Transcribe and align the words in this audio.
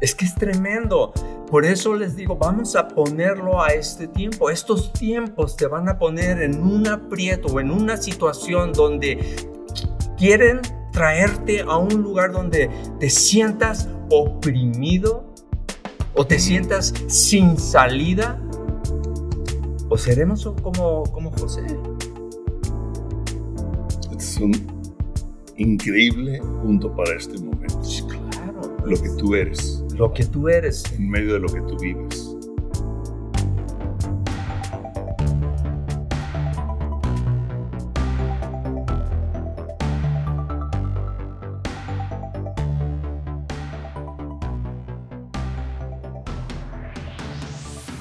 Es 0.00 0.14
que 0.14 0.24
es 0.24 0.34
tremendo. 0.34 1.12
Por 1.50 1.64
eso 1.64 1.94
les 1.94 2.16
digo, 2.16 2.36
vamos 2.36 2.74
a 2.74 2.88
ponerlo 2.88 3.62
a 3.62 3.68
este 3.68 4.08
tiempo. 4.08 4.50
Estos 4.50 4.92
tiempos 4.92 5.56
te 5.56 5.66
van 5.66 5.88
a 5.88 5.98
poner 5.98 6.40
en 6.42 6.62
un 6.62 6.88
aprieto 6.88 7.48
o 7.48 7.60
en 7.60 7.70
una 7.70 7.96
situación 7.96 8.72
donde 8.72 9.36
quieren 10.16 10.60
traerte 10.92 11.60
a 11.60 11.76
un 11.76 12.02
lugar 12.02 12.32
donde 12.32 12.70
te 12.98 13.10
sientas 13.10 13.88
oprimido 14.10 15.34
o 16.14 16.26
te 16.26 16.38
sientas 16.38 16.94
sin 17.08 17.58
salida. 17.58 18.40
O 19.90 19.98
seremos 19.98 20.48
como, 20.62 21.02
como 21.12 21.30
José. 21.32 21.66
Es 24.16 24.38
un 24.38 24.52
increíble 25.56 26.40
punto 26.62 26.94
para 26.94 27.16
este 27.16 27.38
momento. 27.38 27.80
Claro. 28.08 28.76
Lo 28.86 28.96
que 28.96 29.10
tú 29.10 29.34
eres 29.34 29.79
lo 30.00 30.14
que 30.14 30.24
tú 30.24 30.48
eres. 30.48 30.82
En 30.94 31.10
medio 31.10 31.34
de 31.34 31.40
lo 31.40 31.48
que 31.48 31.60
tú 31.60 31.76
vives. 31.78 32.34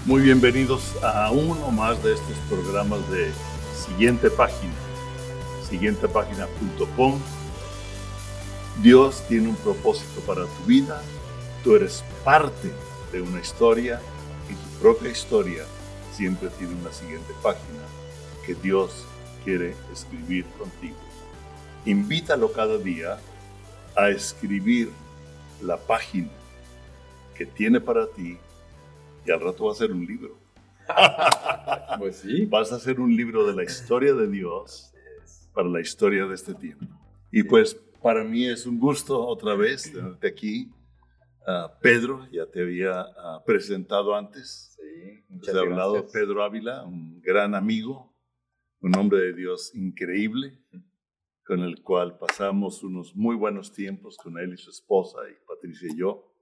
Muy 0.05 0.21
bienvenidos 0.21 0.95
a 1.03 1.31
uno 1.31 1.69
más 1.71 2.01
de 2.01 2.13
estos 2.13 2.37
programas 2.49 3.01
de 3.11 3.29
Siguiente 3.75 4.29
Página, 4.29 4.71
siguientepágina.com. 5.69 7.19
Dios 8.81 9.21
tiene 9.27 9.49
un 9.49 9.55
propósito 9.57 10.21
para 10.21 10.45
tu 10.45 10.65
vida 10.65 11.01
Tú 11.63 11.75
eres 11.75 12.03
parte 12.23 12.71
de 13.11 13.21
una 13.21 13.41
historia 13.41 13.99
y 14.49 14.53
tu 14.53 14.81
propia 14.81 15.11
historia 15.11 15.63
siempre 16.13 16.49
tiene 16.57 16.73
una 16.75 16.91
siguiente 16.91 17.33
página 17.43 17.83
que 18.45 18.55
Dios 18.55 19.05
quiere 19.43 19.75
escribir 19.91 20.45
contigo. 20.57 20.95
Invítalo 21.85 22.51
cada 22.51 22.77
día 22.77 23.19
a 23.95 24.09
escribir 24.09 24.89
la 25.61 25.77
página 25.77 26.29
que 27.35 27.45
tiene 27.45 27.81
para 27.81 28.07
ti 28.07 28.37
y 29.25 29.31
al 29.31 29.41
rato 29.41 29.65
va 29.65 29.73
a 29.73 29.75
ser 29.75 29.91
un 29.91 30.05
libro. 30.05 30.37
pues 31.99 32.17
sí. 32.17 32.45
Vas 32.45 32.71
a 32.71 32.77
hacer 32.77 32.99
un 32.99 33.15
libro 33.15 33.45
de 33.45 33.53
la 33.53 33.63
historia 33.63 34.13
de 34.13 34.27
Dios 34.27 34.93
para 35.53 35.67
la 35.67 35.81
historia 35.81 36.25
de 36.25 36.35
este 36.35 36.53
tiempo. 36.53 36.85
Y 37.31 37.43
pues 37.43 37.75
para 38.01 38.23
mí 38.23 38.47
es 38.47 38.65
un 38.65 38.79
gusto 38.79 39.25
otra 39.25 39.55
vez 39.55 39.91
tenerte 39.91 40.27
aquí 40.27 40.69
Pedro, 41.81 42.27
ya 42.31 42.45
te 42.45 42.61
había 42.61 43.01
ah, 43.01 43.43
presentado 43.45 44.15
antes. 44.15 44.75
Sí, 44.75 45.23
muchas 45.29 45.53
gracias. 45.53 45.71
hablado 45.71 46.07
Pedro 46.11 46.43
Ávila, 46.43 46.83
un 46.83 47.21
gran 47.21 47.55
amigo, 47.55 48.15
un 48.81 48.95
hombre 48.97 49.19
de 49.21 49.33
Dios 49.33 49.73
increíble, 49.73 50.59
con 51.45 51.61
el 51.61 51.81
cual 51.81 52.17
pasamos 52.17 52.83
unos 52.83 53.15
muy 53.15 53.35
buenos 53.35 53.73
tiempos 53.73 54.17
con 54.17 54.37
él 54.37 54.53
y 54.53 54.57
su 54.57 54.69
esposa, 54.69 55.19
y 55.29 55.45
Patricia 55.45 55.87
y 55.91 55.97
yo. 55.97 56.35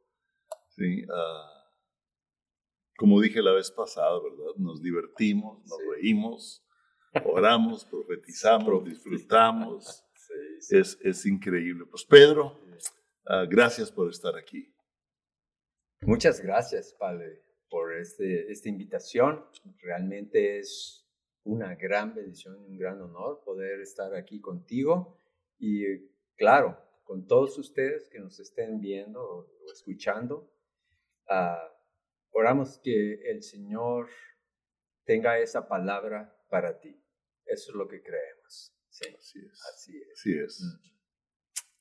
Sí, 0.69 1.05
ah, 1.13 1.57
como 2.97 3.21
dije 3.21 3.41
la 3.41 3.53
vez 3.53 3.71
pasada, 3.71 4.19
¿verdad? 4.21 4.55
Nos 4.57 4.81
divertimos, 4.81 5.59
nos 5.65 5.79
reímos, 5.95 6.65
oramos, 7.25 7.85
profetizamos, 7.85 8.83
disfrutamos. 8.83 10.03
Es, 10.69 10.97
es, 11.01 11.25
increíble. 11.25 11.85
Pues 11.85 12.03
Pedro, 12.03 12.59
ah, 13.27 13.45
gracias 13.47 13.91
por 13.91 14.09
estar 14.09 14.35
aquí. 14.35 14.73
Muchas 16.01 16.41
gracias, 16.41 16.93
Padre, 16.93 17.41
por 17.69 17.93
este, 17.95 18.51
esta 18.51 18.69
invitación. 18.69 19.43
Realmente 19.81 20.59
es 20.59 21.05
una 21.43 21.75
gran 21.75 22.13
bendición 22.13 22.61
y 22.61 22.65
un 22.67 22.77
gran 22.77 23.01
honor 23.01 23.41
poder 23.43 23.81
estar 23.81 24.13
aquí 24.15 24.39
contigo 24.39 25.19
y, 25.57 25.83
claro, 26.35 26.77
con 27.03 27.25
todos 27.25 27.57
ustedes 27.57 28.09
que 28.09 28.19
nos 28.19 28.39
estén 28.39 28.79
viendo 28.79 29.21
o, 29.21 29.71
escuchando. 29.71 30.53
Uh, 31.29 31.67
oramos 32.31 32.79
que 32.79 33.29
el 33.29 33.41
Señor 33.41 34.07
tenga 35.03 35.39
esa 35.39 35.67
palabra 35.67 36.37
para 36.49 36.79
ti. 36.79 37.01
Eso 37.45 37.71
es 37.71 37.75
lo 37.75 37.87
que 37.87 38.01
creemos. 38.01 38.73
Sí, 38.89 39.09
así 39.17 39.39
es. 39.39 39.65
Así 39.73 39.97
es. 39.97 40.19
Así 40.19 40.37
es. 40.37 40.61
Mm. 40.61 40.87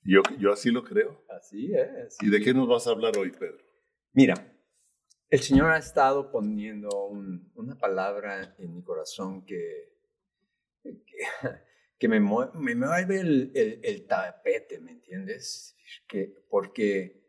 Yo, 0.08 0.22
yo 0.38 0.52
así 0.52 0.70
lo 0.70 0.84
creo. 0.84 1.24
Así 1.28 1.74
es. 1.74 2.16
¿Y 2.22 2.30
de 2.30 2.40
qué 2.40 2.54
nos 2.54 2.68
vas 2.68 2.86
a 2.86 2.90
hablar 2.90 3.18
hoy, 3.18 3.32
Pedro? 3.32 3.65
Mira, 4.16 4.34
el 5.28 5.40
Señor 5.40 5.70
ha 5.72 5.76
estado 5.76 6.30
poniendo 6.30 6.88
una 7.54 7.76
palabra 7.76 8.56
en 8.58 8.72
mi 8.74 8.82
corazón 8.82 9.44
que, 9.44 9.92
que, 11.98 12.08
me, 12.08 12.18
mueve 12.18 13.20
el, 13.20 14.06
tapete, 14.08 14.80
¿me 14.80 14.92
entiendes? 14.92 15.76
Que, 16.08 16.34
porque 16.48 17.26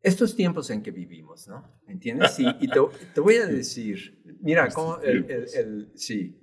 estos 0.00 0.34
tiempos 0.34 0.70
en 0.70 0.82
que 0.82 0.90
vivimos, 0.90 1.46
¿no? 1.46 1.78
¿Me 1.86 1.92
entiendes? 1.92 2.38
y 2.38 2.68
te, 2.68 3.20
voy 3.20 3.34
a 3.34 3.46
decir, 3.58 4.22
mira, 4.40 4.70
cómo 4.70 5.00
el, 5.02 5.92
sí, 5.96 6.42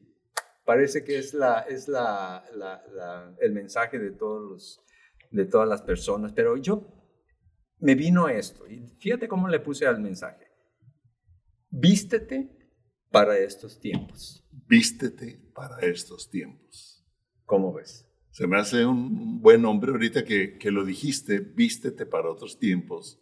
parece 0.63 1.03
que 1.03 1.17
es, 1.17 1.33
la, 1.33 1.61
es 1.61 1.87
la, 1.87 2.45
el 3.39 3.53
mensaje 3.53 3.97
de, 3.97 4.11
todos 4.11 4.51
los, 4.51 4.85
de 5.31 5.45
todas 5.45 5.67
las 5.67 5.81
personas, 5.81 6.31
pero 6.31 6.55
yo 6.55 6.98
me 7.79 7.95
vino 7.95 8.29
esto. 8.29 8.67
Y 8.67 8.87
fíjate 8.99 9.27
cómo 9.27 9.47
le 9.47 9.59
puse 9.59 9.85
al 9.87 9.99
mensaje. 9.99 10.47
Vístete 11.69 12.49
para 13.11 13.37
estos 13.37 13.79
tiempos. 13.79 14.45
Vístete 14.67 15.39
para 15.53 15.79
estos 15.79 16.29
tiempos. 16.29 17.05
¿Cómo 17.45 17.73
ves? 17.73 18.07
Se 18.31 18.47
me 18.47 18.57
hace 18.57 18.85
un 18.85 19.41
buen 19.41 19.61
nombre 19.61 19.91
ahorita 19.91 20.23
que, 20.23 20.57
que 20.57 20.71
lo 20.71 20.85
dijiste, 20.85 21.39
vístete 21.39 22.05
para 22.05 22.29
otros 22.29 22.59
tiempos. 22.59 23.19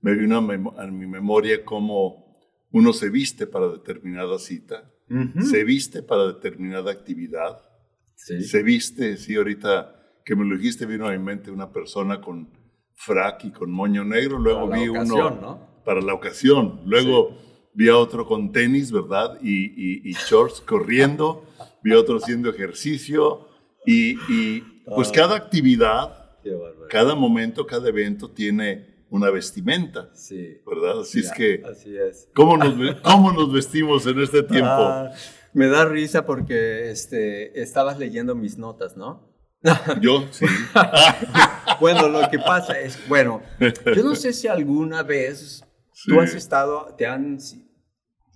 Me 0.00 0.14
vino 0.14 0.36
a, 0.36 0.86
mi 0.86 1.06
memoria 1.06 1.64
cómo 1.64 2.38
uno 2.70 2.92
se 2.92 3.10
viste 3.10 3.46
para 3.46 3.68
determinada 3.68 4.38
cita, 4.38 4.90
se 5.40 5.64
viste 5.64 6.02
para 6.02 6.26
determinada 6.26 6.90
actividad, 6.90 7.58
se 8.14 8.62
viste, 8.62 9.16
sí, 9.16 9.36
ahorita 9.36 10.20
que 10.24 10.34
me 10.34 10.44
lo 10.44 10.56
dijiste, 10.56 10.84
vino 10.84 11.06
a 11.06 11.12
mi 11.12 11.18
mente 11.18 11.50
una 11.50 11.72
persona 11.72 12.20
con 12.20 12.50
frac 12.94 13.44
y 13.44 13.50
con 13.50 13.70
moño 13.70 14.04
negro, 14.04 14.38
luego 14.38 14.68
vi 14.68 14.88
uno 14.88 15.60
para 15.84 16.00
la 16.00 16.14
ocasión, 16.14 16.80
luego 16.84 17.36
vi 17.74 17.88
a 17.88 17.96
otro 17.96 18.26
con 18.26 18.52
tenis, 18.52 18.90
¿verdad? 18.90 19.38
Y, 19.42 20.12
shorts 20.12 20.60
corriendo, 20.60 21.44
vi 21.82 21.92
a 21.92 21.98
otro 21.98 22.16
haciendo 22.16 22.50
ejercicio 22.50 23.48
y, 23.84 24.60
pues 24.86 25.08
ah. 25.08 25.12
cada 25.14 25.36
actividad, 25.36 26.38
cada 26.88 27.14
momento, 27.14 27.66
cada 27.66 27.88
evento 27.88 28.30
tiene 28.30 28.94
una 29.10 29.30
vestimenta, 29.30 30.10
sí. 30.14 30.58
¿verdad? 30.66 31.00
Así 31.00 31.20
es 31.20 31.30
que, 31.32 31.62
así 31.70 31.96
es. 31.96 32.28
¿cómo, 32.34 32.56
nos, 32.56 32.96
¿cómo 33.02 33.32
nos 33.32 33.52
vestimos 33.52 34.06
en 34.06 34.20
este 34.20 34.42
tiempo? 34.42 34.70
Ah, 34.70 35.12
me 35.52 35.68
da 35.68 35.84
risa 35.84 36.26
porque 36.26 36.90
este, 36.90 37.60
estabas 37.60 37.98
leyendo 37.98 38.34
mis 38.34 38.58
notas, 38.58 38.96
¿no? 38.96 39.33
Yo, 40.00 40.28
sí. 40.30 40.44
bueno, 41.80 42.08
lo 42.08 42.28
que 42.28 42.38
pasa 42.38 42.78
es, 42.78 43.08
bueno, 43.08 43.42
yo 43.58 44.04
no 44.04 44.14
sé 44.14 44.32
si 44.32 44.46
alguna 44.46 45.02
vez 45.02 45.64
tú 46.04 46.20
has 46.20 46.34
estado, 46.34 46.94
te 46.96 47.06
han 47.06 47.38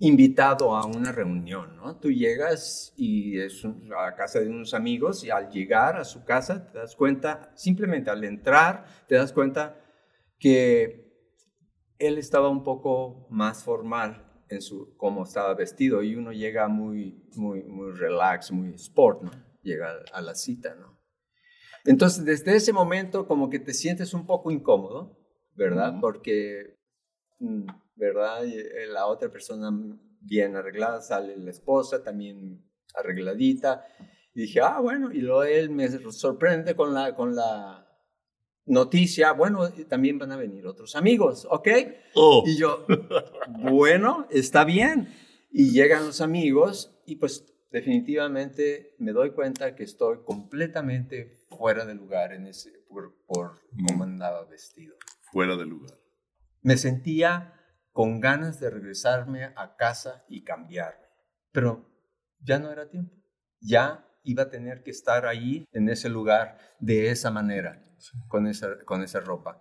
invitado 0.00 0.74
a 0.74 0.86
una 0.86 1.12
reunión, 1.12 1.76
¿no? 1.76 1.98
Tú 1.98 2.10
llegas 2.10 2.94
y 2.96 3.38
es 3.38 3.62
a 3.64 4.14
casa 4.14 4.40
de 4.40 4.48
unos 4.48 4.72
amigos 4.72 5.22
y 5.22 5.30
al 5.30 5.50
llegar 5.50 5.96
a 5.96 6.04
su 6.04 6.24
casa 6.24 6.70
te 6.70 6.78
das 6.78 6.96
cuenta, 6.96 7.52
simplemente 7.54 8.10
al 8.10 8.24
entrar, 8.24 8.86
te 9.06 9.16
das 9.16 9.32
cuenta 9.32 9.76
que 10.38 11.12
él 11.98 12.16
estaba 12.16 12.48
un 12.48 12.62
poco 12.62 13.26
más 13.28 13.64
formal 13.64 14.24
en 14.48 14.62
su 14.62 14.96
cómo 14.96 15.24
estaba 15.24 15.52
vestido 15.54 16.02
y 16.02 16.14
uno 16.14 16.32
llega 16.32 16.69
muy 16.69 17.22
muy 17.34 17.64
muy 17.64 17.92
relax, 17.92 18.50
muy 18.50 18.72
sport, 18.74 19.22
¿no? 19.22 19.31
Llega 19.62 19.92
a 20.12 20.22
la 20.22 20.34
cita, 20.34 20.74
¿no? 20.74 20.97
Entonces, 21.88 22.25
desde 22.25 22.55
ese 22.55 22.73
momento 22.73 23.26
como 23.26 23.49
que 23.49 23.58
te 23.58 23.73
sientes 23.73 24.12
un 24.12 24.26
poco 24.26 24.50
incómodo, 24.50 25.17
¿verdad? 25.55 25.94
Porque, 26.00 26.76
mm, 27.38 27.67
¿verdad? 27.96 28.44
Eh, 28.44 28.87
la 28.88 29.06
otra 29.06 29.31
persona 29.31 29.70
bien 30.20 30.55
arreglada, 30.55 31.00
sale 31.00 31.35
la 31.38 31.50
esposa 31.50 32.02
también 32.02 32.62
arregladita. 32.94 33.87
Y 34.35 34.43
dije, 34.43 34.61
ah, 34.61 34.81
bueno, 34.81 35.11
y 35.12 35.23
luego 35.23 35.44
él 35.44 35.70
me 35.70 35.88
sorprende 36.12 36.76
con 36.76 36.93
la, 36.93 37.14
con 37.14 37.35
la 37.35 37.88
noticia, 38.67 39.32
bueno, 39.32 39.70
también 39.88 40.19
van 40.19 40.32
a 40.32 40.37
venir 40.37 40.67
otros 40.67 40.94
amigos, 40.94 41.46
¿ok? 41.50 41.69
Oh. 42.14 42.44
Y 42.46 42.58
yo, 42.58 42.84
bueno, 43.49 44.26
está 44.31 44.64
bien. 44.64 45.08
Y 45.50 45.70
llegan 45.70 46.05
los 46.05 46.20
amigos 46.20 46.94
y 47.06 47.17
pues 47.17 47.46
definitivamente 47.70 48.94
me 48.99 49.12
doy 49.12 49.32
cuenta 49.32 49.75
que 49.75 49.85
estoy 49.85 50.19
completamente 50.25 51.44
fuera 51.49 51.85
de 51.85 51.94
lugar 51.94 52.32
en 52.32 52.47
ese, 52.47 52.73
por, 53.26 53.61
cómo 53.87 54.05
andaba 54.05 54.44
vestido. 54.44 54.97
Fuera 55.32 55.56
de 55.56 55.67
lugar. 55.67 55.99
Me 56.62 56.76
sentía 56.76 57.55
con 57.93 58.20
ganas 58.20 58.61
de 58.61 58.70
regresarme 58.70 59.44
a 59.56 59.76
casa 59.76 60.25
y 60.29 60.44
cambiarme, 60.44 61.06
pero 61.53 61.88
ya 62.41 62.59
no 62.59 62.70
era 62.70 62.88
tiempo. 62.88 63.17
Ya 63.61 64.06
iba 64.23 64.44
a 64.44 64.50
tener 64.50 64.82
que 64.82 64.91
estar 64.91 65.26
ahí 65.26 65.65
en 65.73 65.88
ese 65.88 66.09
lugar 66.09 66.59
de 66.79 67.11
esa 67.11 67.31
manera, 67.31 67.82
con, 68.29 68.47
esa, 68.47 68.79
con 68.85 69.03
esa 69.03 69.20
ropa. 69.20 69.61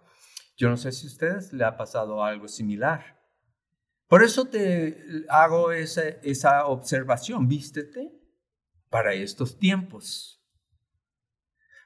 Yo 0.56 0.70
no 0.70 0.78
sé 0.78 0.92
si 0.92 1.08
a 1.08 1.10
ustedes 1.10 1.54
le 1.54 1.64
ha 1.64 1.78
pasado 1.78 2.24
algo 2.24 2.48
similar. 2.48 3.17
Por 4.08 4.24
eso 4.24 4.46
te 4.46 5.26
hago 5.28 5.72
esa, 5.72 6.08
esa 6.24 6.66
observación, 6.68 7.48
vístete 7.48 8.12
para 8.90 9.14
estos 9.14 9.60
tiempos. 9.60 10.42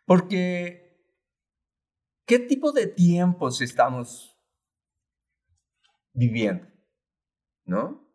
Porque, 0.06 1.04
¿qué 2.26 2.38
tipo 2.38 2.72
de 2.72 2.88
tiempos 2.88 3.62
estamos 3.62 4.38
viviendo? 6.14 6.68
¿No? 7.66 8.08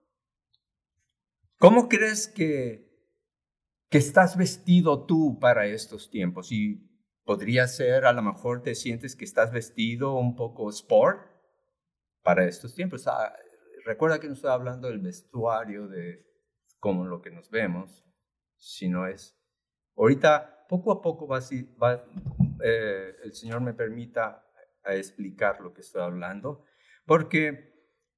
¿Cómo 1.58 1.88
crees 1.88 2.28
que, 2.28 2.86
que 3.88 3.98
estás 3.98 4.36
vestido 4.36 5.06
tú 5.06 5.38
para 5.40 5.66
estos 5.66 6.10
tiempos? 6.10 6.52
Y 6.52 6.86
podría 7.24 7.66
ser, 7.66 8.04
a 8.04 8.12
lo 8.12 8.22
mejor 8.22 8.62
te 8.62 8.74
sientes 8.74 9.16
que 9.16 9.24
estás 9.24 9.50
vestido 9.50 10.14
un 10.14 10.36
poco 10.36 10.70
sport 10.70 11.26
para 12.22 12.46
estos 12.46 12.74
tiempos. 12.74 13.06
Ah, 13.08 13.34
recuerda 13.86 14.18
que 14.18 14.26
no 14.26 14.34
estoy 14.34 14.50
hablando 14.50 14.88
del 14.88 14.98
vestuario, 14.98 15.86
de 15.86 16.26
como 16.80 17.06
lo 17.06 17.22
que 17.22 17.30
nos 17.30 17.48
vemos, 17.50 18.04
sino 18.58 19.06
es, 19.06 19.38
ahorita 19.96 20.66
poco 20.68 20.90
a 20.92 21.00
poco 21.00 21.28
va, 21.28 21.38
va 21.80 22.04
eh, 22.64 23.14
el 23.22 23.32
Señor 23.32 23.60
me 23.60 23.74
permita 23.74 24.44
a 24.84 24.94
explicar 24.94 25.60
lo 25.60 25.72
que 25.72 25.82
estoy 25.82 26.02
hablando, 26.02 26.64
porque 27.06 27.72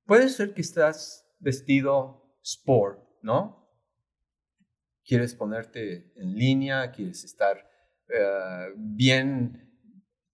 puede 0.06 0.30
ser 0.30 0.54
que 0.54 0.62
estás 0.62 1.30
vestido 1.38 2.34
sport, 2.42 3.06
¿no? 3.22 3.68
Quieres 5.04 5.34
ponerte 5.34 6.12
en 6.16 6.34
línea, 6.34 6.90
quieres 6.92 7.24
estar 7.24 7.70
eh, 8.08 8.72
bien 8.76 9.67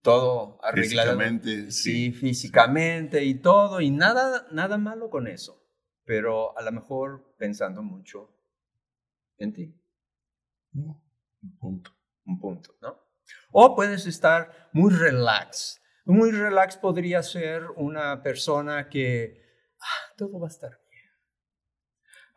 todo 0.05 0.59
arreglado. 0.61 1.09
Físicamente. 1.09 1.71
Sí, 1.71 2.11
físicamente 2.11 3.23
y 3.25 3.41
todo, 3.41 3.81
y 3.81 3.89
nada, 3.89 4.47
nada 4.51 4.77
malo 4.77 5.09
con 5.09 5.27
eso, 5.27 5.67
pero 6.05 6.57
a 6.57 6.61
lo 6.61 6.71
mejor 6.71 7.35
pensando 7.37 7.81
mucho 7.81 8.29
en 9.37 9.51
ti. 9.51 9.81
Un 10.73 11.57
punto. 11.59 11.91
Un 12.25 12.39
punto, 12.39 12.75
¿no? 12.81 12.99
O 13.51 13.75
puedes 13.75 14.05
estar 14.05 14.69
muy 14.73 14.93
relax. 14.93 15.81
Muy 16.05 16.31
relax 16.31 16.77
podría 16.77 17.23
ser 17.23 17.63
una 17.75 18.21
persona 18.21 18.89
que 18.89 19.41
ah, 19.79 20.13
todo 20.17 20.39
va 20.39 20.47
a 20.47 20.51
estar 20.51 20.79
bien. 20.89 21.11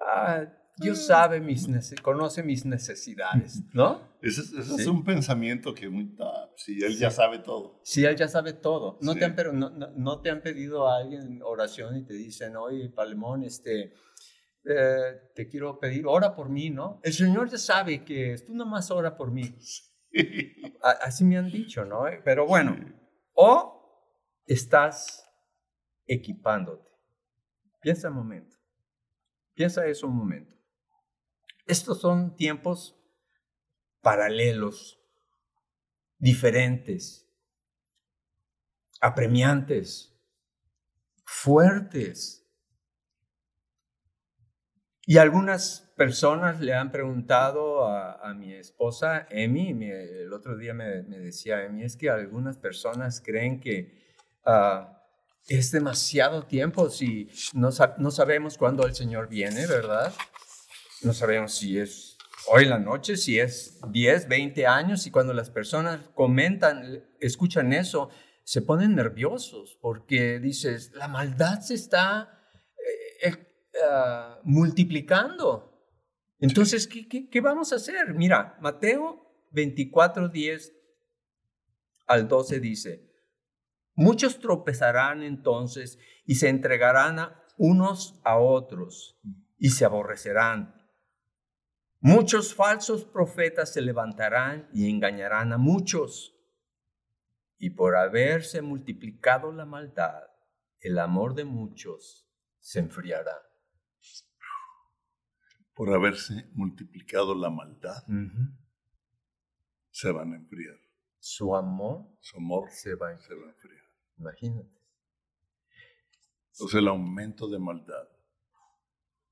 Ah, 0.00 0.46
Dios 0.78 0.98
mm. 0.98 1.02
sabe 1.02 1.40
mis 1.40 1.68
conoce 2.02 2.42
mis 2.42 2.64
necesidades, 2.64 3.62
¿no? 3.72 4.00
Ese, 4.20 4.40
es 4.40 4.86
un 4.86 5.04
pensamiento 5.04 5.74
que 5.74 5.88
muy, 5.88 6.16
si 6.56 6.82
él 6.82 6.96
ya 6.96 7.10
sabe 7.10 7.38
todo. 7.38 7.80
Si 7.84 8.04
él 8.04 8.16
ya 8.16 8.28
sabe 8.28 8.52
todo. 8.52 8.98
¿No, 9.00 9.14
te 9.14 9.24
han, 9.24 9.34
pero 9.34 9.52
no, 9.52 9.70
no, 9.70 10.20
te 10.20 10.30
han 10.30 10.42
pedido 10.42 10.88
a 10.88 10.98
alguien 10.98 11.40
oración 11.42 11.96
y 11.96 12.04
te 12.04 12.14
dicen, 12.14 12.56
oye, 12.56 12.88
Palemón, 12.90 13.44
este, 13.44 13.92
eh, 14.64 15.30
te 15.34 15.48
quiero 15.48 15.78
pedir, 15.78 16.04
ora 16.06 16.34
por 16.34 16.48
mí, 16.48 16.70
¿no? 16.70 17.00
El 17.02 17.12
Señor 17.12 17.48
ya 17.48 17.58
sabe 17.58 18.04
que 18.04 18.36
tú 18.44 18.54
nomás 18.54 18.90
ora 18.90 19.16
por 19.16 19.30
mí. 19.30 19.54
Así 21.02 21.24
me 21.24 21.38
han 21.38 21.50
dicho, 21.50 21.84
¿no? 21.84 22.04
Pero 22.24 22.46
bueno, 22.46 22.76
o 23.34 23.78
estás 24.46 25.24
equipándote. 26.06 26.88
Piensa 27.80 28.08
un 28.08 28.16
momento. 28.16 28.56
Piensa 29.54 29.86
eso 29.86 30.06
un 30.08 30.16
momento. 30.16 30.57
Estos 31.68 32.00
son 32.00 32.34
tiempos 32.34 32.98
paralelos, 34.00 34.98
diferentes, 36.18 37.28
apremiantes, 39.02 40.18
fuertes. 41.26 42.42
Y 45.04 45.18
algunas 45.18 45.92
personas 45.94 46.58
le 46.60 46.72
han 46.72 46.90
preguntado 46.90 47.86
a, 47.86 48.32
mi 48.32 48.54
esposa, 48.54 49.26
Emi, 49.28 49.70
el 49.90 50.32
otro 50.32 50.56
día 50.56 50.72
me, 50.72 51.02
decía 51.02 51.64
Emi, 51.64 51.82
es 51.84 51.98
que 51.98 52.08
algunas 52.08 52.56
personas 52.56 53.20
creen 53.20 53.60
que 53.60 54.06
ah, 54.46 55.02
es 55.46 55.70
demasiado 55.70 56.44
tiempo 56.44 56.88
si 56.88 57.28
no, 57.52 57.68
no 57.98 58.10
sabemos 58.10 58.56
cuándo 58.56 58.86
el 58.86 58.94
Señor 58.94 59.28
viene, 59.28 59.66
¿verdad? 59.66 60.14
No 61.02 61.12
sabemos 61.12 61.54
si 61.54 61.78
es 61.78 62.16
hoy 62.50 62.64
en 62.64 62.70
la 62.70 62.78
noche, 62.78 63.16
si 63.16 63.38
es 63.38 63.78
10, 63.90 64.28
20 64.28 64.66
años, 64.66 65.06
y 65.06 65.10
cuando 65.10 65.32
las 65.32 65.50
personas 65.50 66.00
comentan, 66.14 67.04
escuchan 67.20 67.72
eso, 67.72 68.10
se 68.44 68.62
ponen 68.62 68.94
nerviosos 68.94 69.78
porque 69.80 70.38
dices, 70.38 70.92
la 70.94 71.08
maldad 71.08 71.60
se 71.60 71.74
está 71.74 72.40
eh, 73.22 73.28
eh, 73.28 73.48
ah, 73.84 74.40
multiplicando. 74.44 75.64
Entonces, 76.40 76.86
¿qué, 76.86 77.28
¿qué, 77.28 77.40
vamos 77.40 77.72
a 77.72 77.76
hacer? 77.76 78.14
Mira, 78.14 78.56
Mateo 78.60 79.46
24, 79.50 80.28
10 80.28 80.72
al 82.06 82.28
12 82.28 82.60
dice, 82.60 83.12
muchos 83.94 84.38
tropezarán 84.38 85.22
entonces 85.22 85.98
y 86.24 86.36
se 86.36 86.48
entregarán 86.48 87.18
a 87.18 87.44
unos 87.58 88.20
a 88.24 88.38
otros 88.38 89.18
y 89.58 89.70
se 89.70 89.84
aborrecerán 89.84 90.77
Muchos 92.00 92.54
falsos 92.54 93.04
profetas 93.04 93.72
se 93.72 93.80
levantarán 93.80 94.68
y 94.72 94.88
engañarán 94.88 95.52
a 95.52 95.58
muchos. 95.58 96.34
Y 97.58 97.70
por 97.70 97.96
haberse 97.96 98.62
multiplicado 98.62 99.52
la 99.52 99.64
maldad, 99.64 100.22
el 100.80 100.98
amor 100.98 101.34
de 101.34 101.44
muchos 101.44 102.28
se 102.60 102.78
enfriará. 102.78 103.36
Por 105.74 105.92
haberse 105.92 106.48
multiplicado 106.54 107.34
la 107.34 107.50
maldad, 107.50 108.04
se 109.90 110.12
van 110.12 110.32
a 110.32 110.36
enfriar. 110.36 110.78
Su 111.18 111.54
amor, 111.56 112.06
Su 112.20 112.36
amor 112.36 112.70
se, 112.70 112.94
va 112.94 113.08
a 113.08 113.12
enfriar. 113.12 113.84
Imagínate. 114.18 114.80
Entonces 116.52 116.78
el 116.78 116.88
aumento 116.88 117.48
de 117.48 117.58
maldad 117.58 118.08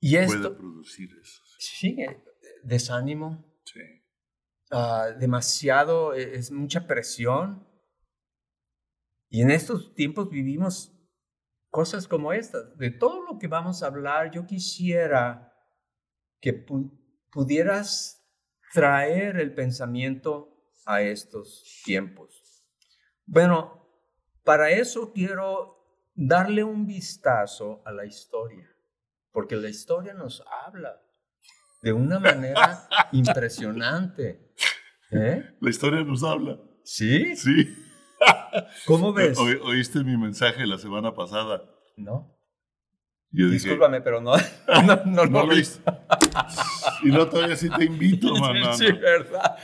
y 0.00 0.16
puede 0.26 0.50
producir 0.50 1.11
eso. 1.20 1.42
Sí, 1.58 1.96
desánimo. 2.62 3.44
Sí. 3.64 3.80
Ah, 4.70 5.10
demasiado, 5.18 6.14
e, 6.14 6.36
es 6.36 6.50
mucha 6.50 6.86
presión. 6.86 7.66
Y 9.28 9.42
en 9.42 9.50
estos 9.50 9.94
tiempos 9.94 10.30
vivimos 10.30 10.92
cosas 11.70 12.08
como 12.08 12.32
estas. 12.32 12.76
De 12.78 12.90
todo 12.90 13.22
lo 13.22 13.38
que 13.38 13.48
vamos 13.48 13.82
a 13.82 13.86
hablar, 13.86 14.30
yo 14.30 14.46
quisiera 14.46 15.52
que 16.40 16.52
pudieras 17.30 18.25
traer 18.72 19.36
el 19.38 19.54
pensamiento 19.54 20.72
a 20.84 21.02
estos 21.02 21.82
tiempos. 21.84 22.64
Bueno, 23.25 23.86
para 24.44 24.70
eso 24.70 25.12
quiero 25.12 25.76
darle 26.14 26.62
un 26.62 26.86
vistazo 26.86 27.82
a 27.84 27.92
la 27.92 28.06
historia, 28.06 28.70
porque 29.32 29.56
la 29.56 29.68
historia 29.68 30.14
nos 30.14 30.42
habla 30.64 31.02
de 31.87 31.93
una 31.93 32.19
manera 32.19 32.88
impresionante. 33.12 34.52
¿Eh? 35.12 35.45
La 35.61 35.71
historia 35.71 36.02
nos 36.02 36.25
habla. 36.25 36.59
¿Sí? 36.83 37.37
Sí. 37.37 37.76
¿Cómo 38.87 39.12
ves? 39.12 39.38
¿Oíste 39.38 40.02
mi 40.02 40.16
mensaje 40.16 40.66
la 40.66 40.78
semana 40.78 41.14
pasada? 41.14 41.62
No. 41.97 42.37
Discúlpame, 43.31 44.00
pero 44.00 44.21
no, 44.21 44.33
no, 44.85 44.97
no, 45.07 45.26
no, 45.26 45.47
lo 45.47 45.57
hice. 45.57 45.81
Y 47.05 47.09
no, 47.09 47.28
todavía 47.28 47.55
sí 47.55 47.69
te 47.71 47.85
invito, 47.85 48.35
mamá. 48.35 48.73
Sí, 48.76 48.90
verdad. 48.90 49.57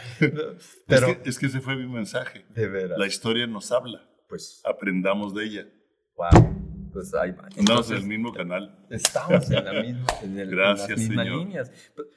Pero, 0.86 1.08
es, 1.08 1.16
que, 1.16 1.28
es 1.28 1.38
que 1.40 1.46
ese 1.46 1.60
fue 1.60 1.74
mi 1.74 1.88
mensaje. 1.88 2.46
De 2.50 2.68
veras. 2.68 2.98
La 2.98 3.08
historia 3.08 3.48
nos 3.48 3.72
habla. 3.72 4.00
Pues. 4.28 4.62
Aprendamos 4.64 5.34
de 5.34 5.44
ella. 5.44 5.66
Wow. 6.14 6.61
Pues 6.92 7.14
ahí 7.14 7.32
va. 7.32 7.48
Estamos 7.48 7.90
en 7.90 7.96
el 7.96 8.04
mismo 8.04 8.32
canal. 8.32 8.86
Estamos 8.90 9.50
en, 9.50 9.64
la 9.64 9.72
misma, 9.82 10.06
en, 10.22 10.38
el, 10.38 10.50
Gracias, 10.50 10.90
en 10.90 10.96
las 10.96 11.08
mismas 11.08 11.26
señor. 11.26 11.38
líneas. 11.38 11.72
Pues, 11.94 12.08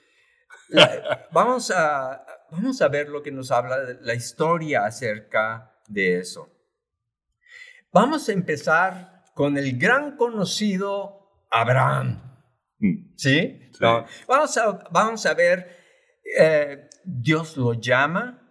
vamos, 1.32 1.72
a, 1.72 2.26
vamos 2.52 2.82
a 2.82 2.88
ver 2.88 3.10
lo 3.10 3.22
que 3.24 3.32
nos 3.32 3.52
habla 3.52 3.78
la 4.02 4.14
historia 4.14 4.86
acerca 4.86 5.80
de 5.88 6.20
eso. 6.20 6.52
Vamos 7.92 8.28
a 8.28 8.34
empezar 8.34 9.24
con 9.34 9.58
el 9.58 9.78
gran 9.78 10.18
conocido 10.18 11.46
Abraham. 11.52 12.22
Mm. 12.80 13.14
¿Sí? 13.16 13.62
vamos, 14.28 14.58
a, 14.58 14.72
vamos 14.92 15.26
a 15.26 15.34
ver, 15.34 15.78
eh, 16.38 16.90
Dios 17.04 17.58
lo 17.58 17.74
llama 17.74 18.42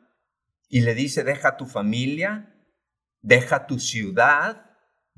y 0.68 0.80
le 0.80 0.94
dice, 0.94 1.24
deja 1.24 1.56
tu 1.56 1.66
familia, 1.66 2.54
deja 3.20 3.66
tu 3.66 3.78
ciudad. 3.78 4.63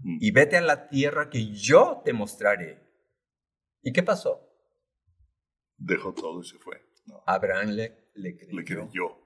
Y 0.03 0.31
vete 0.31 0.57
a 0.57 0.61
la 0.61 0.89
tierra 0.89 1.31
que 1.31 1.47
yo 1.53 2.03
te 2.05 2.13
mostraré. 2.13 2.83
¿Y 3.83 3.93
qué 3.93 4.03
pasó? 4.03 4.43
Dejó 5.79 6.15
todo 6.15 6.41
y 6.41 6.45
se 6.45 6.59
fue. 6.59 6.83
No, 7.07 7.23
Abraham 7.27 7.71
le, 7.71 8.11
le 8.15 8.37
creyó, 8.37 8.57
le 8.59 8.65
creyó. 8.65 9.19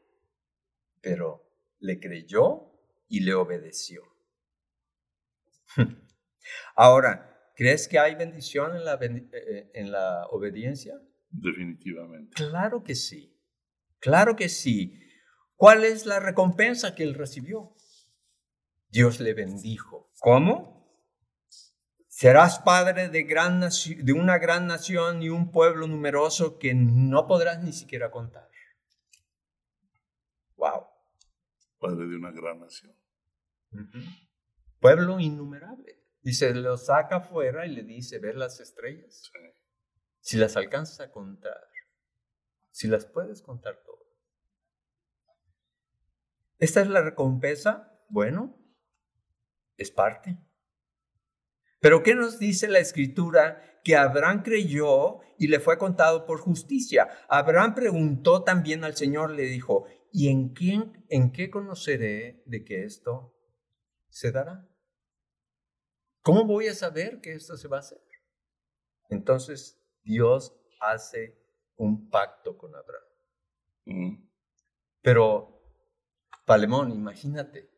pero 1.00 1.46
le 1.80 1.98
creyó 1.98 2.72
y 3.08 3.20
le 3.20 3.34
obedeció. 3.34 4.02
Ahora, 6.76 7.52
¿crees 7.56 7.88
que 7.88 7.98
hay 7.98 8.14
bendición 8.14 8.76
en 8.76 8.84
la, 8.84 8.98
bendi- 8.98 9.30
eh, 9.32 9.70
en 9.74 9.92
la 9.92 10.26
obediencia? 10.30 10.94
Definitivamente. 11.30 12.32
Claro 12.34 12.82
que 12.82 12.94
sí, 12.94 13.38
claro 14.00 14.36
que 14.36 14.48
sí. 14.48 14.98
¿Cuál 15.56 15.84
es 15.84 16.06
la 16.06 16.20
recompensa 16.20 16.94
que 16.94 17.02
él 17.02 17.14
recibió? 17.14 17.74
Dios 18.90 19.20
le 19.20 19.34
bendijo. 19.34 20.12
¿Cómo? 20.20 20.80
Serás 22.08 22.58
padre 22.58 23.08
de, 23.08 23.22
gran 23.22 23.60
naci- 23.62 24.02
de 24.02 24.12
una 24.12 24.38
gran 24.38 24.66
nación 24.66 25.22
y 25.22 25.30
un 25.30 25.50
pueblo 25.50 25.86
numeroso 25.86 26.58
que 26.58 26.74
no 26.74 27.26
podrás 27.26 27.62
ni 27.62 27.72
siquiera 27.72 28.10
contar. 28.10 28.50
Wow. 30.56 30.86
Padre 31.78 32.06
de 32.06 32.16
una 32.16 32.30
gran 32.32 32.60
nación. 32.60 32.94
Pueblo 34.80 35.18
innumerable. 35.18 36.04
Dice, 36.20 36.54
lo 36.54 36.76
saca 36.76 37.16
afuera 37.16 37.64
y 37.66 37.70
le 37.70 37.82
dice, 37.82 38.18
ver 38.18 38.36
las 38.36 38.60
estrellas. 38.60 39.30
Sí. 39.32 39.38
Si 40.20 40.36
las 40.36 40.56
alcanzas 40.56 41.00
a 41.00 41.10
contar, 41.10 41.66
si 42.70 42.88
las 42.88 43.06
puedes 43.06 43.40
contar 43.40 43.82
todas. 43.82 44.06
Esta 46.58 46.82
es 46.82 46.88
la 46.88 47.00
recompensa. 47.00 47.98
Bueno, 48.10 48.59
es 49.80 49.90
parte. 49.90 50.38
Pero 51.80 52.02
¿qué 52.02 52.14
nos 52.14 52.38
dice 52.38 52.68
la 52.68 52.78
escritura? 52.78 53.80
Que 53.82 53.96
Abraham 53.96 54.42
creyó 54.42 55.20
y 55.38 55.48
le 55.48 55.58
fue 55.58 55.78
contado 55.78 56.26
por 56.26 56.38
justicia. 56.38 57.08
Abraham 57.28 57.74
preguntó 57.74 58.44
también 58.44 58.84
al 58.84 58.94
Señor, 58.94 59.30
le 59.30 59.44
dijo, 59.44 59.86
¿y 60.12 60.28
en 60.28 60.50
quién, 60.50 61.06
en 61.08 61.32
qué 61.32 61.50
conoceré 61.50 62.42
de 62.44 62.62
que 62.62 62.84
esto 62.84 63.34
se 64.10 64.30
dará? 64.30 64.68
¿Cómo 66.20 66.44
voy 66.44 66.68
a 66.68 66.74
saber 66.74 67.22
que 67.22 67.32
esto 67.32 67.56
se 67.56 67.68
va 67.68 67.78
a 67.78 67.80
hacer? 67.80 68.02
Entonces 69.08 69.82
Dios 70.02 70.54
hace 70.78 71.38
un 71.76 72.10
pacto 72.10 72.58
con 72.58 72.74
Abraham. 72.74 73.04
Mm. 73.86 74.28
Pero, 75.00 75.62
Palemón, 76.44 76.92
imagínate, 76.92 77.69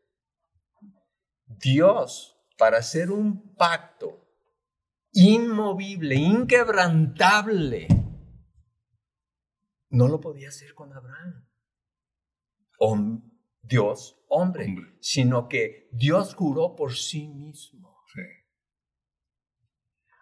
Dios 1.58 2.38
para 2.58 2.78
hacer 2.78 3.10
un 3.10 3.54
pacto 3.54 4.28
inmovible, 5.12 6.14
inquebrantable, 6.14 7.88
no 9.90 10.08
lo 10.08 10.20
podía 10.20 10.48
hacer 10.48 10.74
con 10.74 10.92
Abraham. 10.92 11.46
Hom- 12.78 13.30
Dios, 13.60 14.18
hombre, 14.28 14.64
Hombre. 14.66 14.96
sino 15.00 15.48
que 15.48 15.88
Dios 15.92 16.34
juró 16.34 16.74
por 16.74 16.94
sí 16.94 17.28
mismo. 17.28 18.02
Sí. 18.12 18.20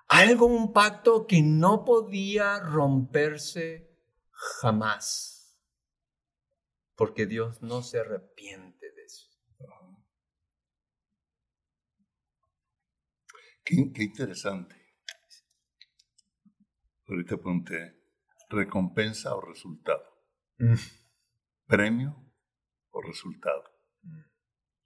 Algo, 0.08 0.46
un 0.46 0.72
pacto 0.72 1.26
que 1.26 1.40
no 1.40 1.84
podía 1.84 2.58
romperse 2.60 3.96
jamás. 4.30 5.58
Porque 6.96 7.26
Dios 7.26 7.62
no 7.62 7.82
se 7.82 8.00
arrepiente 8.00 8.92
de 8.92 9.04
eso. 9.04 9.30
Qué, 13.70 13.92
qué 13.94 14.02
interesante. 14.02 14.74
Ahorita 17.06 17.36
pregunté, 17.36 17.96
¿recompensa 18.48 19.34
o 19.34 19.40
resultado? 19.40 20.02
¿Premio 21.66 22.16
o 22.90 23.00
resultado? 23.02 23.62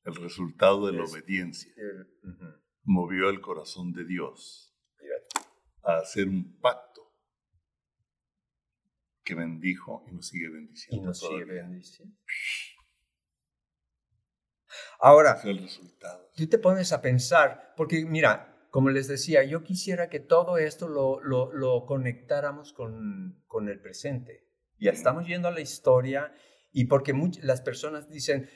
El 0.05 0.15
resultado 0.17 0.87
de 0.87 0.93
la 0.99 1.05
Es- 1.05 1.13
obediencia 1.13 1.73
movió 2.83 3.31
el 3.31 3.41
corazón 3.41 3.93
de 3.93 4.05
Dios 4.05 4.77
a 5.83 5.97
hacer 5.99 6.29
un 6.29 6.59
pacto 6.61 7.03
que 9.25 9.35
bendijo 9.35 10.05
y 10.09 10.13
nos 10.15 10.29
sigue 10.29 10.47
Y 10.47 10.51
bendiciendo. 10.53 11.07
nos 11.07 11.19
sigue 11.19 11.45
bendiciendo. 11.47 12.17
Ahora, 15.01 15.41
el 15.45 15.59
resultado. 15.59 16.31
tú 16.37 16.47
te 16.47 16.59
pones 16.59 16.93
a 16.93 17.01
pensar, 17.01 17.73
porque 17.77 18.05
mira, 18.05 18.54
como 18.75 18.91
les 18.91 19.07
decía, 19.07 19.45
yo 19.45 19.63
quisiera 19.63 20.09
que 20.09 20.19
todo 20.19 20.59
esto 20.59 20.89
lo, 20.89 21.21
lo, 21.21 21.53
lo 21.53 21.87
conectáramos 21.87 22.73
con, 22.73 23.41
con 23.47 23.69
el 23.69 23.81
presente. 23.81 24.49
Ya 24.81 24.91
estamos 24.91 25.29
yendo 25.29 25.47
a 25.47 25.53
la 25.53 25.61
historia 25.61 26.33
y 26.73 26.87
porque 26.87 27.15
much- 27.15 27.39
las 27.43 27.61
personas 27.61 28.11
dicen 28.11 28.51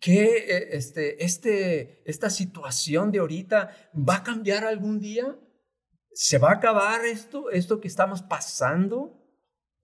que 0.00 0.70
este, 0.70 1.22
este, 1.22 2.08
esta 2.10 2.30
situación 2.30 3.12
de 3.12 3.18
ahorita 3.18 3.90
va 3.92 4.16
a 4.16 4.22
cambiar 4.22 4.64
algún 4.64 4.98
día. 4.98 5.38
¿Se 6.10 6.38
va 6.38 6.48
a 6.52 6.54
acabar 6.54 7.04
esto, 7.04 7.50
esto 7.50 7.80
que 7.80 7.88
estamos 7.88 8.22
pasando? 8.22 9.26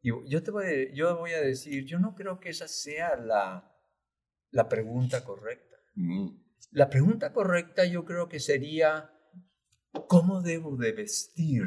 Y 0.01 0.09
yo 0.27 0.43
te 0.43 0.53
voy, 0.53 0.65
a- 0.65 0.95
yo 0.95 1.19
voy 1.19 1.33
a 1.33 1.43
decir, 1.43 1.85
yo 1.85 1.99
no 1.99 2.15
creo 2.15 2.41
que 2.41 2.49
esa 2.49 2.67
sea 2.67 3.15
la, 3.17 3.71
la 4.53 4.71
pregunta 4.71 5.23
correcta. 5.23 5.77
Mm. 5.97 6.29
La 6.71 6.89
pregunta 6.89 7.35
correcta 7.35 7.85
yo 7.85 8.07
creo 8.07 8.31
que 8.31 8.41
sería, 8.41 9.11
¿cómo 10.09 10.43
debo 10.43 10.77
de 10.77 10.93
vestir 10.93 11.67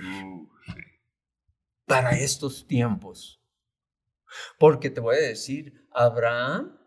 para 1.85 2.11
estos 2.17 2.67
tiempos? 2.67 3.41
Porque 4.59 4.89
te 4.89 4.99
voy 5.01 5.15
a 5.17 5.19
decir, 5.19 5.87
Abraham, 5.91 6.77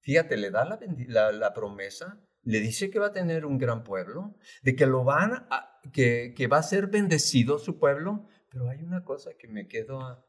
fíjate, 0.00 0.36
le 0.36 0.50
da 0.50 0.64
la, 0.64 1.32
la- 1.32 1.54
promesa, 1.54 2.20
le 2.42 2.60
dice 2.60 2.90
que 2.90 2.98
va 2.98 3.08
a 3.08 3.12
tener 3.12 3.44
un 3.44 3.58
gran 3.58 3.84
pueblo, 3.84 4.34
de 4.62 4.76
que 4.76 4.86
lo 4.86 5.04
van 5.04 5.46
que, 5.92 6.32
que 6.36 6.46
va 6.46 6.58
a 6.58 6.62
ser 6.62 6.86
bendecido 6.86 7.58
su 7.58 7.78
pueblo, 7.78 8.26
pero 8.50 8.68
hay 8.70 8.82
una 8.82 9.04
cosa 9.04 9.32
que 9.38 9.48
me 9.48 9.66
quedo, 9.68 10.26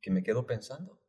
que 0.00 0.10
me 0.10 0.22
quedo 0.22 0.46
pensando. 0.46 1.00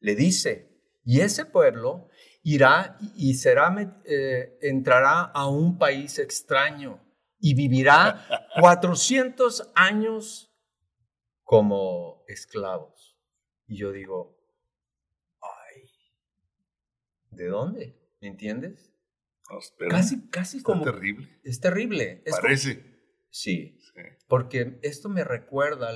Le 0.00 0.14
dice, 0.14 0.70
y 1.04 1.20
ese 1.20 1.44
pueblo 1.44 2.08
irá 2.42 2.96
y 3.16 3.34
será, 3.34 4.00
eh, 4.04 4.58
entrará 4.62 5.22
a 5.22 5.48
un 5.48 5.78
país 5.78 6.18
extraño 6.18 7.00
y 7.38 7.54
vivirá 7.54 8.26
400 8.60 9.70
años 9.74 10.52
como 11.42 12.24
esclavos. 12.28 13.16
Y 13.66 13.76
yo 13.78 13.92
digo, 13.92 14.38
ay, 15.40 15.82
¿de 17.30 17.46
dónde? 17.48 18.00
¿Me 18.20 18.28
entiendes? 18.28 18.92
Casi, 19.88 20.28
casi 20.28 20.62
como... 20.62 20.82
terrible. 20.82 21.40
Es 21.44 21.60
terrible. 21.60 22.22
Es 22.24 22.32
como- 22.34 22.42
Parece. 22.42 22.84
sí, 23.30 23.78
Sí. 23.80 24.00
porque 24.26 24.80
esto 24.82 25.08
me 25.08 25.22
recuerda 25.24 25.92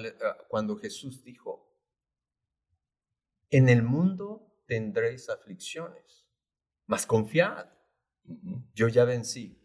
cuando 0.48 0.76
Jesús 0.76 1.24
dijo, 1.24 1.68
en 3.50 3.68
el 3.68 3.82
mundo 3.82 4.54
tendréis 4.66 5.28
aflicciones, 5.28 6.28
mas 6.86 7.06
confiad, 7.06 7.66
yo 8.74 8.86
ya 8.88 9.04
vencí. 9.04 9.59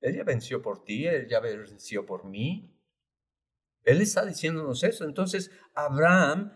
Él 0.00 0.16
ya 0.16 0.24
venció 0.24 0.62
por 0.62 0.84
ti, 0.84 1.06
Él 1.06 1.26
ya 1.28 1.40
venció 1.40 2.04
por 2.06 2.24
mí. 2.24 2.72
Él 3.84 4.00
está 4.00 4.24
diciéndonos 4.24 4.82
eso. 4.82 5.04
Entonces, 5.04 5.50
Abraham 5.74 6.52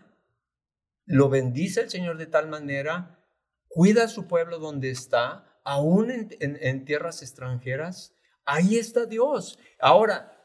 lo 1.05 1.29
bendice 1.29 1.81
el 1.81 1.89
Señor 1.89 2.17
de 2.17 2.27
tal 2.27 2.47
manera, 2.47 3.19
cuida 3.67 4.05
a 4.05 4.07
su 4.07 4.27
pueblo 4.27 4.59
donde 4.59 4.91
está, 4.91 5.59
aún 5.63 6.11
en, 6.11 6.85
tierras 6.85 7.21
extranjeras. 7.21 8.15
Ahí 8.45 8.77
está 8.77 9.05
Dios. 9.05 9.59
Ahora, 9.79 10.37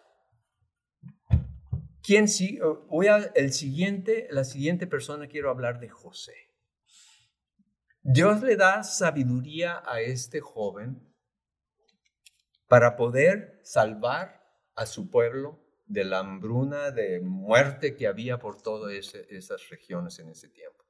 ¿quién 2.02 2.28
sí? 2.28 2.58
Voy 2.88 3.08
a, 3.08 3.16
el 3.34 3.52
siguiente, 3.52 4.28
la 4.30 4.44
siguiente 4.44 4.86
persona 4.86 5.26
quiero 5.26 5.50
hablar 5.50 5.80
de 5.80 5.88
José. 5.88 6.34
Dios 8.02 8.42
le 8.42 8.56
da 8.56 8.84
sabiduría 8.84 9.82
a 9.84 10.00
este 10.00 10.40
joven 10.40 11.02
para 12.68 12.96
poder 12.96 13.60
salvar 13.62 14.44
a 14.74 14.86
su 14.86 15.10
pueblo 15.10 15.60
de 15.86 16.04
la 16.04 16.18
hambruna, 16.18 16.90
de 16.90 17.20
muerte 17.20 17.94
que 17.94 18.06
había 18.06 18.38
por 18.38 18.60
todas 18.60 18.92
esas 18.92 19.68
regiones 19.68 20.18
en 20.18 20.30
ese 20.30 20.48
tiempo. 20.48 20.84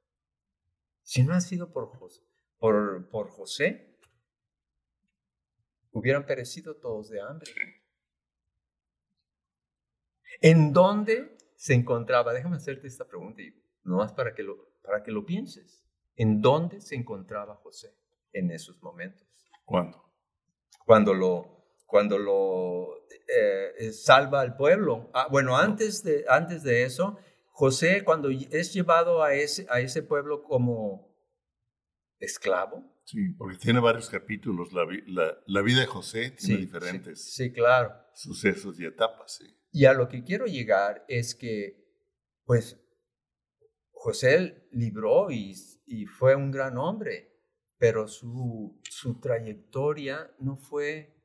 Si 1.03 1.23
no 1.23 1.33
ha 1.33 1.41
sido 1.41 1.71
por 1.71 1.87
José, 1.87 2.21
por, 2.57 3.07
por 3.09 3.29
José, 3.29 3.97
hubieran 5.91 6.25
perecido 6.25 6.75
todos 6.75 7.09
de 7.09 7.21
hambre. 7.21 7.51
¿En 10.41 10.73
dónde 10.73 11.37
se 11.55 11.73
encontraba? 11.73 12.33
Déjame 12.33 12.57
hacerte 12.57 12.87
esta 12.87 13.05
pregunta, 13.05 13.41
y 13.41 13.53
nomás 13.83 14.13
para 14.13 14.33
que, 14.33 14.43
lo, 14.43 14.73
para 14.81 15.03
que 15.03 15.11
lo 15.11 15.25
pienses. 15.25 15.83
¿En 16.15 16.41
dónde 16.41 16.81
se 16.81 16.95
encontraba 16.95 17.55
José 17.55 17.95
en 18.33 18.51
esos 18.51 18.81
momentos? 18.81 19.27
¿Cuándo? 19.63 20.03
Cuando 20.85 21.13
lo, 21.13 21.56
cuando 21.87 22.19
lo 22.19 23.07
eh, 23.27 23.91
salva 23.93 24.41
al 24.41 24.55
pueblo. 24.55 25.09
Ah, 25.13 25.27
bueno, 25.31 25.57
antes 25.57 26.03
de, 26.03 26.25
antes 26.29 26.61
de 26.61 26.83
eso, 26.83 27.17
José, 27.47 28.03
cuando 28.03 28.29
es 28.29 28.73
llevado 28.73 29.23
a 29.23 29.33
ese, 29.33 29.65
a 29.69 29.79
ese 29.79 30.03
pueblo 30.03 30.43
como 30.43 31.17
esclavo. 32.19 32.83
Sí, 33.05 33.29
porque 33.37 33.57
tiene 33.57 33.79
varios 33.79 34.09
capítulos. 34.09 34.73
La, 34.73 34.85
la, 35.45 35.61
vida 35.61 35.79
de 35.79 35.85
José 35.85 36.31
tiene 36.31 36.59
diferentes 36.59 37.33
sí, 37.33 37.51
claro. 37.53 37.95
sucesos 38.13 38.79
y 38.79 38.85
etapas. 38.85 39.37
Sí. 39.37 39.45
Y 39.71 39.85
a 39.85 39.93
lo 39.93 40.09
que 40.09 40.23
quiero 40.23 40.45
llegar 40.45 41.05
es 41.07 41.33
que, 41.33 41.85
pues, 42.43 42.77
José 43.91 44.67
libró 44.71 45.31
y, 45.31 45.55
y 45.85 46.05
fue 46.05 46.35
un 46.35 46.51
gran 46.51 46.77
hombre, 46.77 47.33
pero 47.77 48.07
su, 48.07 48.81
su 48.89 49.19
trayectoria 49.19 50.29
no 50.39 50.57
fue 50.57 51.16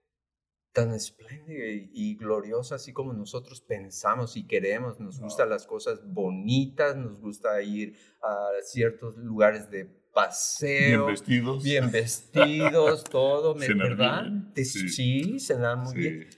tan 0.73 0.95
espléndida 0.95 1.67
y, 1.69 2.17
gloriosa 2.17 2.77
así 2.77 2.93
como 2.93 3.13
nosotros 3.13 3.61
pensamos 3.61 4.37
y 4.37 4.47
queremos. 4.47 4.99
Nos 4.99 5.21
gustan 5.21 5.51
las 5.51 5.67
cosas 5.67 6.01
bonitas, 6.05 6.97
nos 6.97 7.21
gusta 7.21 7.61
ir 7.63 7.97
a 8.23 8.49
ciertos 8.63 9.17
lugares 9.17 9.71
de 9.71 9.85
paseo. 9.85 11.07
Bien 11.07 11.07
vestidos. 11.07 11.63
Bien 11.63 11.91
vestidos, 11.93 13.05
todo, 13.05 13.55
¿verdad? 13.55 14.25
Sí. 14.55 14.89
sí, 14.89 15.41
cenar 15.41 15.77
muy 15.77 15.95
bien. 15.95 16.29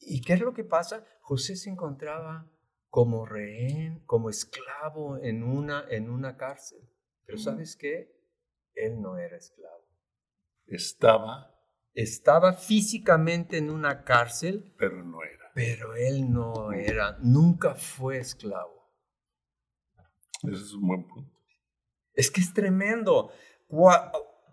¿Y 0.00 0.20
qué 0.20 0.34
es 0.34 0.40
lo 0.40 0.54
que 0.54 0.64
pasa? 0.64 1.04
José 1.20 1.56
se 1.56 1.68
encontraba 1.68 2.50
como 2.88 3.26
rehén, 3.26 4.00
como 4.06 4.30
esclavo 4.30 5.18
en 5.18 5.42
una, 5.42 5.84
en 5.90 6.08
una 6.08 6.36
cárcel. 6.36 6.80
Pero 7.26 7.38
¿sabes 7.38 7.76
qué? 7.76 8.14
Él 8.74 9.00
no 9.00 9.18
era 9.18 9.36
esclavo. 9.36 9.84
Estaba. 10.66 11.55
Estaba 11.96 12.52
físicamente 12.52 13.56
en 13.56 13.70
una 13.70 14.04
cárcel. 14.04 14.74
Pero 14.78 15.02
no 15.02 15.22
era. 15.24 15.50
Pero 15.54 15.96
él 15.96 16.30
no 16.30 16.72
era, 16.72 17.16
nunca 17.22 17.74
fue 17.74 18.18
esclavo. 18.18 18.92
Ese 20.42 20.62
es 20.62 20.72
un 20.74 20.86
buen 20.86 21.06
punto. 21.08 21.32
Es 22.12 22.30
que 22.30 22.42
es 22.42 22.52
tremendo. 22.52 23.32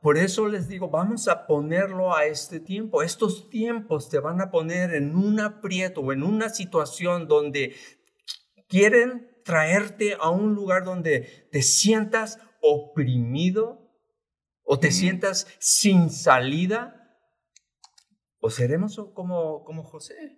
Por 0.01 0.17
eso 0.17 0.47
les 0.47 0.69
digo, 0.69 0.89
vamos 0.89 1.27
a 1.27 1.45
ponerlo 1.45 2.15
a 2.15 2.25
este 2.25 2.61
tiempo. 2.61 3.03
Estos 3.03 3.49
tiempos 3.49 4.09
te 4.09 4.19
van 4.19 4.39
a 4.39 4.49
poner 4.49 4.93
en 4.95 5.13
un 5.15 5.41
aprieto 5.41 5.99
o 5.99 6.13
en 6.13 6.23
una 6.23 6.47
situación 6.47 7.27
donde 7.27 7.75
quieren 8.69 9.33
traerte 9.43 10.15
a 10.17 10.29
un 10.29 10.55
lugar 10.55 10.85
donde 10.85 11.49
te 11.51 11.61
sientas 11.61 12.39
oprimido 12.61 13.93
o 14.63 14.79
te 14.79 14.91
sientas 14.91 15.45
sin 15.59 16.09
salida. 16.09 17.02
O 18.45 18.49
seremos 18.49 18.99
como, 19.13 19.63
como 19.63 19.83
José. 19.83 20.37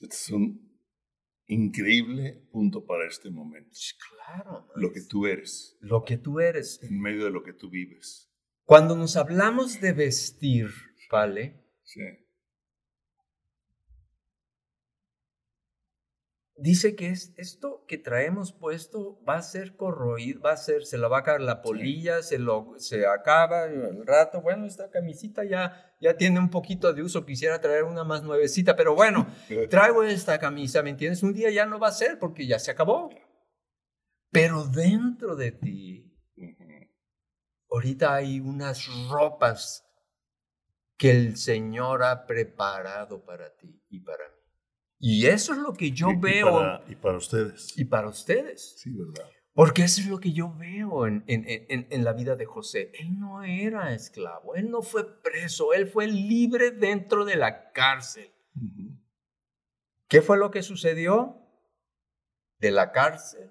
Es 0.00 0.30
un 0.30 0.78
increíble 1.48 2.46
punto 2.52 2.86
para 2.86 3.08
este 3.08 3.30
momento. 3.30 3.76
Claro. 4.14 4.68
Lo 4.76 4.92
que 4.92 5.00
tú 5.00 5.26
eres. 5.26 5.76
Lo 5.80 6.04
que 6.04 6.18
tú 6.18 6.38
eres. 6.38 6.80
En 6.84 7.00
medio 7.00 7.24
de 7.24 7.32
lo 7.32 7.42
que 7.42 7.52
tú 7.52 7.68
vives. 7.68 8.32
Cuando 8.62 8.94
nos 8.94 9.16
hablamos 9.16 9.80
de 9.80 9.92
vestir, 9.92 10.70
¿vale? 11.10 11.66
Sí. 11.82 12.00
Dice 16.62 16.94
que 16.94 17.08
es 17.10 17.34
esto 17.36 17.84
que 17.88 17.98
traemos 17.98 18.52
puesto 18.52 19.22
va 19.28 19.36
a 19.36 19.42
ser 19.42 19.76
corroído, 19.76 20.40
va 20.40 20.52
a 20.52 20.56
ser, 20.56 20.84
se 20.84 20.96
la 20.96 21.08
va 21.08 21.18
a 21.18 21.22
caer 21.24 21.40
la 21.40 21.60
polilla, 21.60 22.22
se, 22.22 22.38
lo, 22.38 22.74
se 22.78 23.06
acaba 23.06 23.64
el 23.64 24.06
rato. 24.06 24.40
Bueno, 24.40 24.66
esta 24.66 24.88
camisita 24.90 25.44
ya, 25.44 25.94
ya 26.00 26.16
tiene 26.16 26.38
un 26.38 26.50
poquito 26.50 26.92
de 26.92 27.02
uso, 27.02 27.26
quisiera 27.26 27.60
traer 27.60 27.84
una 27.84 28.04
más 28.04 28.22
nuevecita, 28.22 28.76
pero 28.76 28.94
bueno, 28.94 29.26
traigo 29.70 30.04
esta 30.04 30.38
camisa, 30.38 30.82
¿me 30.82 30.90
entiendes? 30.90 31.22
Un 31.22 31.34
día 31.34 31.50
ya 31.50 31.66
no 31.66 31.78
va 31.78 31.88
a 31.88 31.92
ser 31.92 32.18
porque 32.18 32.46
ya 32.46 32.58
se 32.58 32.70
acabó. 32.70 33.10
Pero 34.30 34.64
dentro 34.64 35.36
de 35.36 35.52
ti, 35.52 36.16
ahorita 37.70 38.14
hay 38.14 38.40
unas 38.40 38.86
ropas 39.10 39.84
que 40.96 41.10
el 41.10 41.36
Señor 41.36 42.02
ha 42.02 42.24
preparado 42.24 43.24
para 43.24 43.54
ti 43.56 43.82
y 43.90 44.00
para 44.00 44.28
mí. 44.28 44.41
Y 45.04 45.26
eso 45.26 45.52
es 45.52 45.58
lo 45.58 45.72
que 45.72 45.90
yo 45.90 46.16
veo. 46.16 46.80
Y 46.86 46.94
para, 46.94 47.16
ustedes. 47.16 47.76
Y 47.76 47.84
para 47.84 48.06
ustedes. 48.06 48.76
Sí, 48.78 48.92
¿verdad? 48.92 49.28
Porque 49.52 49.82
eso 49.82 50.00
es 50.00 50.06
lo 50.06 50.20
que 50.20 50.32
yo 50.32 50.54
veo 50.54 51.08
en, 51.08 51.24
en, 51.26 51.44
en, 51.46 51.88
en, 51.90 52.04
la 52.04 52.12
vida 52.12 52.36
de 52.36 52.46
José. 52.46 52.92
Él 52.94 53.18
no 53.18 53.42
era 53.42 53.92
esclavo, 53.92 54.54
él 54.54 54.70
no 54.70 54.80
fue 54.80 55.20
preso, 55.20 55.74
él 55.74 55.88
fue 55.88 56.06
libre 56.06 56.70
dentro 56.70 57.24
de 57.24 57.34
la 57.34 57.72
cárcel. 57.72 58.30
¿Qué 60.06 60.22
fue 60.22 60.38
lo 60.38 60.52
que 60.52 60.62
sucedió? 60.62 61.36
De 62.60 62.70
la 62.70 62.92
cárcel 62.92 63.50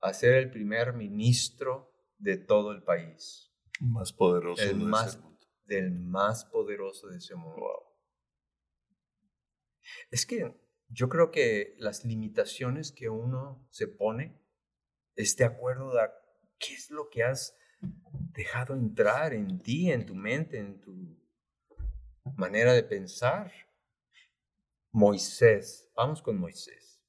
a 0.00 0.14
ser 0.14 0.34
el 0.34 0.48
primer 0.48 0.92
ministro 0.92 1.92
de 2.18 2.36
todo 2.36 2.70
el 2.70 2.84
país. 2.84 3.52
Más 3.80 4.12
poderoso 4.12 4.62
el 4.62 4.76
más, 4.76 5.20
Del 5.64 5.90
más 5.90 6.44
poderoso 6.44 7.08
de 7.08 7.18
ese 7.18 7.34
mundo. 7.34 7.91
Es 10.10 10.26
que 10.26 10.54
yo 10.88 11.08
creo 11.08 11.30
que 11.30 11.74
las 11.78 12.04
limitaciones 12.04 12.92
que 12.92 13.08
uno 13.08 13.66
se 13.70 13.88
pone 13.88 14.40
es 15.16 15.36
de 15.36 15.44
acuerdo 15.44 15.98
a 15.98 16.12
qué 16.58 16.74
es 16.74 16.90
lo 16.90 17.08
que 17.10 17.22
has 17.22 17.56
dejado 18.34 18.74
entrar 18.74 19.34
en 19.34 19.60
ti, 19.62 19.90
en 19.90 20.06
tu 20.06 20.14
mente, 20.14 20.58
en 20.58 20.80
tu 20.80 21.18
manera 22.36 22.72
de 22.72 22.82
pensar. 22.82 23.52
Moisés, 24.90 25.90
vamos 25.96 26.22
con 26.22 26.38
Moisés. 26.38 27.02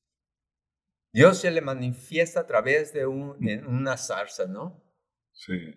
Dios 1.11 1.39
se 1.39 1.51
le 1.51 1.61
manifiesta 1.61 2.39
a 2.39 2.47
través 2.47 2.93
de 2.93 3.05
una 3.05 3.97
zarza, 3.97 4.47
¿no? 4.47 4.83
Sí. 5.31 5.75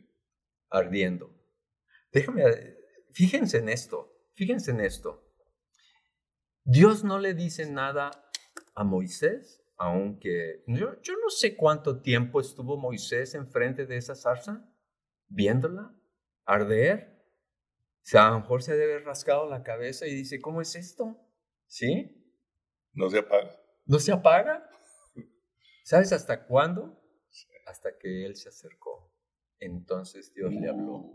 Ardiendo. 0.70 1.34
Déjame, 2.10 2.44
fíjense 3.12 3.58
en 3.58 3.68
esto, 3.68 4.30
fíjense 4.34 4.70
en 4.70 4.80
esto. 4.80 5.25
Dios 6.68 7.04
no 7.04 7.20
le 7.20 7.32
dice 7.32 7.70
nada 7.70 8.10
a 8.74 8.82
Moisés, 8.82 9.62
aunque 9.76 10.64
yo, 10.66 11.00
yo 11.00 11.14
no 11.22 11.30
sé 11.30 11.54
cuánto 11.54 12.02
tiempo 12.02 12.40
estuvo 12.40 12.76
Moisés 12.76 13.36
enfrente 13.36 13.86
de 13.86 13.96
esa 13.96 14.16
zarza, 14.16 14.68
viéndola 15.28 15.94
arder. 16.44 17.24
O 18.02 18.08
sea, 18.08 18.26
a 18.26 18.30
lo 18.32 18.40
mejor 18.40 18.64
se 18.64 18.76
debe 18.76 18.94
haber 18.94 19.06
rascado 19.06 19.48
la 19.48 19.62
cabeza 19.62 20.08
y 20.08 20.14
dice, 20.14 20.40
¿cómo 20.40 20.60
es 20.60 20.74
esto? 20.74 21.16
¿Sí? 21.68 22.34
No 22.92 23.08
se 23.10 23.18
apaga. 23.18 23.60
¿No 23.84 24.00
se 24.00 24.12
apaga? 24.12 24.68
¿Sabes 25.84 26.12
hasta 26.12 26.46
cuándo? 26.46 27.00
Hasta 27.66 27.96
que 27.96 28.26
él 28.26 28.34
se 28.34 28.48
acercó. 28.48 29.12
Entonces 29.60 30.34
Dios 30.34 30.52
le 30.52 30.68
habló. 30.68 31.12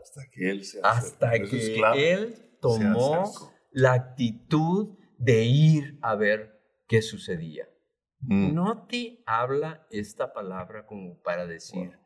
Hasta 0.00 0.22
que 0.30 0.50
él 0.50 0.64
se 0.64 0.78
acercó. 0.80 0.88
Hasta 0.88 1.32
que 1.32 2.12
él 2.12 2.58
tomó 2.60 3.55
la 3.76 3.92
actitud 3.92 4.96
de 5.18 5.44
ir 5.44 5.98
a 6.00 6.14
ver 6.14 6.62
qué 6.88 7.02
sucedía. 7.02 7.68
Mm. 8.20 8.54
No 8.54 8.86
te 8.86 9.22
habla 9.26 9.86
esta 9.90 10.32
palabra 10.32 10.86
como 10.86 11.20
para 11.20 11.46
decir, 11.46 11.98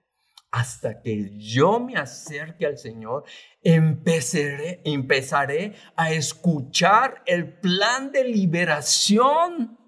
hasta 0.50 1.00
que 1.00 1.38
yo 1.38 1.78
me 1.78 1.94
acerque 1.94 2.66
al 2.66 2.76
Señor, 2.76 3.22
empezaré, 3.62 4.82
empezaré 4.84 5.76
a 5.94 6.10
escuchar 6.12 7.22
el 7.24 7.60
plan 7.60 8.10
de 8.10 8.24
liberación 8.24 9.78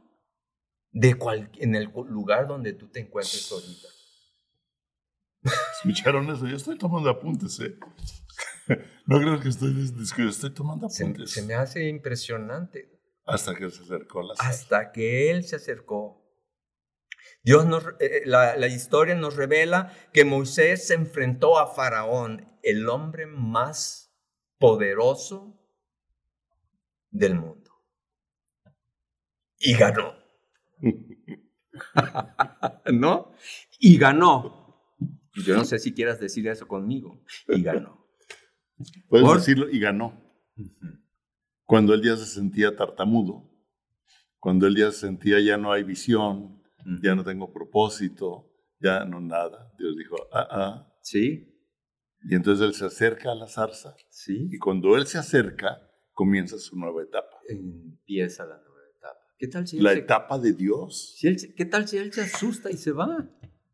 de 0.92 1.16
en 1.58 1.74
el 1.74 1.90
lugar 2.06 2.46
donde 2.46 2.74
tú 2.74 2.92
te 2.92 3.00
encuentres 3.00 3.50
ahorita. 3.50 3.88
¿Escucharon 5.78 6.30
eso? 6.30 6.46
Yo 6.46 6.56
estoy 6.56 6.78
tomando 6.78 7.10
apuntes, 7.10 7.58
¿eh? 7.58 7.76
no 9.06 9.18
creo 9.18 9.40
que 9.40 9.48
estoy, 9.48 9.92
estoy 10.28 10.50
tomando 10.50 10.86
apuntes. 10.86 11.30
Se, 11.30 11.42
me 11.42 11.54
hace 11.54 11.88
impresionante. 11.88 12.90
Hasta 13.24 13.54
que 13.54 13.70
se 13.70 13.82
acercó 13.82 14.22
la 14.22 14.34
Hasta 14.38 14.92
que 14.92 15.30
él 15.30 15.44
se 15.44 15.56
acercó. 15.56 16.20
Dios 17.44 17.66
nos, 17.66 17.84
eh, 17.84 17.94
eh, 18.00 18.22
la, 18.24 18.56
la 18.56 18.66
historia 18.68 19.14
nos 19.14 19.36
revela 19.36 19.92
que 20.12 20.24
Moisés 20.24 20.86
se 20.86 20.94
enfrentó 20.94 21.58
a 21.58 21.74
Faraón, 21.74 22.48
el 22.62 22.88
hombre 22.88 23.26
más 23.26 24.14
poderoso 24.58 25.60
del 27.10 27.34
mundo. 27.34 27.70
Y 29.58 29.74
ganó. 29.74 30.14
¿No? 32.92 33.32
Y 33.78 33.98
ganó. 33.98 34.62
Yo 35.34 35.56
no 35.56 35.64
sé 35.64 35.78
si 35.78 35.94
quieras 35.94 36.20
decir 36.20 36.46
eso 36.48 36.66
conmigo. 36.66 37.22
Y 37.48 37.62
ganó. 37.62 38.01
Puedes 39.08 39.32
decirlo, 39.34 39.70
y 39.70 39.78
ganó. 39.78 40.20
Cuando 41.64 41.94
él 41.94 42.02
ya 42.02 42.16
se 42.16 42.26
sentía 42.26 42.76
tartamudo, 42.76 43.48
cuando 44.38 44.66
él 44.66 44.76
ya 44.76 44.90
se 44.90 45.00
sentía 45.00 45.40
ya 45.40 45.56
no 45.56 45.72
hay 45.72 45.84
visión, 45.84 46.60
ya 47.02 47.14
no 47.14 47.24
tengo 47.24 47.52
propósito, 47.52 48.50
ya 48.80 49.04
no 49.04 49.20
nada. 49.20 49.72
Dios 49.78 49.96
dijo, 49.96 50.16
ah, 50.32 50.48
ah. 50.50 50.94
Sí. 51.00 51.48
Y 52.24 52.34
entonces 52.34 52.66
él 52.66 52.74
se 52.74 52.86
acerca 52.86 53.32
a 53.32 53.34
la 53.34 53.46
zarza. 53.46 53.94
Sí. 54.10 54.48
Y 54.50 54.58
cuando 54.58 54.96
él 54.96 55.06
se 55.06 55.18
acerca, 55.18 55.80
comienza 56.12 56.58
su 56.58 56.76
nueva 56.76 57.02
etapa. 57.02 57.40
Empieza 57.48 58.44
la 58.44 58.58
nueva 58.58 58.80
etapa. 58.96 59.20
¿Qué 59.38 59.48
tal 59.48 59.66
si 59.66 59.80
la 59.80 59.92
etapa 59.92 60.38
de 60.38 60.52
Dios. 60.52 61.16
¿Qué 61.20 61.64
tal 61.64 61.88
si 61.88 61.98
él 61.98 62.12
se 62.12 62.22
asusta 62.22 62.70
y 62.70 62.76
se 62.76 62.92
va? 62.92 63.28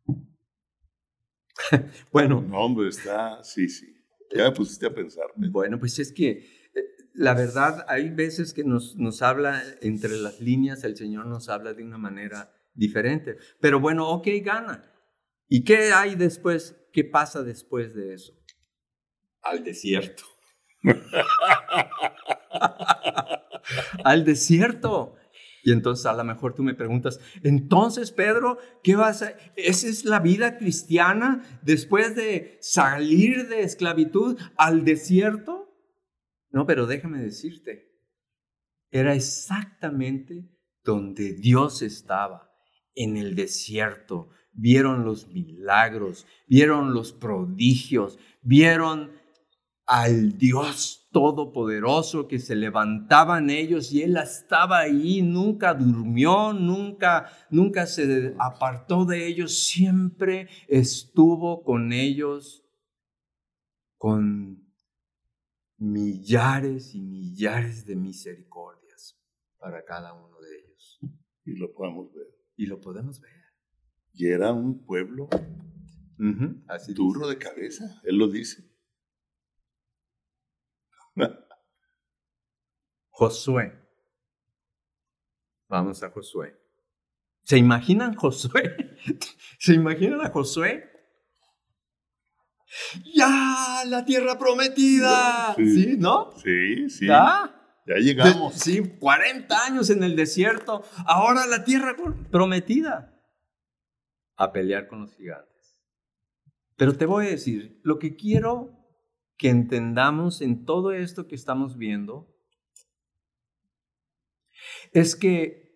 bueno. 2.12 2.42
No, 2.42 2.60
hombre, 2.60 2.88
está, 2.88 3.42
sí, 3.42 3.68
sí. 3.68 3.97
Ya 4.34 4.44
me 4.44 4.52
pusiste 4.52 4.86
a 4.86 4.94
pensar. 4.94 5.26
Bueno, 5.36 5.78
pues 5.78 5.98
es 5.98 6.12
que 6.12 6.30
eh, 6.74 6.84
la 7.14 7.34
verdad, 7.34 7.84
hay 7.88 8.10
veces 8.10 8.52
que 8.52 8.64
nos, 8.64 8.96
nos 8.96 9.22
habla 9.22 9.62
entre 9.80 10.16
las 10.16 10.40
líneas, 10.40 10.84
el 10.84 10.96
Señor 10.96 11.26
nos 11.26 11.48
habla 11.48 11.74
de 11.74 11.82
una 11.82 11.98
manera 11.98 12.52
diferente. 12.74 13.36
Pero 13.60 13.80
bueno, 13.80 14.08
ok, 14.08 14.28
gana. 14.42 14.90
¿Y 15.48 15.64
qué 15.64 15.92
hay 15.92 16.14
después? 16.14 16.76
¿Qué 16.92 17.04
pasa 17.04 17.42
después 17.42 17.94
de 17.94 18.14
eso? 18.14 18.34
Al 19.42 19.64
desierto. 19.64 20.24
Al 24.04 24.24
desierto. 24.24 25.14
Y 25.68 25.72
entonces 25.72 26.06
a 26.06 26.14
lo 26.14 26.24
mejor 26.24 26.54
tú 26.54 26.62
me 26.62 26.72
preguntas, 26.72 27.20
entonces 27.42 28.10
Pedro, 28.10 28.56
¿qué 28.82 28.96
vas 28.96 29.20
a... 29.20 29.34
¿Esa 29.54 29.86
es 29.86 30.06
la 30.06 30.18
vida 30.18 30.56
cristiana 30.56 31.42
después 31.60 32.16
de 32.16 32.56
salir 32.62 33.48
de 33.48 33.64
esclavitud 33.64 34.38
al 34.56 34.86
desierto? 34.86 35.68
No, 36.48 36.64
pero 36.64 36.86
déjame 36.86 37.20
decirte, 37.20 37.86
era 38.90 39.14
exactamente 39.14 40.48
donde 40.84 41.34
Dios 41.34 41.82
estaba, 41.82 42.50
en 42.94 43.18
el 43.18 43.34
desierto. 43.34 44.30
Vieron 44.52 45.04
los 45.04 45.28
milagros, 45.28 46.26
vieron 46.46 46.94
los 46.94 47.12
prodigios, 47.12 48.18
vieron 48.40 49.12
al 49.88 50.36
Dios 50.36 51.08
todopoderoso 51.12 52.28
que 52.28 52.38
se 52.38 52.54
levantaban 52.54 53.48
ellos 53.48 53.90
y 53.90 54.02
él 54.02 54.18
estaba 54.18 54.80
ahí, 54.80 55.22
nunca 55.22 55.72
durmió, 55.72 56.52
nunca 56.52 57.32
nunca 57.50 57.86
se 57.86 58.34
apartó 58.38 59.06
de 59.06 59.26
ellos, 59.26 59.58
siempre 59.58 60.48
estuvo 60.68 61.64
con 61.64 61.94
ellos 61.94 62.66
con 63.96 64.62
millares 65.78 66.94
y 66.94 67.00
millares 67.00 67.86
de 67.86 67.96
misericordias 67.96 69.18
para 69.58 69.86
cada 69.86 70.12
uno 70.12 70.38
de 70.38 70.58
ellos. 70.58 71.00
Y 71.46 71.56
lo 71.56 71.72
podemos 71.72 72.12
ver. 72.12 72.26
Y 72.56 72.66
lo 72.66 72.78
podemos 72.78 73.20
ver. 73.20 73.32
Y 74.12 74.26
era 74.26 74.52
un 74.52 74.84
pueblo 74.84 75.30
duro 76.94 77.28
de 77.28 77.38
cabeza, 77.38 78.00
él 78.04 78.16
lo 78.16 78.28
dice. 78.28 78.67
Josué. 83.10 83.72
Vamos 85.68 86.02
a 86.02 86.10
Josué. 86.10 86.56
¿Se 87.42 87.58
imaginan 87.58 88.14
Josué? 88.14 88.96
¿Se 89.58 89.74
imaginan 89.74 90.20
a 90.20 90.30
Josué? 90.30 90.90
Ya, 93.14 93.82
la 93.86 94.04
tierra 94.04 94.38
prometida. 94.38 95.54
Sí, 95.56 95.96
¿no? 95.98 96.32
Sí, 96.42 96.90
sí. 96.90 97.06
¿Ya? 97.06 97.54
Ya 97.86 97.96
llegamos. 97.96 98.54
sí, 98.54 98.82
40 98.98 99.64
años 99.64 99.88
en 99.88 100.02
el 100.02 100.14
desierto. 100.14 100.82
Ahora 101.06 101.46
la 101.46 101.64
tierra 101.64 101.96
prometida. 102.30 103.14
A 104.36 104.52
pelear 104.52 104.86
con 104.88 105.00
los 105.00 105.14
gigantes. 105.14 105.48
Pero 106.76 106.96
te 106.96 107.06
voy 107.06 107.26
a 107.26 107.30
decir, 107.30 107.80
lo 107.82 107.98
que 107.98 108.14
quiero 108.14 108.77
que 109.38 109.48
entendamos 109.48 110.42
en 110.42 110.64
todo 110.64 110.92
esto 110.92 111.28
que 111.28 111.36
estamos 111.36 111.78
viendo 111.78 112.34
es 114.92 115.14
que 115.14 115.68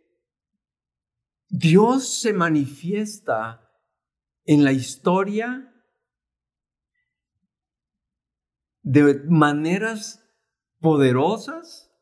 Dios 1.48 2.20
se 2.20 2.32
manifiesta 2.32 3.70
en 4.44 4.64
la 4.64 4.72
historia 4.72 5.72
de 8.82 9.22
maneras 9.28 10.28
poderosas. 10.80 11.94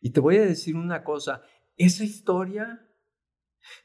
Y 0.00 0.10
te 0.10 0.20
voy 0.20 0.36
a 0.36 0.44
decir 0.44 0.76
una 0.76 1.04
cosa, 1.04 1.42
esa 1.76 2.04
historia 2.04 2.86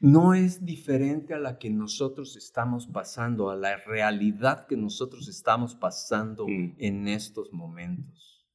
no 0.00 0.34
es 0.34 0.64
diferente 0.64 1.34
a 1.34 1.38
la 1.38 1.58
que 1.58 1.70
nosotros 1.70 2.36
estamos 2.36 2.86
pasando, 2.86 3.50
a 3.50 3.56
la 3.56 3.76
realidad 3.76 4.66
que 4.66 4.76
nosotros 4.76 5.28
estamos 5.28 5.74
pasando 5.74 6.46
mm. 6.46 6.76
en 6.78 7.08
estos 7.08 7.52
momentos. 7.52 8.46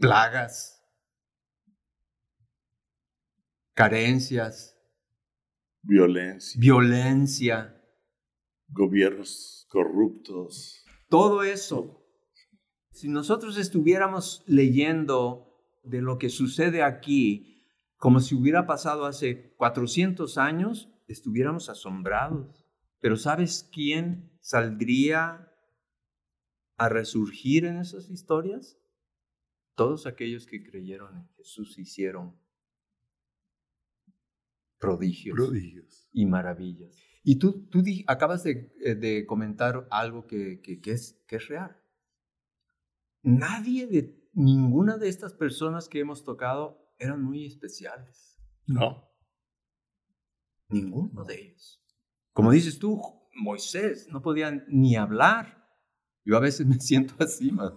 Plagas, 0.00 0.82
carencias, 3.74 4.74
violencia, 5.82 6.58
violencia, 6.58 7.82
gobiernos 8.68 9.66
corruptos. 9.68 10.82
Todo 11.08 11.42
eso. 11.42 12.02
Si 12.90 13.08
nosotros 13.08 13.58
estuviéramos 13.58 14.42
leyendo 14.46 15.46
de 15.84 16.00
lo 16.00 16.16
que 16.16 16.30
sucede 16.30 16.82
aquí, 16.82 17.55
como 17.96 18.20
si 18.20 18.34
hubiera 18.34 18.66
pasado 18.66 19.06
hace 19.06 19.54
400 19.56 20.38
años, 20.38 20.90
estuviéramos 21.08 21.68
asombrados. 21.68 22.66
Pero 23.00 23.16
¿sabes 23.16 23.68
quién 23.72 24.30
saldría 24.40 25.52
a 26.76 26.88
resurgir 26.88 27.64
en 27.64 27.78
esas 27.78 28.10
historias? 28.10 28.78
Todos 29.74 30.06
aquellos 30.06 30.46
que 30.46 30.62
creyeron 30.62 31.16
en 31.16 31.28
Jesús 31.36 31.78
hicieron 31.78 32.38
prodigios, 34.78 36.08
y 36.12 36.26
maravillas. 36.26 36.96
Y 37.22 37.38
tú, 37.38 37.66
tú 37.70 37.82
acabas 38.06 38.44
de, 38.44 38.72
eh, 38.80 38.94
de, 38.94 39.26
comentar 39.26 39.88
algo 39.90 40.26
que, 40.26 40.60
que, 40.60 40.80
que, 40.80 40.92
es, 40.92 41.20
que 41.26 41.36
es 41.36 41.48
real. 41.48 41.76
Nadie 43.22 43.86
de 43.86 44.30
ninguna 44.32 44.96
de 44.98 45.08
estas 45.08 45.34
personas 45.34 45.88
que 45.88 45.98
hemos 45.98 46.24
tocado 46.24 46.85
eran 46.98 47.22
muy 47.22 47.46
especiales. 47.46 48.38
No. 48.66 49.08
Ninguno 50.68 51.24
de 51.24 51.40
ellos. 51.40 51.82
Como 52.32 52.50
dices 52.50 52.78
tú, 52.78 53.00
Moisés 53.34 54.08
no 54.10 54.22
podía 54.22 54.50
ni 54.68 54.96
hablar. 54.96 55.66
Yo 56.24 56.36
a 56.36 56.40
veces 56.40 56.66
me 56.66 56.80
siento 56.80 57.14
así, 57.18 57.52
man. 57.52 57.74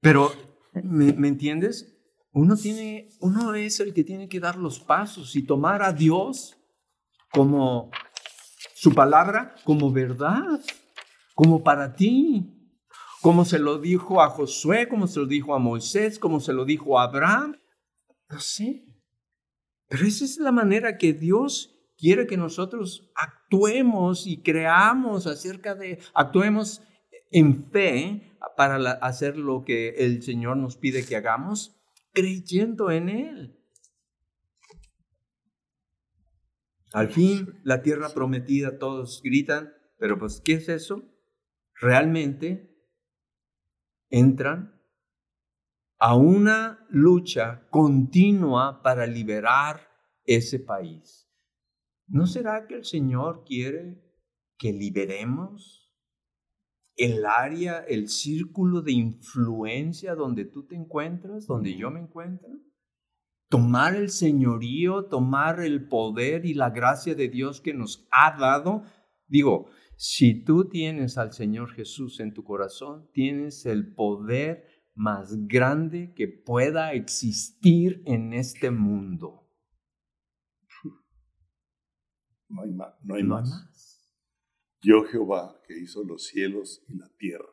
Pero, 0.00 0.32
¿me, 0.72 1.12
¿me, 1.12 1.28
entiendes? 1.28 1.96
Uno, 2.32 2.56
tiene, 2.56 3.08
uno 3.20 3.54
es 3.54 3.80
el 3.80 3.94
que 3.94 4.04
tiene 4.04 4.28
que 4.28 4.40
dar 4.40 4.56
los 4.56 4.80
pasos 4.80 5.36
y 5.36 5.42
tomar 5.42 5.82
a 5.82 5.92
Dios 5.92 6.56
como 7.30 7.90
su 8.74 8.92
palabra, 8.92 9.54
como 9.64 9.92
verdad, 9.92 10.60
como 11.34 11.62
para 11.62 11.94
ti 11.94 12.53
como 13.24 13.46
se 13.46 13.58
lo 13.58 13.78
dijo 13.78 14.20
a 14.20 14.28
Josué, 14.28 14.86
como 14.86 15.06
se 15.06 15.18
lo 15.18 15.24
dijo 15.24 15.54
a 15.54 15.58
Moisés, 15.58 16.18
como 16.18 16.40
se 16.40 16.52
lo 16.52 16.66
dijo 16.66 16.98
a 16.98 17.04
Abraham. 17.04 17.58
No 18.28 18.38
sé. 18.38 18.84
Pero 19.88 20.04
esa 20.04 20.26
es 20.26 20.36
la 20.36 20.52
manera 20.52 20.98
que 20.98 21.14
Dios 21.14 21.74
quiere 21.96 22.26
que 22.26 22.36
nosotros 22.36 23.10
actuemos 23.14 24.26
y 24.26 24.42
creamos 24.42 25.26
acerca 25.26 25.74
de, 25.74 26.00
actuemos 26.12 26.82
en 27.30 27.70
fe 27.70 28.36
para 28.58 28.76
hacer 28.92 29.38
lo 29.38 29.64
que 29.64 29.94
el 30.00 30.22
Señor 30.22 30.58
nos 30.58 30.76
pide 30.76 31.06
que 31.06 31.16
hagamos, 31.16 31.80
creyendo 32.12 32.90
en 32.90 33.08
Él. 33.08 33.58
Al 36.92 37.08
fin, 37.08 37.58
la 37.62 37.80
tierra 37.80 38.10
prometida, 38.10 38.78
todos 38.78 39.22
gritan, 39.24 39.72
pero 39.98 40.18
pues, 40.18 40.42
¿qué 40.44 40.52
es 40.52 40.68
eso? 40.68 41.02
Realmente 41.80 42.73
entran 44.14 44.80
a 45.98 46.14
una 46.14 46.86
lucha 46.88 47.66
continua 47.70 48.80
para 48.80 49.06
liberar 49.06 49.88
ese 50.24 50.60
país. 50.60 51.28
¿No 52.06 52.28
será 52.28 52.68
que 52.68 52.76
el 52.76 52.84
Señor 52.84 53.42
quiere 53.44 54.00
que 54.56 54.72
liberemos 54.72 55.92
el 56.96 57.26
área, 57.26 57.80
el 57.80 58.08
círculo 58.08 58.82
de 58.82 58.92
influencia 58.92 60.14
donde 60.14 60.44
tú 60.44 60.64
te 60.64 60.76
encuentras, 60.76 61.48
donde 61.48 61.76
yo 61.76 61.90
me 61.90 61.98
encuentro? 61.98 62.50
Tomar 63.48 63.96
el 63.96 64.10
señorío, 64.10 65.06
tomar 65.06 65.58
el 65.60 65.88
poder 65.88 66.46
y 66.46 66.54
la 66.54 66.70
gracia 66.70 67.16
de 67.16 67.28
Dios 67.28 67.60
que 67.60 67.74
nos 67.74 68.06
ha 68.12 68.38
dado. 68.38 68.84
Digo, 69.26 69.70
si 69.96 70.44
tú 70.44 70.68
tienes 70.68 71.18
al 71.18 71.32
Señor 71.32 71.72
Jesús 71.72 72.20
en 72.20 72.34
tu 72.34 72.44
corazón, 72.44 73.10
tienes 73.12 73.66
el 73.66 73.94
poder 73.94 74.66
más 74.94 75.46
grande 75.46 76.12
que 76.14 76.28
pueda 76.28 76.92
existir 76.92 78.02
en 78.06 78.32
este 78.32 78.70
mundo. 78.70 79.40
No 82.48 82.62
hay 82.62 82.70
más. 82.70 82.94
No 83.02 83.14
hay 83.14 83.24
más. 83.24 84.10
Yo 84.80 85.02
Jehová 85.04 85.60
que 85.66 85.78
hizo 85.78 86.04
los 86.04 86.24
cielos 86.24 86.84
y 86.88 86.96
la 86.96 87.08
tierra. 87.16 87.48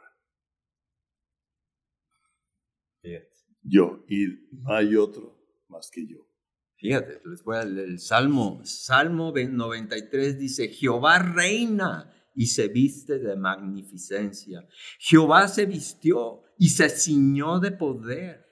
Yo, 3.63 4.03
y 4.07 4.25
no 4.51 4.73
hay 4.73 4.95
otro 4.95 5.39
más 5.67 5.89
que 5.91 6.05
yo. 6.05 6.27
Fíjate, 6.75 7.21
les 7.25 7.43
voy 7.43 7.57
a 7.57 7.63
leer 7.63 7.89
el 7.89 7.99
Salmo. 7.99 8.59
Salmo 8.63 9.31
93 9.31 10.39
dice, 10.39 10.69
Jehová 10.69 11.19
reina 11.19 12.11
y 12.33 12.47
se 12.47 12.67
viste 12.67 13.19
de 13.19 13.35
magnificencia. 13.35 14.67
Jehová 14.99 15.47
se 15.47 15.65
vistió 15.65 16.43
y 16.57 16.69
se 16.69 16.89
ciñó 16.89 17.59
de 17.59 17.71
poder. 17.71 18.45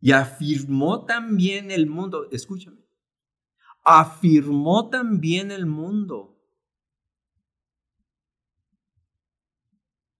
Y 0.00 0.12
afirmó 0.12 1.04
también 1.04 1.70
el 1.70 1.86
mundo, 1.86 2.28
escúchame, 2.30 2.84
afirmó 3.84 4.90
también 4.90 5.50
el 5.50 5.66
mundo. 5.66 6.40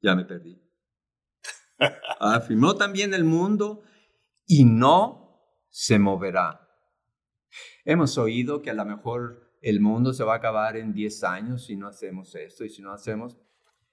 Ya 0.00 0.14
me 0.16 0.24
perdí. 0.24 0.60
Afirmó 2.20 2.76
también 2.76 3.14
el 3.14 3.24
mundo 3.24 3.82
y 4.46 4.64
no 4.64 5.40
se 5.70 5.98
moverá. 5.98 6.68
Hemos 7.84 8.18
oído 8.18 8.62
que 8.62 8.70
a 8.70 8.74
lo 8.74 8.84
mejor 8.84 9.51
el 9.62 9.80
mundo 9.80 10.12
se 10.12 10.24
va 10.24 10.34
a 10.34 10.36
acabar 10.38 10.76
en 10.76 10.92
10 10.92 11.24
años 11.24 11.64
si 11.66 11.76
no 11.76 11.86
hacemos 11.86 12.34
esto 12.34 12.64
y 12.64 12.68
si 12.68 12.82
no 12.82 12.92
hacemos. 12.92 13.38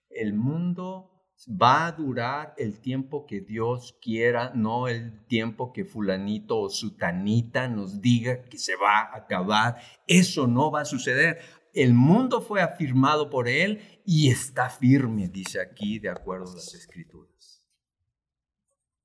El 0.10 0.34
mundo 0.34 1.12
va 1.48 1.86
a 1.86 1.92
durar 1.92 2.56
el 2.58 2.80
tiempo 2.82 3.26
que 3.28 3.40
Dios 3.40 3.96
quiera, 4.02 4.52
no 4.56 4.88
el 4.88 5.26
tiempo 5.28 5.72
que 5.72 5.86
fulanito 5.86 6.60
o 6.60 6.70
sutanita 6.70 7.70
nos 7.70 8.02
diga 8.02 8.44
que 8.44 8.58
se 8.58 8.76
va 8.76 9.00
a 9.00 9.18
acabar. 9.18 9.78
Eso 10.08 10.48
no 10.48 10.72
va 10.72 10.82
a 10.82 10.86
suceder. 10.86 11.40
El 11.72 11.94
mundo 11.94 12.42
fue 12.42 12.62
afirmado 12.62 13.30
por 13.30 13.48
Él 13.48 14.02
y 14.04 14.32
está 14.32 14.70
firme, 14.70 15.30
dice 15.30 15.62
aquí, 15.62 16.00
de 16.00 16.10
acuerdo 16.10 16.52
a 16.52 16.56
las 16.56 16.74
escrituras. 16.74 17.64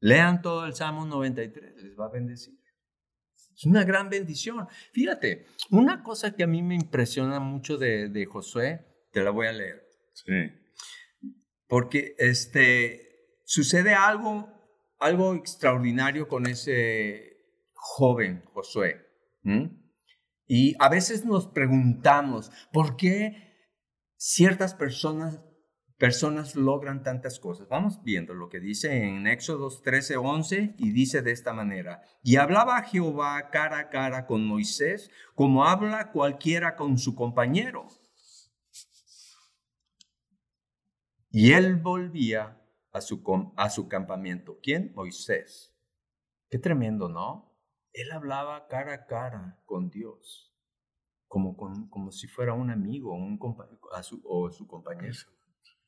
Lean 0.00 0.40
todo 0.40 0.64
el 0.64 0.74
Salmo 0.74 1.05
93, 1.05 1.83
les 1.83 1.98
va 1.98 2.07
a 2.07 2.11
bendecir. 2.11 2.63
Es 3.56 3.64
una 3.66 3.84
gran 3.84 4.10
bendición. 4.10 4.66
Fíjate, 4.92 5.46
una 5.70 6.02
cosa 6.02 6.34
que 6.34 6.42
a 6.42 6.46
mí 6.46 6.62
me 6.62 6.74
impresiona 6.74 7.40
mucho 7.40 7.76
de, 7.76 8.08
de 8.08 8.26
Josué, 8.26 8.84
te 9.12 9.22
la 9.22 9.30
voy 9.30 9.46
a 9.46 9.52
leer. 9.52 9.88
Sí. 10.12 10.52
Porque 11.68 12.14
este, 12.18 13.40
sucede 13.44 13.94
algo, 13.94 14.48
algo 14.98 15.34
extraordinario 15.34 16.28
con 16.28 16.46
ese 16.46 17.34
joven 17.74 18.42
Josué. 18.52 19.00
Y 20.46 20.74
a 20.78 20.88
veces 20.88 21.24
nos 21.24 21.46
preguntamos, 21.46 22.50
¿por 22.72 22.96
qué 22.96 23.54
ciertas 24.16 24.74
personas 24.74 25.40
personas 25.98 26.57
logran 26.57 27.02
tantas 27.02 27.38
cosas. 27.38 27.68
Vamos 27.68 28.02
viendo 28.02 28.35
lo 28.35 28.48
que 28.48 28.61
dice 28.61 29.04
en 29.04 29.26
Éxodo 29.26 29.70
13, 29.70 30.16
11 30.16 30.74
y 30.78 30.92
dice 30.92 31.22
de 31.22 31.33
esta 31.33 31.52
manera, 31.52 32.02
y 32.22 32.37
hablaba 32.37 32.83
Jehová 32.83 33.50
cara 33.50 33.78
a 33.78 33.88
cara 33.90 34.26
con 34.26 34.46
Moisés 34.46 35.11
como 35.35 35.64
habla 35.64 36.11
cualquiera 36.11 36.76
con 36.76 36.98
su 36.98 37.14
compañero. 37.14 37.87
Y 41.30 41.52
él 41.52 41.76
volvía 41.76 42.61
a 42.92 43.00
su, 43.00 43.52
a 43.57 43.68
su 43.68 43.88
campamento. 43.88 44.59
¿Quién? 44.62 44.92
Moisés. 44.94 45.74
Qué 46.48 46.59
tremendo, 46.61 47.09
¿no? 47.09 47.52
Él 47.92 48.12
hablaba 48.12 48.68
cara 48.68 48.94
a 48.94 49.07
cara 49.07 49.61
con 49.64 49.90
Dios, 49.90 50.54
como, 51.26 51.57
como 51.57 52.12
si 52.12 52.28
fuera 52.28 52.52
un 52.52 52.70
amigo 52.70 53.14
un 53.14 53.38
o 54.24 54.50
su 54.50 54.66
compañero. 54.68 55.14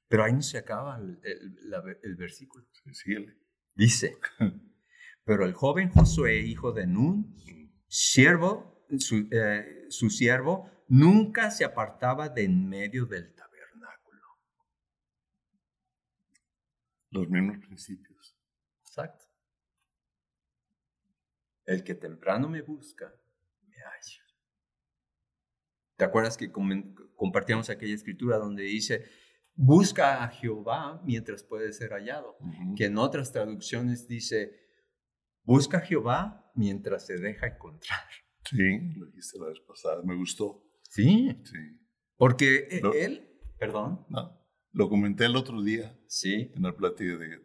Pero 0.09 0.25
ahí 0.25 0.33
no 0.33 0.43
se 0.43 0.59
acaba 0.59 0.99
el, 0.99 2.17
versículo. 2.17 2.65
Dice, 3.75 4.17
pero 5.25 5.45
el 5.45 5.53
joven 5.53 5.91
Josué, 5.91 6.39
hijo 6.39 6.73
de 6.73 6.87
Nun, 6.87 7.35
siervo, 7.89 8.87
su, 8.99 9.29
eh, 9.33 9.87
su 9.89 10.11
siervo, 10.11 10.71
nunca 10.89 11.51
se 11.51 11.65
apartaba 11.65 12.29
de 12.29 12.45
en 12.45 12.69
medio 12.69 13.07
del 13.07 13.35
tabernáculo. 13.35 14.23
Los 17.11 17.29
mismos 17.29 17.59
principios. 17.59 18.37
Exacto. 18.83 19.25
El 21.65 21.83
que 21.83 21.97
temprano 21.97 22.49
me 22.49 22.63
busca, 22.63 23.13
me 23.67 23.77
halla. 23.77 24.25
¿Te 25.97 26.05
acuerdas 26.05 26.37
que 26.37 26.53
compartíamos 26.53 27.71
aquella 27.71 27.95
escritura 27.95 28.37
donde 28.37 28.63
dice, 28.63 29.11
busca 29.57 30.23
a 30.23 30.29
Jehová 30.29 31.03
mientras 31.05 31.43
puede 31.43 31.73
ser 31.73 31.91
hallado, 31.91 32.37
que 32.77 32.87
en 32.87 32.99
otras 32.99 33.33
traducciones 33.33 34.07
dice, 34.07 34.53
busca 35.43 35.79
a 35.79 35.81
Jehová 35.81 36.51
mientras 36.55 37.07
se 37.07 37.17
deja 37.17 37.47
encontrar. 37.47 38.01
Sí, 38.45 38.95
lo 38.97 39.07
dijiste 39.07 39.39
la 39.39 39.47
vez 39.47 39.61
pasada, 39.61 40.03
me 40.05 40.15
gustó. 40.15 40.63
Sí, 40.83 41.29
sí. 41.45 41.59
porque 42.17 42.69
e, 42.71 43.05
él, 43.05 43.29
perdón. 43.59 44.07
No, 44.09 44.41
lo 44.71 44.89
comenté 44.89 45.25
el 45.25 45.35
otro 45.37 45.63
día. 45.63 45.99
Sí. 46.07 46.53
En 46.55 46.65
el 46.65 46.75
platillo 46.75 47.19
de, 47.19 47.41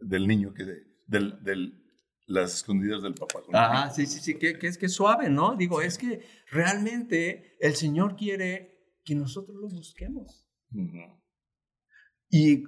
del 0.00 0.26
niño 0.26 0.52
que 0.52 0.64
de, 0.64 0.82
del, 1.06 1.82
las 2.26 2.56
escondidas 2.56 3.02
del 3.02 3.14
papá. 3.14 3.40
Ah, 3.54 3.90
sí, 3.90 4.04
sí, 4.06 4.20
sí, 4.20 4.38
que, 4.38 4.58
que, 4.58 4.66
es 4.66 4.76
que 4.76 4.88
suave, 4.88 5.30
¿no? 5.30 5.56
Digo, 5.56 5.80
es 5.80 5.96
que 5.96 6.20
realmente 6.50 7.56
el 7.60 7.74
Señor 7.74 8.16
quiere 8.16 8.98
que 9.02 9.14
nosotros 9.14 9.56
lo 9.56 9.68
busquemos. 9.68 10.46
Y 12.30 12.64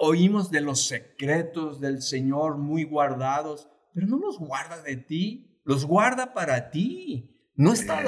oímos 0.00 0.50
de 0.50 0.60
los 0.60 0.86
secretos 0.86 1.80
del 1.80 2.02
Señor 2.02 2.58
muy 2.58 2.84
guardados, 2.84 3.68
pero 3.94 4.06
no 4.06 4.18
los 4.18 4.38
guarda 4.38 4.82
de 4.82 4.96
ti, 4.96 5.60
los 5.64 5.84
guarda 5.84 6.34
para 6.34 6.70
ti. 6.70 7.34
No 7.54 7.72
está, 7.72 8.04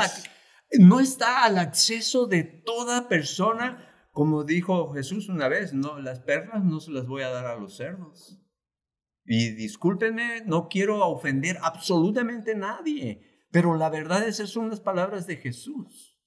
no 0.79 1.01
está 1.01 1.45
al 1.45 1.59
acceso 1.59 2.27
de 2.27 2.45
toda 2.45 3.09
persona, 3.09 4.09
como 4.13 4.45
dijo 4.45 4.93
Jesús 4.93 5.29
una 5.29 5.49
vez, 5.49 5.73
no, 5.73 5.99
las 5.99 6.21
perlas 6.21 6.65
no 6.65 6.81
se 6.81 6.93
las 6.93 7.07
voy 7.07 7.23
a 7.23 7.31
dar 7.31 7.47
a 7.47 7.57
los 7.57 7.77
cerdos. 7.77 8.41
Y 9.25 9.51
discúlpenme, 9.51 10.43
no 10.47 10.69
quiero 10.69 11.07
ofender 11.07 11.59
absolutamente 11.63 12.53
a 12.53 12.59
nadie, 12.59 13.47
pero 13.51 13.77
la 13.77 13.91
verdad 13.91 14.27
esas 14.27 14.51
son 14.51 14.71
las 14.71 14.81
palabras 14.81 15.27
de 15.27 15.37
Jesús. 15.37 16.19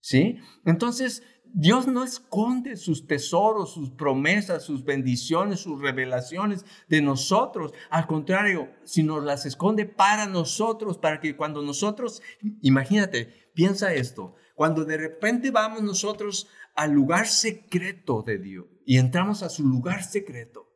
¿Sí? 0.00 0.38
Entonces, 0.64 1.22
Dios 1.54 1.86
no 1.86 2.02
esconde 2.02 2.76
sus 2.76 3.06
tesoros, 3.06 3.74
sus 3.74 3.90
promesas, 3.90 4.64
sus 4.64 4.84
bendiciones, 4.84 5.60
sus 5.60 5.80
revelaciones 5.80 6.64
de 6.88 7.02
nosotros. 7.02 7.72
Al 7.90 8.06
contrario, 8.06 8.70
sino 8.84 9.20
las 9.20 9.44
esconde 9.44 9.84
para 9.84 10.26
nosotros, 10.26 10.98
para 10.98 11.20
que 11.20 11.36
cuando 11.36 11.62
nosotros, 11.62 12.22
imagínate, 12.62 13.50
piensa 13.54 13.92
esto, 13.92 14.34
cuando 14.54 14.84
de 14.84 14.96
repente 14.96 15.50
vamos 15.50 15.82
nosotros 15.82 16.48
al 16.74 16.92
lugar 16.92 17.26
secreto 17.26 18.22
de 18.22 18.38
Dios 18.38 18.66
y 18.86 18.98
entramos 18.98 19.42
a 19.42 19.48
su 19.48 19.66
lugar 19.66 20.04
secreto 20.04 20.68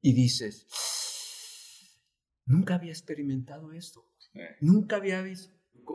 y 0.00 0.12
dices, 0.14 0.66
nunca 2.44 2.76
había 2.76 2.92
experimentado 2.92 3.72
esto, 3.72 4.08
nunca 4.60 4.96
había 4.96 5.20
visto, 5.22 5.52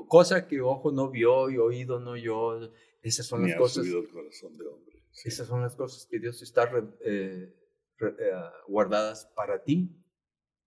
cosa 0.07 0.47
que 0.47 0.61
ojo 0.61 0.91
no 0.91 1.09
vio 1.09 1.49
y 1.49 1.57
oído 1.57 1.99
no 1.99 2.11
oyó 2.11 2.71
esas 3.01 3.25
son 3.25 3.43
las 3.43 3.55
cosas. 3.57 3.85
corazón 4.11 4.57
de 4.57 4.67
hombre. 4.67 5.03
Esas 5.23 5.47
son 5.47 5.61
las 5.61 5.75
cosas 5.75 6.05
que 6.05 6.19
Dios 6.19 6.41
está 6.41 6.71
eh, 7.01 7.55
eh, 7.99 8.31
guardadas 8.67 9.25
para 9.35 9.63
ti, 9.63 9.89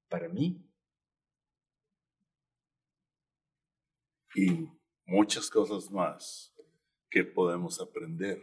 para 0.08 0.28
mí. 0.28 0.66
Y 4.34 4.68
muchas 5.06 5.50
cosas 5.50 5.90
más 5.90 6.54
que 7.08 7.24
podemos 7.24 7.80
aprender 7.80 8.42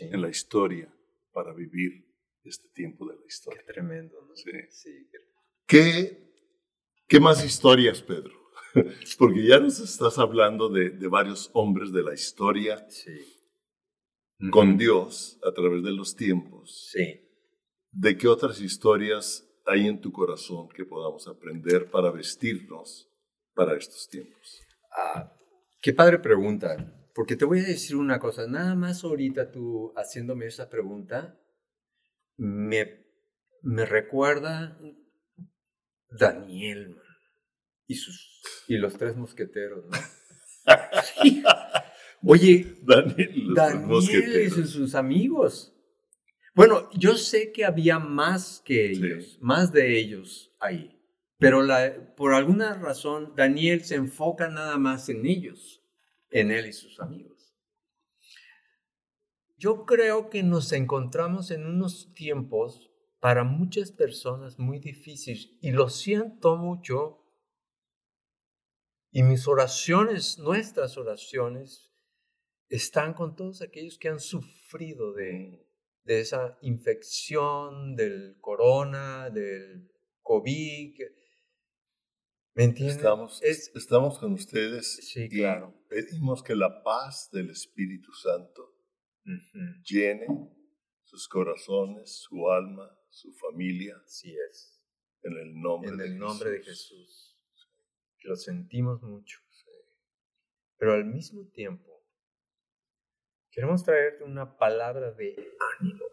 en 0.00 0.20
la 0.20 0.28
historia 0.28 0.92
para 1.32 1.52
vivir 1.52 2.06
este 2.42 2.68
tiempo 2.68 3.06
de 3.06 3.16
la 3.16 3.26
historia. 3.26 3.60
Qué 3.60 3.72
tremendo, 3.72 4.20
¿no? 4.22 4.34
Sí. 4.36 4.50
sí. 4.70 5.10
¿Qué, 5.66 6.32
¿Qué 7.06 7.20
más 7.20 7.44
historias, 7.44 8.02
Pedro? 8.02 8.43
Porque 9.18 9.46
ya 9.46 9.60
nos 9.60 9.78
estás 9.80 10.18
hablando 10.18 10.68
de, 10.68 10.90
varios 11.08 11.50
hombres 11.52 11.92
de 11.92 12.02
la 12.02 12.14
historia 12.14 12.86
con 14.50 14.76
Dios 14.76 15.38
a 15.44 15.52
través 15.52 15.82
de 15.82 15.92
los 15.92 16.16
tiempos. 16.16 16.90
Sí. 16.92 17.20
¿De 17.90 18.16
qué 18.16 18.28
otras 18.28 18.60
historias 18.60 19.48
hay 19.66 19.86
en 19.86 20.00
tu 20.00 20.12
corazón 20.12 20.68
que 20.68 20.84
podamos 20.84 21.28
aprender 21.28 21.90
para 21.90 22.10
vestirnos 22.10 23.08
para 23.54 23.76
estos 23.76 24.08
tiempos? 24.08 24.60
Ah, 24.90 25.32
qué 25.80 25.92
padre 25.92 26.18
pregunta. 26.18 26.76
Porque 27.14 27.36
te 27.36 27.44
voy 27.44 27.60
a 27.60 27.64
decir 27.64 27.94
una 27.94 28.18
cosa, 28.18 28.48
nada 28.48 28.74
más 28.74 29.04
ahorita 29.04 29.52
tú 29.52 29.92
haciéndome 29.94 30.46
esa 30.46 30.68
pregunta, 30.68 31.38
me, 32.36 33.06
me 33.62 33.86
recuerda 33.86 34.76
Daniel, 36.10 36.96
y, 37.86 37.94
sus, 37.94 38.40
y 38.68 38.76
los 38.76 38.96
tres 38.96 39.16
mosqueteros, 39.16 39.84
¿no? 39.86 39.98
Oye, 42.26 42.78
Daniel, 42.82 43.54
Daniel 43.54 44.42
y 44.46 44.50
sus, 44.50 44.94
amigos. 44.94 45.74
Bueno, 46.54 46.88
yo 46.94 47.16
sé 47.16 47.52
que 47.52 47.64
había 47.64 47.98
más 47.98 48.62
que 48.64 48.90
ellos, 48.90 49.38
más 49.40 49.72
de 49.72 49.98
ellos 49.98 50.54
ahí, 50.60 50.98
pero 51.38 51.62
la, 51.62 52.14
por 52.16 52.32
alguna 52.32 52.74
razón 52.74 53.34
Daniel 53.36 53.84
se 53.84 53.96
enfoca 53.96 54.48
nada 54.48 54.78
más 54.78 55.08
en 55.08 55.26
ellos, 55.26 55.82
en 56.30 56.50
él 56.50 56.66
y 56.66 56.72
sus 56.72 57.00
amigos. 57.00 57.34
Yo 59.56 59.84
creo 59.84 60.30
que 60.30 60.42
nos 60.42 60.72
encontramos 60.72 61.50
en 61.50 61.66
unos 61.66 62.12
tiempos 62.14 62.90
para 63.20 63.44
muchas 63.44 63.92
personas 63.92 64.58
muy 64.58 64.78
difíciles 64.78 65.52
y 65.62 65.70
lo 65.70 65.88
siento 65.88 66.56
mucho. 66.56 67.23
Y 69.16 69.22
mis 69.22 69.46
oraciones, 69.46 70.40
nuestras 70.40 70.98
oraciones, 70.98 71.94
están 72.68 73.14
con 73.14 73.36
todos 73.36 73.62
aquellos 73.62 73.96
que 73.96 74.08
han 74.08 74.18
sufrido 74.18 75.12
de, 75.12 75.68
esa 76.04 76.58
infección, 76.62 77.94
del 77.94 78.36
corona, 78.40 79.30
del 79.30 79.88
COVID. 80.20 80.98
¿Me 82.54 82.64
entienden? 82.64 82.96
Estamos, 82.96 83.40
estamos 83.40 84.18
con 84.18 84.32
ustedes 84.32 84.96
sí, 84.96 85.28
claro. 85.28 85.72
pedimos 85.88 86.42
que 86.42 86.56
la 86.56 86.82
paz 86.82 87.30
del 87.30 87.50
Espíritu 87.50 88.12
Santo 88.14 88.74
llene 89.84 90.26
sus 91.04 91.28
corazones, 91.28 92.20
su 92.20 92.50
alma, 92.50 92.90
su 93.10 93.32
familia. 93.34 93.94
Así 94.04 94.34
es. 94.50 94.84
En 95.22 95.36
el 95.36 95.54
nombre, 95.54 95.92
en 95.92 96.00
el 96.00 96.18
nombre 96.18 96.50
de 96.50 96.64
Jesús. 96.64 97.33
Lo 98.24 98.36
sentimos 98.36 99.02
mucho. 99.02 99.40
Pero 100.76 100.94
al 100.94 101.04
mismo 101.04 101.46
tiempo, 101.48 102.02
queremos 103.50 103.84
traerte 103.84 104.24
una 104.24 104.56
palabra 104.56 105.12
de 105.12 105.36
ánimo. 105.78 106.04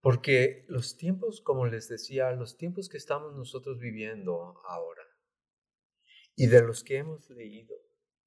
Porque 0.00 0.64
los 0.68 0.96
tiempos, 0.96 1.40
como 1.40 1.66
les 1.66 1.88
decía, 1.88 2.32
los 2.32 2.56
tiempos 2.56 2.88
que 2.88 2.96
estamos 2.96 3.34
nosotros 3.34 3.78
viviendo 3.78 4.60
ahora 4.66 5.02
y 6.34 6.46
de 6.46 6.62
los 6.62 6.82
que 6.82 6.98
hemos 6.98 7.30
leído 7.30 7.76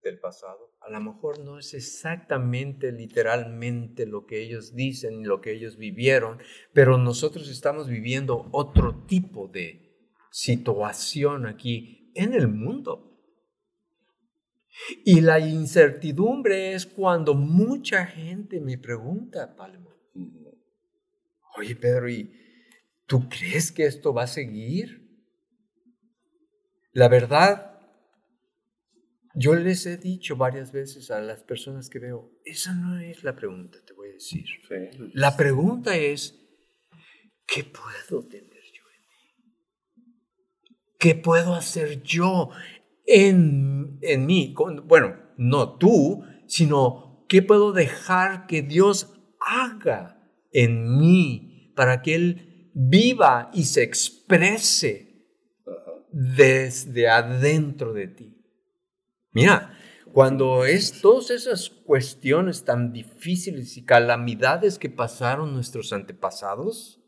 del 0.01 0.19
pasado, 0.19 0.77
a 0.79 0.89
lo 0.89 1.01
mejor 1.01 1.39
no 1.39 1.59
es 1.59 1.73
exactamente 1.73 2.91
literalmente 2.91 4.05
lo 4.05 4.25
que 4.25 4.41
ellos 4.41 4.73
dicen, 4.73 5.27
lo 5.27 5.41
que 5.41 5.51
ellos 5.51 5.77
vivieron, 5.77 6.39
pero 6.73 6.97
nosotros 6.97 7.49
estamos 7.49 7.89
viviendo 7.89 8.47
otro 8.51 9.05
tipo 9.05 9.47
de 9.49 9.85
situación 10.31 11.45
aquí 11.45 12.04
en 12.15 12.33
el 12.33 12.47
mundo. 12.47 13.11
Y 15.05 15.21
la 15.21 15.39
incertidumbre 15.39 16.73
es 16.73 16.85
cuando 16.85 17.33
mucha 17.33 18.05
gente 18.05 18.59
me 18.59 18.77
pregunta, 18.77 19.55
Palmo, 19.55 19.93
oye 21.57 21.75
Pedro, 21.75 22.09
¿y 22.09 22.33
tú 23.05 23.29
crees 23.29 23.71
que 23.71 23.85
esto 23.85 24.13
va 24.13 24.23
a 24.23 24.27
seguir? 24.27 25.05
La 26.91 27.07
verdad, 27.07 27.79
yo 29.33 29.55
les 29.55 29.85
he 29.85 29.97
dicho 29.97 30.35
varias 30.35 30.71
veces 30.71 31.11
a 31.11 31.19
las 31.19 31.43
personas 31.43 31.89
que 31.89 31.99
veo, 31.99 32.31
esa 32.45 32.73
no 32.73 32.99
es 32.99 33.23
la 33.23 33.35
pregunta, 33.35 33.79
te 33.85 33.93
voy 33.93 34.09
a 34.09 34.13
decir. 34.13 34.45
La 35.13 35.35
pregunta 35.35 35.95
es, 35.95 36.39
¿qué 37.45 37.63
puedo 37.65 38.27
tener? 38.27 38.54
¿Qué 41.05 41.13
puedo 41.13 41.53
hacer 41.53 42.01
yo 42.01 42.49
en, 43.05 43.99
en 44.01 44.25
mí. 44.25 44.55
Bueno, 44.85 45.15
no 45.37 45.77
tú, 45.77 46.23
sino 46.47 47.23
qué 47.29 47.43
puedo 47.43 47.73
dejar 47.73 48.47
que 48.47 48.63
Dios 48.63 49.13
haga 49.39 50.19
en 50.51 50.97
mí 50.97 51.71
para 51.75 52.01
que 52.01 52.15
Él 52.15 52.71
viva 52.73 53.51
y 53.53 53.65
se 53.65 53.83
exprese 53.83 55.27
desde 56.11 57.07
adentro 57.07 57.93
de 57.93 58.07
ti. 58.07 58.43
Mira, 59.31 59.77
cuando 60.11 60.65
es 60.65 61.01
todas 61.01 61.29
esas 61.29 61.69
cuestiones 61.69 62.65
tan 62.65 62.91
difíciles 62.91 63.77
y 63.77 63.85
calamidades 63.85 64.79
que 64.79 64.89
pasaron 64.89 65.53
nuestros 65.53 65.93
antepasados, 65.93 67.04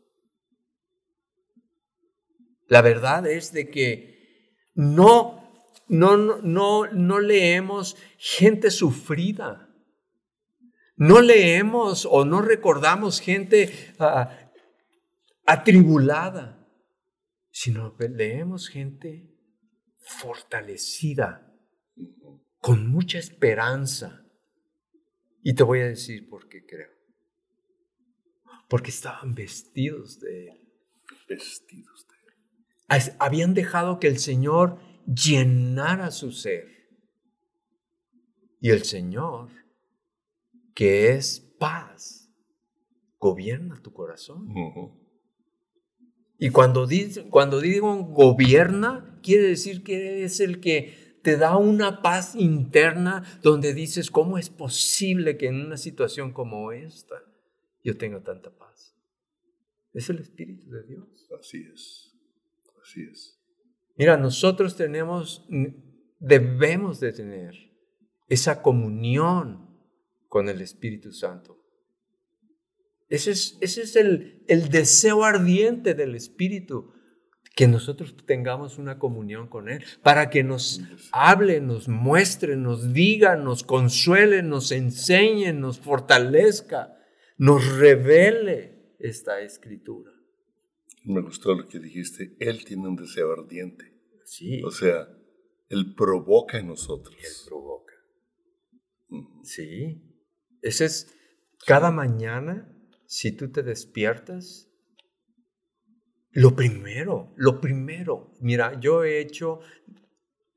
la 2.68 2.82
verdad 2.82 3.26
es 3.26 3.52
de 3.52 3.68
que 3.70 4.56
no 4.74 5.38
no, 5.88 6.16
no, 6.42 6.86
no 6.86 7.18
leemos 7.18 7.96
gente 8.18 8.70
sufrida. 8.70 9.64
No 10.96 11.20
leemos 11.20 12.06
o 12.10 12.24
no 12.24 12.42
recordamos 12.42 13.20
gente 13.20 13.94
ah, 13.98 14.50
atribulada, 15.46 16.68
sino 17.50 17.96
leemos 17.98 18.68
gente 18.68 19.32
fortalecida, 19.98 21.54
con 22.60 22.88
mucha 22.88 23.18
esperanza. 23.18 24.24
Y 25.42 25.54
te 25.54 25.62
voy 25.62 25.80
a 25.80 25.86
decir 25.86 26.28
por 26.28 26.48
qué 26.48 26.66
creo. 26.66 26.90
Porque 28.68 28.90
estaban 28.90 29.34
vestidos 29.34 30.18
de 30.18 30.48
Él. 30.48 30.68
Vestidos. 31.28 32.07
Habían 32.88 33.54
dejado 33.54 34.00
que 34.00 34.08
el 34.08 34.18
Señor 34.18 34.78
llenara 35.06 36.10
su 36.10 36.32
ser. 36.32 36.66
Y 38.60 38.70
el 38.70 38.82
Señor, 38.84 39.50
que 40.74 41.12
es 41.12 41.40
paz, 41.58 42.30
gobierna 43.18 43.80
tu 43.82 43.92
corazón. 43.92 44.48
Y 46.38 46.50
cuando, 46.50 46.86
cuando 47.30 47.60
digo 47.60 47.94
gobierna, 48.04 49.18
quiere 49.22 49.48
decir 49.48 49.82
que 49.82 50.24
es 50.24 50.40
el 50.40 50.60
que 50.60 51.18
te 51.22 51.36
da 51.36 51.56
una 51.56 52.00
paz 52.00 52.36
interna 52.36 53.24
donde 53.42 53.74
dices, 53.74 54.10
¿cómo 54.10 54.38
es 54.38 54.50
posible 54.50 55.36
que 55.36 55.48
en 55.48 55.66
una 55.66 55.76
situación 55.76 56.32
como 56.32 56.72
esta 56.72 57.16
yo 57.82 57.96
tenga 57.96 58.22
tanta 58.22 58.56
paz? 58.56 58.96
Es 59.92 60.08
el 60.10 60.20
Espíritu 60.20 60.70
de 60.70 60.84
Dios. 60.84 61.28
Así 61.38 61.66
es, 61.72 62.16
así 62.88 63.02
es. 63.02 63.38
Mira, 63.96 64.16
nosotros 64.16 64.76
tenemos, 64.76 65.46
debemos 66.18 67.00
de 67.00 67.12
tener 67.12 67.54
esa 68.28 68.62
comunión 68.62 69.68
con 70.28 70.48
el 70.48 70.60
Espíritu 70.60 71.12
Santo. 71.12 71.56
Ese 73.08 73.32
es, 73.32 73.58
ese 73.60 73.82
es 73.82 73.96
el, 73.96 74.44
el 74.48 74.68
deseo 74.68 75.24
ardiente 75.24 75.94
del 75.94 76.14
Espíritu, 76.14 76.92
que 77.56 77.66
nosotros 77.66 78.14
tengamos 78.24 78.78
una 78.78 78.98
comunión 78.98 79.48
con 79.48 79.68
Él, 79.68 79.82
para 80.02 80.30
que 80.30 80.44
nos 80.44 80.80
hable, 81.10 81.60
nos 81.60 81.88
muestre, 81.88 82.56
nos 82.56 82.92
diga, 82.92 83.34
nos 83.34 83.64
consuele, 83.64 84.42
nos 84.42 84.70
enseñe, 84.70 85.52
nos 85.52 85.80
fortalezca, 85.80 86.96
nos 87.36 87.66
revele 87.78 88.94
esta 89.00 89.40
escritura. 89.40 90.17
Me 91.04 91.20
gustó 91.22 91.54
lo 91.54 91.68
que 91.68 91.78
dijiste. 91.78 92.36
Él 92.38 92.64
tiene 92.64 92.88
un 92.88 92.96
deseo 92.96 93.32
ardiente. 93.32 93.92
Sí. 94.24 94.62
O 94.62 94.70
sea, 94.70 95.08
Él 95.68 95.94
provoca 95.94 96.58
en 96.58 96.68
nosotros. 96.68 97.16
Él 97.16 97.32
provoca. 97.46 97.94
Sí. 99.42 100.02
Ese 100.60 100.84
es, 100.84 101.14
cada 101.66 101.90
mañana, 101.90 102.74
si 103.06 103.32
tú 103.32 103.50
te 103.50 103.62
despiertas, 103.62 104.68
lo 106.30 106.54
primero, 106.54 107.32
lo 107.36 107.60
primero, 107.60 108.34
mira, 108.40 108.78
yo 108.80 109.02
he 109.02 109.20
hecho, 109.20 109.60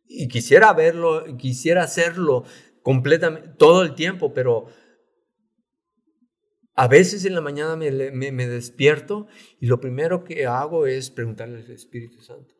y 0.05 0.27
quisiera 0.27 0.73
verlo, 0.73 1.37
quisiera 1.37 1.83
hacerlo 1.83 2.43
completamente, 2.83 3.49
todo 3.57 3.83
el 3.83 3.95
tiempo, 3.95 4.33
pero 4.33 4.67
a 6.81 6.87
veces 6.87 7.25
en 7.25 7.35
la 7.35 7.41
mañana 7.41 7.75
me, 7.75 8.47
despierto 8.47 9.27
y 9.59 9.67
lo 9.67 9.79
primero 9.79 10.23
que 10.23 10.47
hago 10.47 10.87
es 10.87 11.11
preguntarle 11.11 11.59
al 11.59 11.69
Espíritu 11.69 12.21
Santo. 12.21 12.55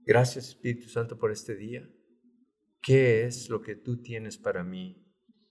Gracias 0.00 0.48
Espíritu 0.48 0.90
Santo 0.90 1.18
por 1.18 1.32
este 1.32 1.56
día. 1.56 1.88
¿Qué 2.82 3.24
es 3.24 3.48
lo 3.48 3.62
que 3.62 3.74
tú 3.74 4.02
tienes 4.02 4.36
para 4.36 4.62
mí 4.62 5.02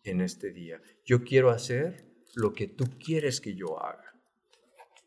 en 0.03 0.21
este 0.21 0.53
día? 0.53 0.79
Yo 1.05 1.23
quiero 1.23 1.49
hacer 1.49 2.05
lo 2.36 2.53
que 2.53 2.67
tú 2.67 2.86
quieres 3.03 3.41
que 3.41 3.55
yo 3.55 3.84
haga. 3.84 4.13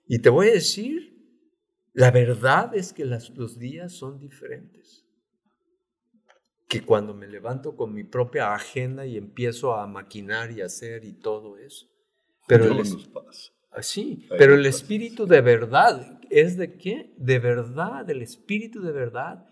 Y 0.09 0.19
te 0.19 0.29
voy 0.29 0.49
a 0.49 0.55
decir, 0.55 1.17
la 1.93 2.11
verdad 2.11 2.75
es 2.75 2.93
que 2.93 3.05
los 3.05 3.57
días 3.57 3.93
son 3.93 4.19
diferentes. 4.19 5.07
Que 6.67 6.83
cuando 6.83 7.15
me 7.15 7.29
levanto 7.29 7.77
con 7.77 7.95
mi 7.95 8.03
propia 8.03 8.53
agenda 8.53 9.07
y 9.07 9.17
empiezo 9.17 9.75
a 9.77 9.87
maquinar 9.87 10.51
y 10.51 10.61
hacer 10.61 11.05
y 11.05 11.13
todo 11.21 11.57
eso. 11.59 11.87
Pero 12.47 12.67
el, 12.67 12.83
así, 13.73 14.27
pero 14.39 14.55
el 14.55 14.67
espíritu 14.67 15.27
de 15.27 15.41
verdad 15.41 16.21
es 16.31 16.57
de 16.57 16.77
qué? 16.77 17.15
De 17.17 17.39
verdad, 17.39 18.09
el 18.09 18.23
espíritu 18.23 18.83
de 18.83 18.93
verdad 18.93 19.47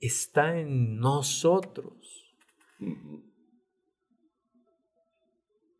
está 0.00 0.58
en 0.58 0.96
nosotros. 0.96 2.34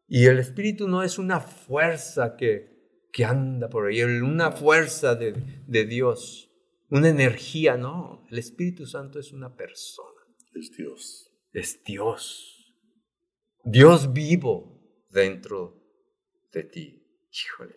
Y 0.07 0.27
el 0.27 0.39
Espíritu 0.39 0.87
no 0.87 1.03
es 1.03 1.19
una 1.19 1.41
fuerza 1.41 2.37
que, 2.37 3.09
que 3.13 3.25
anda 3.25 3.69
por 3.69 3.87
ahí, 3.87 4.03
una 4.03 4.53
fuerza 4.53 5.15
de, 5.15 5.33
de 5.67 5.87
Dios, 5.87 6.51
una 6.89 7.09
energía, 7.09 7.77
no. 7.77 8.25
El 8.31 8.39
Espíritu 8.39 8.87
Santo 8.87 9.19
es 9.19 9.33
una 9.33 9.57
persona. 9.57 10.21
Es 10.55 10.71
Dios. 10.77 11.33
Es 11.53 11.83
Dios. 11.83 12.75
Dios 13.65 14.13
vivo 14.13 14.81
dentro 15.11 15.84
de 16.55 16.65
ti. 16.65 17.03
Híjole, 17.31 17.75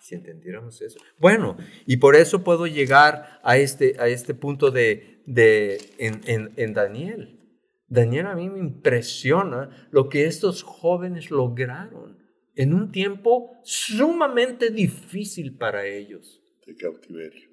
si, 0.00 0.14
entendiéramos 0.14 0.82
eso. 0.82 0.98
Bueno, 1.18 1.56
y 1.86 1.96
por 1.96 2.16
eso 2.16 2.44
puedo 2.44 2.66
llegar 2.66 3.40
a 3.42 3.56
este, 3.56 3.96
a 3.98 4.08
este 4.08 4.34
punto 4.34 4.70
de, 4.70 5.22
de 5.26 5.80
en, 5.98 6.20
en, 6.26 6.52
en 6.56 6.74
Daniel. 6.74 7.40
Daniel 7.88 8.26
a 8.26 8.34
mí 8.34 8.50
me 8.50 8.58
impresiona 8.58 9.88
lo 9.90 10.08
que 10.08 10.26
estos 10.26 10.62
jóvenes 10.62 11.30
lograron 11.30 12.18
en 12.54 12.74
un 12.74 12.92
tiempo 12.92 13.58
sumamente 13.62 14.70
difícil 14.70 15.56
para 15.56 15.86
ellos. 15.86 16.42
De 16.66 16.74
cautiverio. 16.76 17.50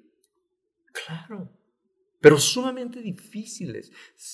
Claro, 0.92 1.50
pero 2.22 2.38
sumamente 2.38 3.02
difíciles. 3.02 3.90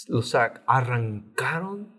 Los 0.08 0.34
arrancaron 0.34 1.97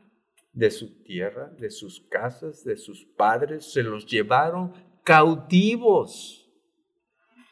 de 0.59 0.71
su 0.71 1.01
tierra, 1.03 1.49
de 1.57 1.69
sus 1.69 2.01
casas, 2.01 2.65
de 2.65 2.75
sus 2.75 3.05
padres, 3.05 3.71
se 3.71 3.81
los 3.81 4.05
llevaron 4.05 4.73
cautivos, 5.05 6.51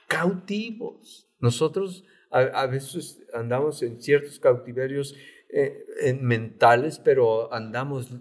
cautivos. 0.07 1.25
Nosotros 1.39 2.03
a, 2.29 2.65
veces 2.65 3.23
andamos 3.33 3.81
en 3.81 4.01
ciertos 4.01 4.41
cautiverios 4.41 5.15
eh, 5.49 6.19
mentales, 6.21 6.99
pero 6.99 7.53
andamos 7.53 8.13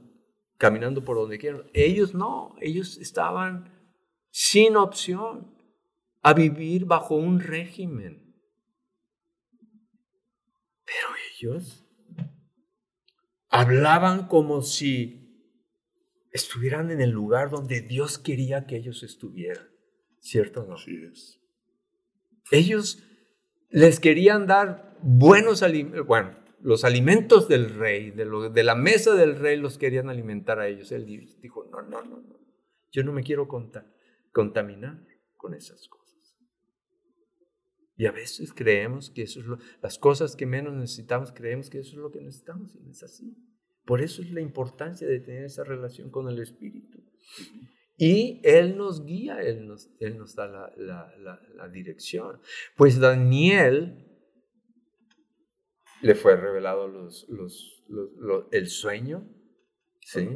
caminando 0.56 1.04
por 1.04 1.16
donde 1.16 1.38
quieran. 1.38 1.64
Ellos 1.74 2.14
no, 2.14 2.54
ellos 2.60 2.96
estaban 2.98 3.74
sin 4.30 4.76
opción 4.76 5.52
a 6.22 6.32
vivir 6.32 6.84
bajo 6.84 7.16
un 7.16 7.40
régimen. 7.40 8.36
Pero 10.84 11.08
ellos 11.32 11.85
hablaban 13.56 14.28
como 14.28 14.62
si 14.62 15.26
estuvieran 16.32 16.90
en 16.90 17.00
el 17.00 17.10
lugar 17.10 17.50
donde 17.50 17.80
Dios 17.80 18.18
quería 18.18 18.66
que 18.66 18.76
ellos 18.76 19.02
estuvieran. 19.02 19.66
¿Cierto 20.20 20.62
o 20.62 20.66
no? 20.66 20.74
Así 20.74 20.96
es. 21.10 21.40
Ellos 22.50 23.02
les 23.70 24.00
querían 24.00 24.46
dar 24.46 24.96
buenos 25.02 25.62
alimentos, 25.62 26.06
bueno, 26.06 26.36
los 26.60 26.84
alimentos 26.84 27.48
del 27.48 27.70
rey, 27.70 28.10
de, 28.10 28.24
de, 28.52 28.64
la 28.64 28.74
mesa 28.74 29.14
del 29.14 29.36
rey 29.36 29.56
los 29.56 29.78
querían 29.78 30.08
alimentar 30.08 30.58
a 30.58 30.68
ellos. 30.68 30.92
Él 30.92 31.06
dijo, 31.06 31.68
no, 31.70 31.82
no, 31.82 32.02
no, 32.02 32.20
no, 32.20 32.38
yo 32.92 33.02
no 33.02 33.12
me 33.12 33.22
quiero 33.22 33.48
contaminar 34.32 35.04
con 35.36 35.54
esas 35.54 35.88
cosas. 35.88 35.95
Y 37.96 38.06
a 38.06 38.12
veces 38.12 38.52
creemos 38.52 39.10
que 39.10 39.22
eso 39.22 39.40
es 39.40 39.46
lo, 39.46 39.58
las 39.82 39.98
cosas 39.98 40.36
que 40.36 40.44
menos 40.44 40.74
necesitamos, 40.74 41.32
creemos 41.32 41.70
que 41.70 41.78
eso 41.78 41.92
es 41.92 41.96
lo 41.96 42.10
que 42.10 42.20
necesitamos 42.20 42.74
y 42.74 42.80
no 42.80 42.90
es 42.90 43.02
así. 43.02 43.34
Por 43.84 44.02
eso 44.02 44.20
es 44.20 44.30
la 44.32 44.40
importancia 44.40 45.06
de 45.06 45.20
tener 45.20 45.44
esa 45.44 45.64
relación 45.64 46.10
con 46.10 46.28
el 46.28 46.40
Espíritu. 46.40 47.02
Y 47.96 48.40
Él 48.44 48.76
nos 48.76 49.04
guía, 49.04 49.40
Él 49.40 49.66
nos, 49.66 49.90
él 50.00 50.18
nos 50.18 50.34
da 50.34 50.46
la, 50.76 51.14
la, 51.56 51.68
dirección. 51.68 52.40
Pues 52.76 52.98
Daniel 52.98 54.04
le 56.02 56.14
fue 56.14 56.36
revelado 56.36 56.88
los, 56.88 57.26
los, 57.28 57.82
el 58.50 58.68
sueño, 58.68 59.26
¿sí? 60.00 60.28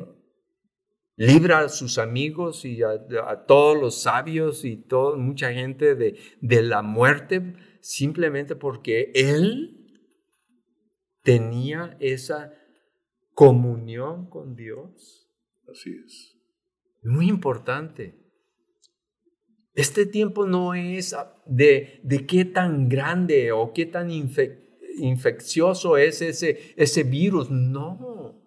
Libra 1.20 1.58
a 1.58 1.68
sus 1.68 1.98
amigos 1.98 2.64
y 2.64 2.82
a, 2.82 2.92
a, 3.26 3.44
todos 3.44 3.78
los 3.78 4.00
sabios 4.00 4.64
y 4.64 4.78
todo, 4.78 5.18
mucha 5.18 5.52
gente 5.52 5.94
de, 5.94 6.18
de 6.40 6.62
la 6.62 6.80
muerte 6.80 7.56
simplemente 7.82 8.56
porque 8.56 9.12
él 9.14 10.00
tenía 11.22 11.98
esa 12.00 12.54
comunión 13.34 14.30
con 14.30 14.56
Dios. 14.56 15.30
Así 15.70 15.90
es. 15.90 16.38
Muy 17.02 17.28
importante. 17.28 18.18
Este 19.74 20.06
tiempo 20.06 20.46
no 20.46 20.72
es 20.72 21.14
de, 21.44 22.00
de 22.02 22.26
qué 22.26 22.46
tan 22.46 22.88
grande 22.88 23.52
o 23.52 23.74
qué 23.74 23.84
tan 23.84 24.10
infeccioso 24.10 25.98
es 25.98 26.22
ese, 26.22 26.72
ese 26.78 27.02
virus. 27.02 27.50
No. 27.50 28.42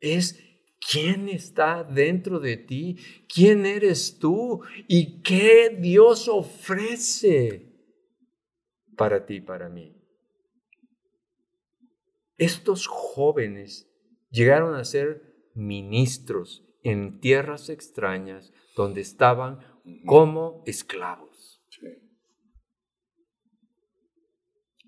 Es 0.00 0.51
quién 0.90 1.28
está 1.28 1.84
dentro 1.84 2.40
de 2.40 2.56
ti, 2.56 2.96
quién 3.32 3.66
eres 3.66 4.18
tú 4.18 4.62
y 4.88 5.22
qué 5.22 5.76
Dios 5.80 6.28
ofrece 6.28 7.72
para 8.96 9.24
ti, 9.24 9.40
para 9.40 9.68
mí. 9.68 9.96
Estos 12.36 12.86
jóvenes 12.86 13.88
llegaron 14.30 14.74
a 14.74 14.84
ser 14.84 15.50
ministros 15.54 16.64
en 16.82 17.20
tierras 17.20 17.68
extrañas 17.68 18.52
donde 18.74 19.00
estaban 19.00 19.60
como 20.04 20.62
esclavos. 20.66 21.62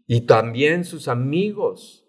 Y 0.06 0.22
también 0.22 0.84
sus 0.84 1.08
amigos 1.08 2.06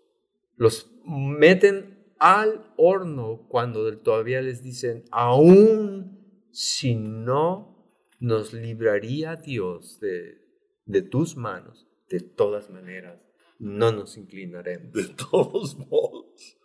los 0.55 0.91
meten 1.05 1.94
al 2.20 2.74
horno 2.78 3.45
cuando 3.49 3.97
todavía 3.99 4.41
les 4.41 4.63
dicen, 4.63 5.03
aún 5.11 6.47
si 6.51 6.95
no 6.95 7.76
nos 8.20 8.53
libraría 8.53 9.36
Dios 9.36 9.99
de, 9.99 10.38
de 10.86 11.01
tus 11.01 11.36
manos, 11.36 11.88
de 12.09 12.20
todas 12.20 12.70
maneras, 12.70 13.20
no 13.59 13.91
nos 13.91 14.18
inclinaremos. 14.18 14.93
De 14.93 15.07
todos 15.07 15.78
modos. 15.78 16.57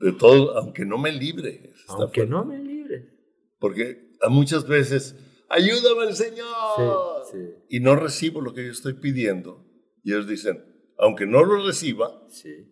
De 0.00 0.12
todo, 0.12 0.56
aunque 0.56 0.84
no 0.84 0.98
me 0.98 1.12
libre. 1.12 1.72
Aunque 1.88 2.26
no 2.26 2.44
me 2.44 2.58
libre. 2.58 3.10
Porque 3.58 4.12
a 4.20 4.28
muchas 4.28 4.66
veces, 4.66 5.16
ayúdame 5.48 6.04
el 6.04 6.14
Señor. 6.14 7.24
Y 7.68 7.80
no 7.80 7.96
recibo 7.96 8.40
lo 8.40 8.54
que 8.54 8.64
yo 8.64 8.72
estoy 8.72 8.94
pidiendo. 8.94 9.64
Y 10.04 10.12
ellos 10.12 10.28
dicen, 10.28 10.64
aunque 10.98 11.26
no 11.26 11.44
lo 11.44 11.64
reciba, 11.64 12.26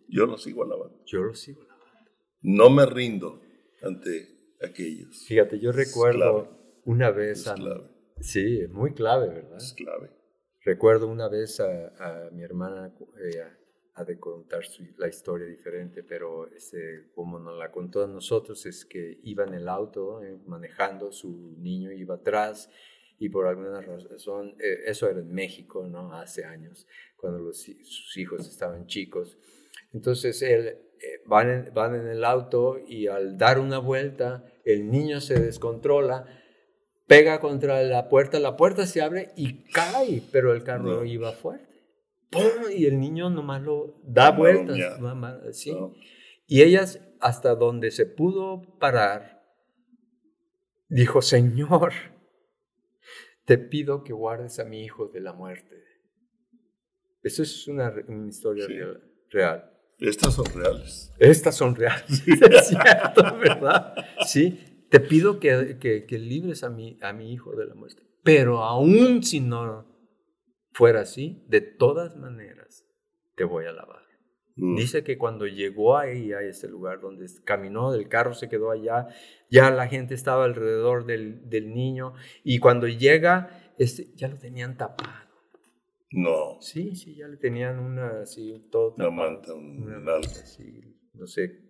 yo 0.08 0.26
lo 0.26 0.38
sigo 0.38 0.64
alabando. 0.64 1.02
Yo 1.06 1.22
lo 1.22 1.34
sigo 1.34 1.62
alabando. 1.62 1.75
No 2.48 2.70
me 2.70 2.86
rindo 2.86 3.40
ante 3.82 4.54
aquellos. 4.62 5.26
Fíjate, 5.26 5.58
yo 5.58 5.72
recuerdo 5.72 6.80
una 6.84 7.10
vez... 7.10 7.44
Es 7.44 7.52
clave. 7.52 7.88
Sí, 8.20 8.68
muy 8.70 8.94
clave, 8.94 9.26
¿verdad? 9.26 9.56
Es 9.56 9.72
clave. 9.72 10.10
Recuerdo 10.64 11.08
una 11.08 11.28
vez 11.28 11.58
a, 11.58 12.30
mi 12.30 12.44
hermana, 12.44 12.94
eh, 13.20 13.42
ha 13.94 14.04
de 14.04 14.20
contar 14.20 14.62
la 14.96 15.08
historia 15.08 15.48
diferente, 15.48 16.04
pero 16.04 16.46
este, 16.46 17.10
como 17.16 17.40
nos 17.40 17.58
la 17.58 17.72
contó 17.72 18.04
a 18.04 18.06
nosotros, 18.06 18.64
es 18.64 18.84
que 18.84 19.18
iba 19.24 19.42
en 19.42 19.54
el 19.54 19.68
auto 19.68 20.22
eh, 20.22 20.38
manejando, 20.46 21.10
su 21.10 21.56
niño 21.58 21.90
iba 21.90 22.14
atrás 22.14 22.70
y 23.18 23.28
por 23.28 23.48
alguna 23.48 23.80
razón, 23.80 24.54
eh, 24.60 24.84
eso 24.86 25.10
era 25.10 25.18
en 25.18 25.32
México, 25.32 25.84
¿no? 25.88 26.12
Hace 26.12 26.44
años, 26.44 26.86
cuando 27.16 27.40
los, 27.40 27.58
sus 27.58 28.16
hijos 28.16 28.46
estaban 28.46 28.86
chicos. 28.86 29.36
Entonces 29.92 30.40
él, 30.42 30.78
van, 31.26 31.50
en, 31.50 31.74
van 31.74 31.94
en 31.94 32.06
el 32.08 32.24
auto 32.24 32.78
y 32.78 33.06
al 33.06 33.38
dar 33.38 33.58
una 33.58 33.78
vuelta, 33.78 34.44
el 34.64 34.90
niño 34.90 35.20
se 35.20 35.38
descontrola, 35.40 36.26
pega 37.06 37.40
contra 37.40 37.82
la 37.82 38.08
puerta, 38.08 38.38
la 38.40 38.56
puerta 38.56 38.86
se 38.86 39.02
abre 39.02 39.30
y 39.36 39.64
cae, 39.70 40.22
pero 40.32 40.52
el 40.52 40.62
carro 40.62 41.04
iba 41.04 41.32
fuerte. 41.32 41.66
Y 42.74 42.86
el 42.86 43.00
niño 43.00 43.30
nomás 43.30 43.62
lo 43.62 44.00
da 44.02 44.30
vueltas. 44.30 44.76
¿sí? 45.52 45.74
Y 46.46 46.62
ellas, 46.62 47.00
hasta 47.20 47.54
donde 47.54 47.90
se 47.90 48.06
pudo 48.06 48.78
parar, 48.78 49.42
dijo, 50.88 51.22
Señor, 51.22 51.92
te 53.44 53.58
pido 53.58 54.02
que 54.02 54.12
guardes 54.12 54.58
a 54.58 54.64
mi 54.64 54.82
hijo 54.82 55.08
de 55.08 55.20
la 55.20 55.32
muerte. 55.32 55.82
Eso 57.22 57.42
es 57.42 57.66
una, 57.66 57.92
historia 58.28 58.66
real, 59.30 59.72
Estas 59.98 60.34
son 60.34 60.46
reales. 60.54 61.12
Estas 61.18 61.54
son 61.54 61.74
reales, 61.74 62.22
es 62.26 62.68
cierto, 62.68 63.38
¿verdad? 63.38 63.94
Sí, 64.26 64.86
te 64.90 65.00
pido 65.00 65.40
que, 65.40 65.78
que, 65.78 66.18
libres 66.18 66.62
a 66.64 66.70
mi, 66.70 66.98
a 67.00 67.12
mi 67.12 67.32
hijo 67.32 67.54
de 67.56 67.66
la 67.66 67.74
muerte. 67.74 68.02
Pero 68.22 68.62
aún 68.62 69.22
si 69.22 69.40
no 69.40 69.86
fuera 70.72 71.00
así, 71.00 71.44
de 71.48 71.60
todas 71.62 72.16
maneras 72.16 72.84
te 73.34 73.44
voy 73.44 73.64
a 73.66 73.72
lavar. 73.72 74.02
Mm. 74.56 74.76
Dice 74.76 75.04
que 75.04 75.18
cuando 75.18 75.46
llegó 75.46 75.96
ahí 75.96 76.32
a 76.32 76.40
ese 76.40 76.68
lugar 76.68 77.00
donde 77.00 77.26
caminó, 77.44 77.94
el 77.94 78.08
carro 78.08 78.34
se 78.34 78.48
quedó 78.48 78.70
allá, 78.70 79.08
ya 79.50 79.70
la 79.70 79.86
gente 79.86 80.14
estaba 80.14 80.44
alrededor 80.44 81.06
del, 81.06 81.48
del 81.48 81.72
niño 81.72 82.14
y 82.42 82.58
cuando 82.58 82.88
llega, 82.88 83.72
este, 83.78 84.12
ya 84.14 84.28
lo 84.28 84.38
tenían 84.38 84.76
tapado. 84.76 85.25
No. 86.16 86.56
Sí, 86.62 86.96
sí, 86.96 87.14
ya 87.14 87.28
le 87.28 87.36
tenían 87.36 87.78
una 87.78 88.22
así, 88.22 88.68
todo 88.72 88.94
Una 88.94 89.10
manta, 89.10 89.52
un 89.52 89.82
una 89.82 89.98
manta, 89.98 90.30
así, 90.30 90.98
no 91.12 91.26
sé, 91.26 91.60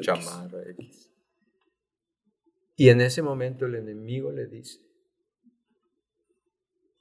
chamarra 0.00 0.62
X. 0.70 1.12
Y 2.74 2.88
en 2.88 3.02
ese 3.02 3.20
momento 3.20 3.66
el 3.66 3.74
enemigo 3.74 4.32
le 4.32 4.46
dice, 4.46 4.80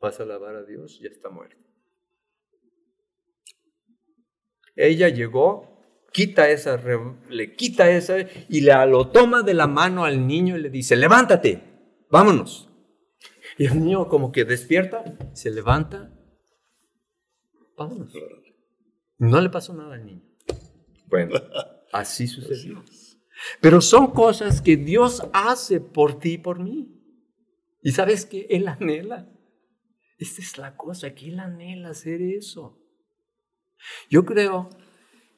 vas 0.02 0.20
a 0.20 0.24
alabar 0.24 0.54
a 0.58 0.66
Dios, 0.66 1.00
ya 1.00 1.08
está 1.08 1.30
muerto. 1.30 1.56
Ella 4.76 5.08
llegó, 5.08 6.10
quita 6.12 6.50
esa, 6.50 6.78
le 7.30 7.56
quita 7.56 7.90
esa 7.90 8.18
y 8.20 8.60
le 8.60 8.74
lo 8.88 9.12
toma 9.12 9.44
de 9.44 9.54
la 9.54 9.68
mano 9.68 10.04
al 10.04 10.28
niño 10.28 10.58
y 10.58 10.62
le 10.62 10.70
dice, 10.70 10.98
levántate, 10.98 11.62
vámonos. 12.10 12.70
Y 13.58 13.68
el 13.68 13.80
niño 13.80 14.10
como 14.10 14.34
que 14.34 14.44
despierta, 14.44 15.06
se 15.34 15.52
levanta, 15.52 16.18
vámonos. 17.82 18.14
No 19.18 19.40
le 19.40 19.50
pasó 19.50 19.74
nada 19.74 19.96
al 19.96 20.06
niño. 20.06 20.24
Bueno, 21.08 21.36
así 21.94 22.28
sucedió. 22.28 22.84
Pero 23.60 23.82
son 23.82 24.12
cosas 24.12 24.62
que 24.62 24.78
Dios 24.78 25.24
hace 25.34 25.80
por 25.80 26.20
ti 26.20 26.34
y 26.34 26.38
por 26.38 26.60
mí. 26.60 26.98
Y 27.82 27.92
sabes 27.92 28.26
que 28.26 28.48
Él 28.50 28.68
anhela. 28.68 29.30
Esta 30.18 30.42
es 30.42 30.58
la 30.58 30.76
cosa, 30.78 31.14
que 31.16 31.30
Él 31.30 31.40
anhela 31.40 31.90
hacer 31.90 32.22
eso. 32.22 32.78
Yo 34.10 34.26
creo 34.26 34.70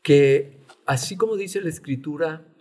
que, 0.02 0.66
así 0.86 1.16
como 1.16 1.38
dice 1.38 1.62
la 1.62 1.70
Escritura, 1.70 2.54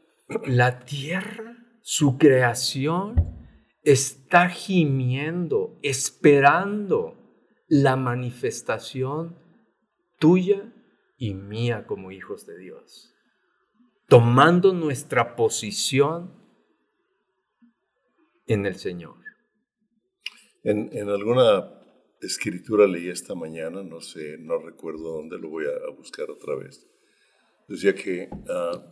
la 0.47 0.85
tierra, 0.85 1.57
su 1.83 2.16
creación, 2.18 3.39
está 3.83 4.49
gimiendo, 4.49 5.78
esperando 5.83 7.18
la 7.68 7.97
manifestación 7.97 9.41
tuya 10.23 10.73
y 11.18 11.35
mía 11.35 11.85
como 11.89 12.12
hijos 12.12 12.47
de 12.47 12.57
Dios 12.57 13.12
tomando 14.12 14.75
nuestra 14.75 15.37
posición 15.37 16.35
en 18.47 18.66
el 18.66 18.75
Señor. 18.75 19.16
En, 20.64 21.09
alguna 21.09 21.81
escritura 22.20 22.87
leí 22.87 23.09
esta 23.09 23.35
mañana, 23.35 23.83
no 23.83 24.03
sé, 24.03 24.37
no 24.37 24.59
recuerdo 24.59 25.14
dónde, 25.14 25.39
lo 25.39 25.49
voy 25.49 25.64
a, 25.64 25.91
buscar 25.97 26.31
otra 26.31 26.55
vez. 26.57 26.87
Decía 27.68 27.95
que 27.95 28.29
ah, 28.51 28.85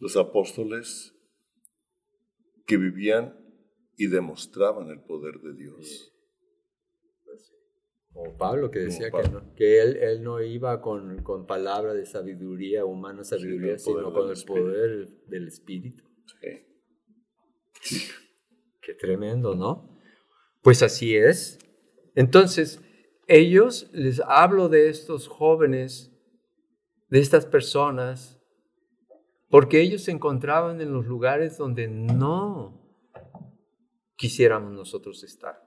los 0.00 0.16
apóstoles 0.16 1.14
que 2.66 2.76
vivían 2.76 3.38
y 3.96 4.08
demostraban 4.08 4.90
el 4.90 5.00
poder 5.00 5.38
de 5.42 5.54
Dios 5.54 6.12
o 8.16 8.36
Pablo 8.36 8.70
que 8.70 8.78
decía 8.78 9.10
que, 9.10 9.22
que 9.54 9.82
él, 9.82 9.96
él, 9.98 10.22
no 10.22 10.40
iba 10.40 10.80
con, 10.80 11.22
con 11.22 11.46
palabra 11.46 11.92
de 11.92 12.06
sabiduría, 12.06 12.86
humana 12.86 13.24
sabiduría, 13.24 13.78
sino 13.78 14.12
con 14.12 14.30
el 14.30 14.44
poder 14.44 15.08
del 15.26 15.48
Espíritu. 15.48 16.02
Sí. 17.80 17.98
Qué 18.80 18.94
tremendo, 18.94 19.54
¿no? 19.54 20.00
Pues 20.62 20.82
así 20.82 21.14
es. 21.14 21.58
Entonces, 22.14 22.80
ellos, 23.26 23.90
les 23.92 24.20
hablo 24.20 24.68
de 24.68 24.88
estos 24.88 25.28
jóvenes, 25.28 26.12
de 27.08 27.18
estas 27.18 27.44
personas, 27.44 28.40
porque 29.50 29.80
ellos 29.80 30.02
se 30.02 30.10
encontraban 30.10 30.80
en 30.80 30.92
los 30.92 31.06
lugares 31.06 31.58
donde 31.58 31.86
no 31.88 32.82
quisiéramos 34.16 34.72
nosotros 34.72 35.22
estar. 35.22 35.66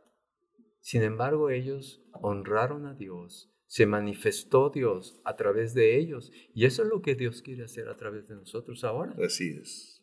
Sin 0.81 1.03
embargo, 1.03 1.49
ellos 1.49 2.01
honraron 2.13 2.85
a 2.85 2.93
Dios, 2.93 3.51
se 3.67 3.85
manifestó 3.85 4.69
Dios 4.69 5.19
a 5.25 5.35
través 5.35 5.73
de 5.73 5.97
ellos. 5.97 6.31
Y 6.53 6.65
eso 6.65 6.83
es 6.83 6.89
lo 6.89 7.01
que 7.01 7.15
Dios 7.15 7.41
quiere 7.41 7.63
hacer 7.63 7.87
a 7.89 7.97
través 7.97 8.27
de 8.27 8.35
nosotros 8.35 8.83
ahora. 8.83 9.15
Así 9.23 9.57
es. 9.61 9.99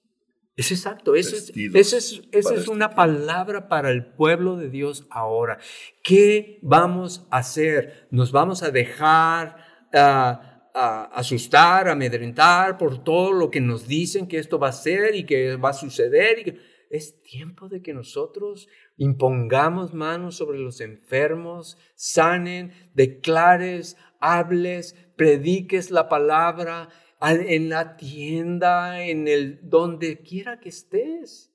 Es 0.57 0.73
exacto, 0.73 1.15
eso 1.15 1.37
es, 1.37 1.53
esa 1.55 1.99
es, 1.99 2.23
es 2.33 2.69
una 2.69 2.95
palabra 2.95 3.69
para 3.69 3.91
el 3.91 4.07
pueblo 4.07 4.57
de 4.57 4.71
Dios 4.71 5.07
ahora. 5.11 5.59
¿Qué 6.03 6.59
vamos 6.63 7.27
a 7.31 7.39
hacer? 7.39 8.09
¿Nos 8.11 8.33
vamos 8.33 8.63
a 8.63 8.71
dejar 8.71 9.59
ah, 9.93 10.71
a 10.73 11.05
asustar, 11.13 11.89
amedrentar 11.89 12.79
por 12.79 13.05
todo 13.05 13.33
lo 13.33 13.51
que 13.51 13.61
nos 13.61 13.87
dicen 13.87 14.29
que 14.29 14.39
esto 14.39 14.59
va 14.59 14.69
a 14.69 14.73
ser 14.73 15.15
y 15.15 15.25
que 15.25 15.57
va 15.57 15.71
a 15.71 15.75
suceder? 15.75 16.39
Y 16.39 16.59
es 16.91 17.23
tiempo 17.23 17.69
de 17.69 17.83
que 17.83 17.95
nosotros 17.95 18.69
impongamos 18.97 19.95
manos 19.95 20.37
sobre 20.37 20.59
los 20.59 20.81
enfermos, 20.81 21.79
sanen, 21.95 22.73
declares, 22.95 23.97
hables, 24.21 24.95
prediques 25.17 25.91
la 25.91 26.09
palabra 26.09 26.89
en 27.21 27.69
la 27.69 27.97
tienda, 27.97 29.03
en 29.05 29.29
el 29.29 29.61
donde 29.69 30.23
quiera 30.23 30.61
que 30.61 30.69
estés. 30.69 31.53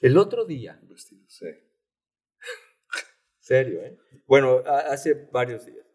El 0.00 0.18
otro 0.18 0.44
día. 0.44 0.80
Sí. 1.26 1.46
Serio, 3.38 3.80
¿eh? 3.82 3.98
Bueno, 4.26 4.62
hace 4.66 5.28
varios 5.32 5.66
días. 5.66 5.86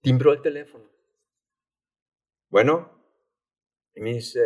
Timbró 0.00 0.32
el 0.32 0.42
teléfono. 0.42 0.84
Bueno, 2.48 2.94
y 3.94 4.00
me 4.00 4.14
dice, 4.14 4.40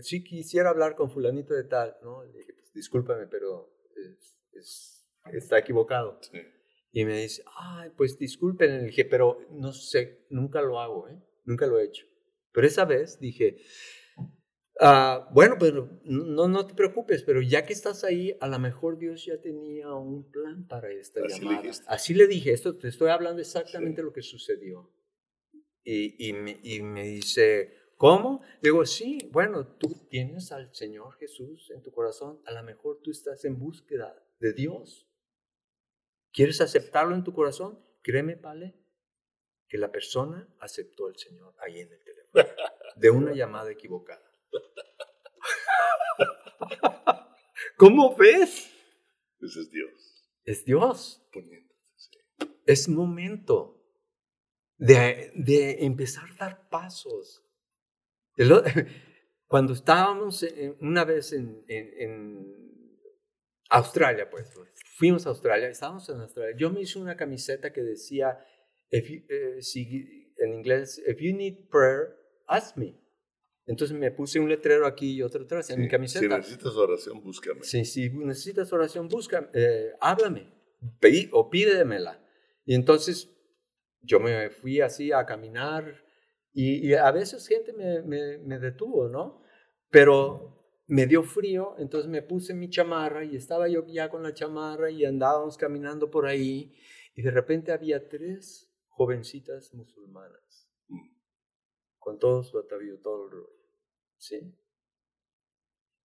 sí 0.00 0.22
quisiera 0.22 0.70
hablar 0.70 0.94
con 0.94 1.10
fulanito 1.10 1.54
de 1.54 1.64
tal, 1.64 1.96
¿no? 2.02 2.24
Le 2.24 2.38
dije, 2.38 2.54
pues 2.54 2.72
discúlpame, 2.72 3.26
pero 3.26 3.72
está 5.32 5.58
equivocado. 5.58 6.20
Y 6.92 7.04
me 7.04 7.20
dice, 7.22 7.44
ay, 7.56 7.90
pues 7.96 8.18
disculpen, 8.18 8.78
le 8.78 8.84
dije, 8.86 9.04
pero 9.04 9.46
no 9.50 9.72
sé, 9.72 10.26
nunca 10.30 10.60
lo 10.60 10.80
hago, 10.80 11.08
¿eh? 11.08 11.22
Nunca 11.44 11.66
lo 11.66 11.78
he 11.78 11.84
hecho. 11.84 12.06
Pero 12.52 12.66
esa 12.66 12.84
vez 12.84 13.20
dije, 13.20 13.58
ah, 14.80 15.28
bueno, 15.32 15.56
pues 15.58 15.72
no, 16.04 16.48
no 16.48 16.66
te 16.66 16.74
preocupes, 16.74 17.22
pero 17.22 17.40
ya 17.42 17.64
que 17.64 17.72
estás 17.72 18.02
ahí, 18.02 18.36
a 18.40 18.48
lo 18.48 18.58
mejor 18.58 18.98
Dios 18.98 19.24
ya 19.24 19.40
tenía 19.40 19.94
un 19.94 20.28
plan 20.30 20.66
para 20.66 20.90
esta 20.90 21.20
llamada. 21.26 21.70
Así 21.86 22.14
le 22.14 22.26
dije, 22.26 22.52
esto 22.52 22.76
te 22.76 22.88
estoy 22.88 23.10
hablando 23.10 23.40
exactamente 23.40 24.02
lo 24.02 24.12
que 24.12 24.22
sucedió. 24.22 24.92
Y, 25.84 26.28
y, 26.28 26.32
me, 26.32 26.60
y 26.62 26.82
me 26.82 27.04
dice, 27.04 27.72
¿Cómo? 28.00 28.40
Digo, 28.62 28.86
sí, 28.86 29.28
bueno, 29.30 29.76
tú 29.76 30.08
tienes 30.08 30.52
al 30.52 30.74
Señor 30.74 31.16
Jesús 31.18 31.70
en 31.70 31.82
tu 31.82 31.92
corazón, 31.92 32.40
a 32.46 32.52
lo 32.52 32.62
mejor 32.62 33.02
tú 33.02 33.10
estás 33.10 33.44
en 33.44 33.58
búsqueda 33.58 34.26
de 34.38 34.54
Dios. 34.54 35.06
¿Quieres 36.32 36.62
aceptarlo 36.62 37.14
en 37.14 37.24
tu 37.24 37.34
corazón? 37.34 37.78
Créeme, 38.00 38.38
Pale, 38.38 38.74
que 39.68 39.76
la 39.76 39.92
persona 39.92 40.48
aceptó 40.60 41.08
al 41.08 41.18
Señor 41.18 41.54
ahí 41.58 41.78
en 41.78 41.92
el 41.92 42.02
teléfono, 42.02 42.44
de 42.96 43.10
una 43.10 43.34
llamada 43.34 43.70
equivocada. 43.70 44.32
¿Cómo 47.76 48.16
ves? 48.16 48.70
Ese 49.42 49.60
es 49.60 49.70
Dios. 49.70 50.32
Es 50.44 50.64
Dios. 50.64 51.22
Es 52.64 52.88
momento 52.88 53.84
de, 54.78 55.32
de 55.34 55.84
empezar 55.84 56.30
a 56.30 56.36
dar 56.36 56.70
pasos 56.70 57.46
cuando 59.46 59.72
estábamos 59.72 60.46
una 60.80 61.04
vez 61.04 61.32
en, 61.32 62.60
Australia, 63.72 64.28
pues, 64.28 64.52
fuimos 64.96 65.26
a 65.26 65.30
Australia, 65.30 65.68
estábamos 65.68 66.08
en 66.08 66.20
Australia, 66.20 66.56
yo 66.58 66.70
me 66.70 66.80
hice 66.80 66.98
una 66.98 67.16
camiseta 67.16 67.72
que 67.72 67.82
decía, 67.82 68.36
eh, 68.90 69.22
en 70.38 70.54
inglés, 70.54 71.00
if 71.06 71.20
you 71.20 71.32
need 71.32 71.68
prayer, 71.70 72.16
ask 72.48 72.76
me. 72.76 72.98
Entonces 73.66 73.96
me 73.96 74.10
puse 74.10 74.40
un 74.40 74.48
letrero 74.48 74.86
aquí 74.86 75.12
y 75.12 75.22
otro 75.22 75.44
atrás 75.44 75.70
en 75.70 75.80
mi 75.80 75.88
camiseta. 75.88 76.24
Si 76.24 76.28
necesitas 76.28 76.74
oración, 76.74 77.22
búscame. 77.22 77.62
Sí, 77.62 77.84
si 77.84 78.10
necesitas 78.10 78.72
oración, 78.72 79.06
búscame, 79.06 79.46
eh, 79.54 79.92
háblame 80.00 80.52
o 81.30 81.50
pídemela. 81.50 82.20
Y 82.64 82.74
entonces 82.74 83.30
yo 84.02 84.18
me 84.18 84.50
fui 84.50 84.80
así 84.80 85.12
a 85.12 85.24
caminar 85.24 86.02
y, 86.52 86.94
a 86.94 87.10
veces 87.12 87.46
gente 87.46 87.72
me, 87.72 88.02
me, 88.38 88.58
detuvo, 88.58 89.08
¿no? 89.08 89.42
Pero 89.90 90.82
me 90.86 91.06
dio 91.06 91.22
frío, 91.22 91.76
entonces 91.78 92.10
me 92.10 92.22
puse 92.22 92.54
mi 92.54 92.68
chamarra 92.68 93.24
y 93.24 93.36
estaba 93.36 93.68
yo 93.68 93.86
ya 93.86 94.08
con 94.08 94.22
la 94.22 94.34
chamarra 94.34 94.90
y 94.90 95.04
andábamos 95.04 95.56
caminando 95.56 96.10
por 96.10 96.26
ahí 96.26 96.74
y 97.14 97.22
de 97.22 97.30
repente 97.30 97.72
había 97.72 98.08
tres 98.08 98.68
jovencitas 98.88 99.72
musulmanas 99.74 100.68
con 101.98 102.18
todo 102.18 102.42
su 102.42 102.58
atavío, 102.58 102.98
todo 103.00 103.26
el 103.26 103.30
rollo, 103.30 103.68
¿sí? 104.16 104.54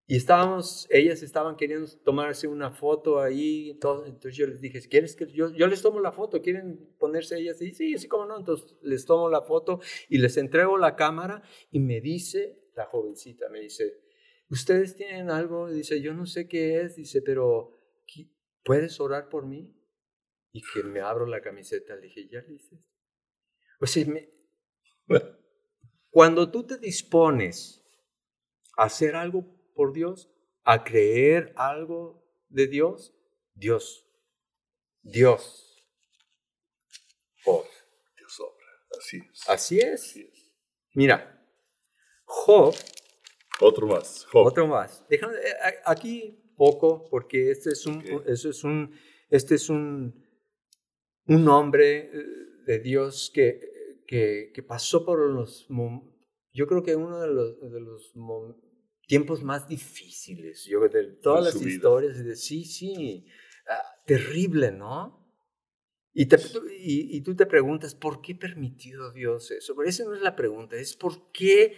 Y 0.07 0.17
estábamos, 0.17 0.87
ellas 0.91 1.23
estaban 1.23 1.55
queriendo 1.55 1.89
tomarse 2.03 2.47
una 2.47 2.69
foto 2.69 3.19
ahí, 3.19 3.71
entonces 3.71 4.35
yo 4.35 4.45
les 4.45 4.61
dije, 4.61 4.79
¿quieres 4.87 5.15
que 5.15 5.25
yo, 5.31 5.51
yo 5.51 5.65
les 5.65 5.81
tomo 5.81 5.99
la 5.99 6.11
foto? 6.11 6.41
¿Quieren 6.43 6.93
ponerse 6.99 7.39
ellas? 7.39 7.59
Y 7.61 7.71
sí, 7.71 7.97
sí, 7.97 8.07
cómo 8.07 8.25
no. 8.25 8.37
Entonces 8.37 8.77
les 8.83 9.05
tomo 9.05 9.29
la 9.29 9.41
foto 9.41 9.79
y 10.07 10.19
les 10.19 10.37
entrego 10.37 10.77
la 10.77 10.95
cámara 10.95 11.41
y 11.71 11.79
me 11.79 12.01
dice 12.01 12.59
la 12.75 12.85
jovencita, 12.85 13.49
me 13.49 13.61
dice, 13.61 13.99
¿ustedes 14.49 14.95
tienen 14.95 15.31
algo? 15.31 15.71
Dice, 15.71 15.99
yo 16.01 16.13
no 16.13 16.27
sé 16.27 16.47
qué 16.47 16.81
es, 16.81 16.95
dice, 16.97 17.23
pero 17.23 17.79
¿puedes 18.63 18.99
orar 18.99 19.29
por 19.29 19.47
mí? 19.47 19.75
Y 20.51 20.61
que 20.61 20.83
me 20.83 20.99
abro 20.99 21.25
la 21.25 21.41
camiseta, 21.41 21.95
le 21.95 22.03
dije, 22.03 22.27
¿ya 22.29 22.41
le 22.41 22.49
dices? 22.49 22.79
O 23.79 23.87
sea, 23.87 24.05
me, 24.05 24.29
cuando 26.11 26.51
tú 26.51 26.65
te 26.65 26.77
dispones 26.77 27.83
a 28.77 28.83
hacer 28.85 29.15
algo 29.15 29.54
por 29.75 29.93
Dios, 29.93 30.31
a 30.63 30.83
creer 30.83 31.53
algo 31.55 32.23
de 32.49 32.67
Dios, 32.67 33.13
Dios, 33.53 34.07
Dios 35.03 35.65
obra. 37.45 37.69
Dios 38.17 38.39
obra. 38.39 38.65
Así 38.97 39.17
es. 39.17 39.49
Así 39.49 39.79
es. 39.79 39.93
Así 39.93 40.21
es. 40.21 40.51
Mira, 40.93 41.31
Job, 42.25 42.73
Otro 43.61 43.87
más. 43.87 44.25
Job. 44.31 44.47
otro 44.47 44.67
más. 44.67 45.05
Déjame, 45.09 45.35
eh, 45.35 45.75
aquí 45.85 46.41
poco, 46.57 47.07
porque 47.09 47.51
este 47.51 47.69
es 47.69 47.85
un, 47.85 48.03
eso 48.25 48.49
es 48.49 48.63
un, 48.63 48.93
este 49.29 49.55
es 49.55 49.69
un, 49.69 50.25
un 51.27 51.47
hombre 51.47 52.09
eh, 52.13 52.25
de 52.65 52.79
Dios 52.79 53.31
que, 53.33 54.03
que, 54.07 54.51
que 54.53 54.63
pasó 54.63 55.05
por 55.05 55.19
los, 55.29 55.67
yo 56.53 56.67
creo 56.67 56.83
que 56.83 56.95
uno 56.95 57.19
de 57.19 57.27
los, 57.27 57.71
de 57.71 57.79
los 57.79 58.15
tiempos 59.07 59.43
más 59.43 59.67
difíciles, 59.67 60.65
yo 60.65 60.81
de 60.87 61.03
todas 61.21 61.43
las 61.43 61.61
historias, 61.61 62.23
de, 62.23 62.35
sí, 62.35 62.65
sí, 62.65 63.25
ah, 63.69 63.81
terrible, 64.05 64.71
¿no? 64.71 65.23
Y, 66.13 66.27
te- 66.27 66.37
y, 66.79 67.17
y 67.17 67.21
tú 67.21 67.35
te 67.35 67.45
preguntas, 67.45 67.95
¿por 67.95 68.21
qué 68.21 68.35
permitió 68.35 69.11
Dios 69.11 69.51
eso? 69.51 69.75
Pero 69.75 69.89
esa 69.89 70.05
no 70.05 70.15
es 70.15 70.21
la 70.21 70.35
pregunta, 70.35 70.77
es 70.77 70.95
por 70.95 71.31
qué, 71.31 71.75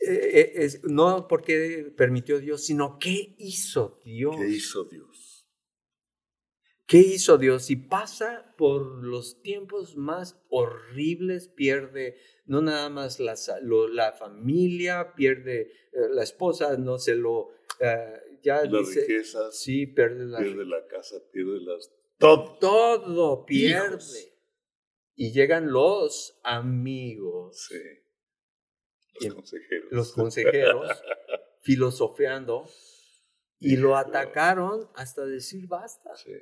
eh, 0.00 0.30
eh, 0.40 0.52
es, 0.56 0.82
no 0.84 1.28
por 1.28 1.42
qué 1.42 1.92
permitió 1.96 2.38
Dios, 2.40 2.64
sino 2.64 2.98
qué 2.98 3.34
hizo 3.38 4.00
Dios. 4.04 4.36
¿Qué 4.36 4.48
hizo 4.48 4.84
Dios? 4.84 5.21
¿Qué 6.92 6.98
hizo 6.98 7.38
Dios? 7.38 7.64
Si 7.64 7.76
pasa 7.76 8.54
por 8.58 9.02
los 9.02 9.40
tiempos 9.40 9.96
más 9.96 10.38
horribles, 10.50 11.48
pierde 11.48 12.18
no 12.44 12.60
nada 12.60 12.90
más 12.90 13.18
la, 13.18 13.36
sa- 13.36 13.60
lo- 13.60 13.88
la 13.88 14.12
familia, 14.12 15.14
pierde 15.14 15.60
eh, 15.92 16.08
la 16.10 16.22
esposa, 16.22 16.76
no 16.76 16.98
se 16.98 17.14
lo... 17.14 17.48
eh, 17.80 18.20
ya 18.42 18.64
Las 18.66 18.88
dice, 18.88 19.00
riquezas, 19.00 19.58
sí, 19.58 19.86
pierde 19.86 20.26
la 20.26 20.38
pierde 20.40 20.66
la 20.66 20.86
casa, 20.86 21.16
pierde 21.32 21.60
las... 21.62 21.90
Todo. 22.18 22.58
todo 22.58 23.46
pierde. 23.46 23.86
Hijos. 23.96 24.28
Y 25.14 25.32
llegan 25.32 25.72
los 25.72 26.38
amigos, 26.44 27.68
Sí. 27.68 27.78
Los 29.28 29.34
consejeros. 29.34 29.92
los 29.92 30.12
consejeros, 30.12 30.90
filosofeando, 31.62 32.68
y 33.60 33.76
lo 33.76 33.96
atacaron 33.96 34.90
hasta 34.94 35.24
decir 35.24 35.66
basta. 35.68 36.14
Sí. 36.16 36.32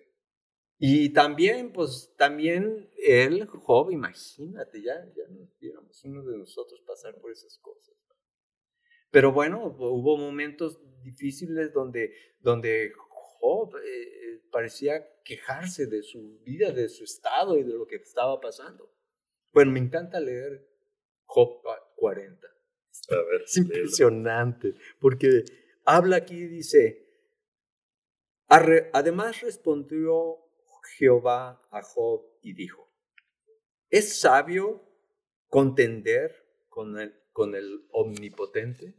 Y 0.82 1.12
también, 1.12 1.72
pues, 1.72 2.14
también 2.16 2.90
él, 2.96 3.46
Job, 3.46 3.90
imagínate, 3.90 4.80
ya, 4.82 4.94
ya 5.14 5.28
nos 5.28 5.54
viéramos 5.58 6.02
uno 6.04 6.24
de 6.24 6.38
nosotros 6.38 6.80
pasar 6.86 7.20
por 7.20 7.30
esas 7.30 7.58
cosas. 7.58 7.94
Pero 9.10 9.30
bueno, 9.30 9.66
hubo 9.78 10.16
momentos 10.16 10.80
difíciles 11.02 11.74
donde, 11.74 12.14
donde 12.38 12.92
Job 12.96 13.76
eh, 13.76 14.40
parecía 14.50 15.04
quejarse 15.22 15.86
de 15.86 16.02
su 16.02 16.38
vida, 16.44 16.72
de 16.72 16.88
su 16.88 17.04
estado 17.04 17.58
y 17.58 17.62
de 17.64 17.74
lo 17.74 17.86
que 17.86 17.96
estaba 17.96 18.40
pasando. 18.40 18.90
Bueno, 19.52 19.72
me 19.72 19.80
encanta 19.80 20.18
leer 20.18 20.66
Job 21.24 21.60
40. 21.96 22.46
A 23.10 23.16
ver, 23.16 23.42
Es 23.44 23.56
léelo. 23.58 23.68
impresionante, 23.74 24.74
porque 24.98 25.44
habla 25.84 26.16
aquí, 26.16 26.46
dice, 26.46 27.06
"Arre- 28.48 28.90
además 28.94 29.40
respondió 29.42 30.38
Jehová 30.97 31.66
a 31.70 31.82
Job 31.82 32.24
y 32.43 32.53
dijo, 32.53 32.88
¿es 33.88 34.20
sabio 34.20 34.82
contender 35.49 36.64
con 36.68 36.99
el, 36.99 37.14
con 37.32 37.55
el 37.55 37.86
omnipotente? 37.93 38.95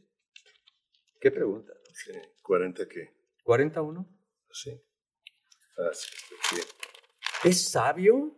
¿Qué 1.19 1.31
pregunta? 1.31 1.73
Sí. 1.93 2.11
¿40 2.43 2.87
qué? 2.87 3.13
41. 3.43 4.07
Sí. 4.51 4.81
Ah, 5.77 5.89
sí, 5.93 6.09
sí. 6.49 6.61
¿Es 7.43 7.69
sabio? 7.69 8.35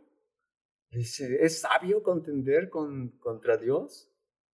Dice, 0.92 1.38
¿es 1.42 1.60
sabio 1.62 2.04
contender 2.04 2.70
con, 2.70 3.18
contra 3.18 3.58
Dios? 3.58 4.12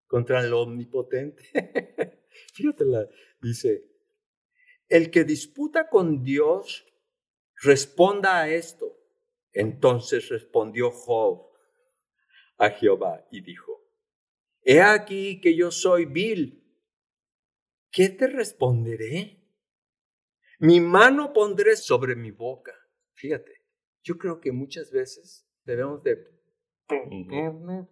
¿Contra 0.07 0.41
el 0.43 0.53
omnipotente? 0.53 1.43
Fíjate, 2.53 2.85
la, 2.85 3.07
dice, 3.41 3.83
el 4.87 5.11
que 5.11 5.23
disputa 5.23 5.89
con 5.89 6.23
Dios, 6.23 6.85
responda 7.61 8.41
a 8.41 8.49
esto. 8.49 8.97
Entonces 9.51 10.29
respondió 10.29 10.91
Job 10.91 11.49
a 12.57 12.69
Jehová 12.69 13.25
y 13.31 13.41
dijo, 13.41 13.89
he 14.61 14.81
aquí 14.81 15.41
que 15.41 15.55
yo 15.55 15.71
soy 15.71 16.05
vil. 16.05 16.55
¿Qué 17.91 18.09
te 18.09 18.27
responderé? 18.27 19.39
Mi 20.59 20.79
mano 20.79 21.33
pondré 21.33 21.75
sobre 21.75 22.15
mi 22.15 22.31
boca. 22.31 22.73
Fíjate, 23.13 23.65
yo 24.03 24.17
creo 24.17 24.39
que 24.39 24.51
muchas 24.51 24.91
veces 24.91 25.49
debemos 25.63 26.03
de 26.03 26.17
ponernos 26.87 27.87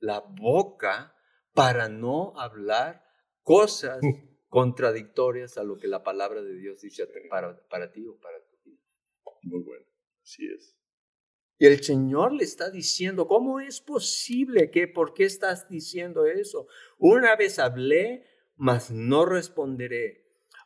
la 0.00 0.20
boca 0.20 1.14
para 1.52 1.88
no 1.88 2.38
hablar 2.38 3.04
cosas 3.42 4.00
contradictorias 4.48 5.58
a 5.58 5.64
lo 5.64 5.76
que 5.76 5.88
la 5.88 6.02
palabra 6.02 6.42
de 6.42 6.54
Dios 6.54 6.80
dice 6.80 7.06
para, 7.28 7.60
para 7.68 7.92
ti 7.92 8.06
o 8.06 8.18
para 8.18 8.38
vida. 8.38 8.47
Muy 9.42 9.62
bueno. 9.62 9.86
Así 10.22 10.46
es. 10.46 10.78
Y 11.58 11.66
el 11.66 11.82
Señor 11.82 12.32
le 12.32 12.44
está 12.44 12.70
diciendo, 12.70 13.26
¿cómo 13.26 13.58
es 13.58 13.80
posible 13.80 14.70
que, 14.70 14.86
por 14.86 15.12
qué 15.12 15.24
estás 15.24 15.68
diciendo 15.68 16.26
eso? 16.26 16.68
Una 16.98 17.34
vez 17.34 17.58
hablé, 17.58 18.24
mas 18.56 18.92
no 18.92 19.26
responderé. 19.26 20.24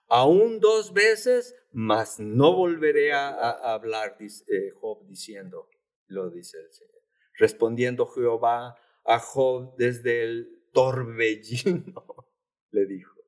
Aún 0.09 0.61
dos 0.61 0.93
veces, 0.93 1.57
mas 1.73 2.21
no 2.21 2.55
volveré 2.55 3.13
a, 3.15 3.51
hablar, 3.73 4.19
dice 4.19 4.45
eh, 4.49 4.71
Job 4.75 5.07
diciendo, 5.07 5.71
lo 6.09 6.29
dice 6.29 6.59
el 6.59 6.71
Señor. 6.71 7.03
Respondiendo 7.39 8.07
Jehová 8.07 8.77
a 9.07 9.19
Job 9.19 9.75
desde 9.79 10.25
el 10.25 10.69
torbellino, 10.73 12.05
le 12.71 12.85
dijo, 12.85 13.19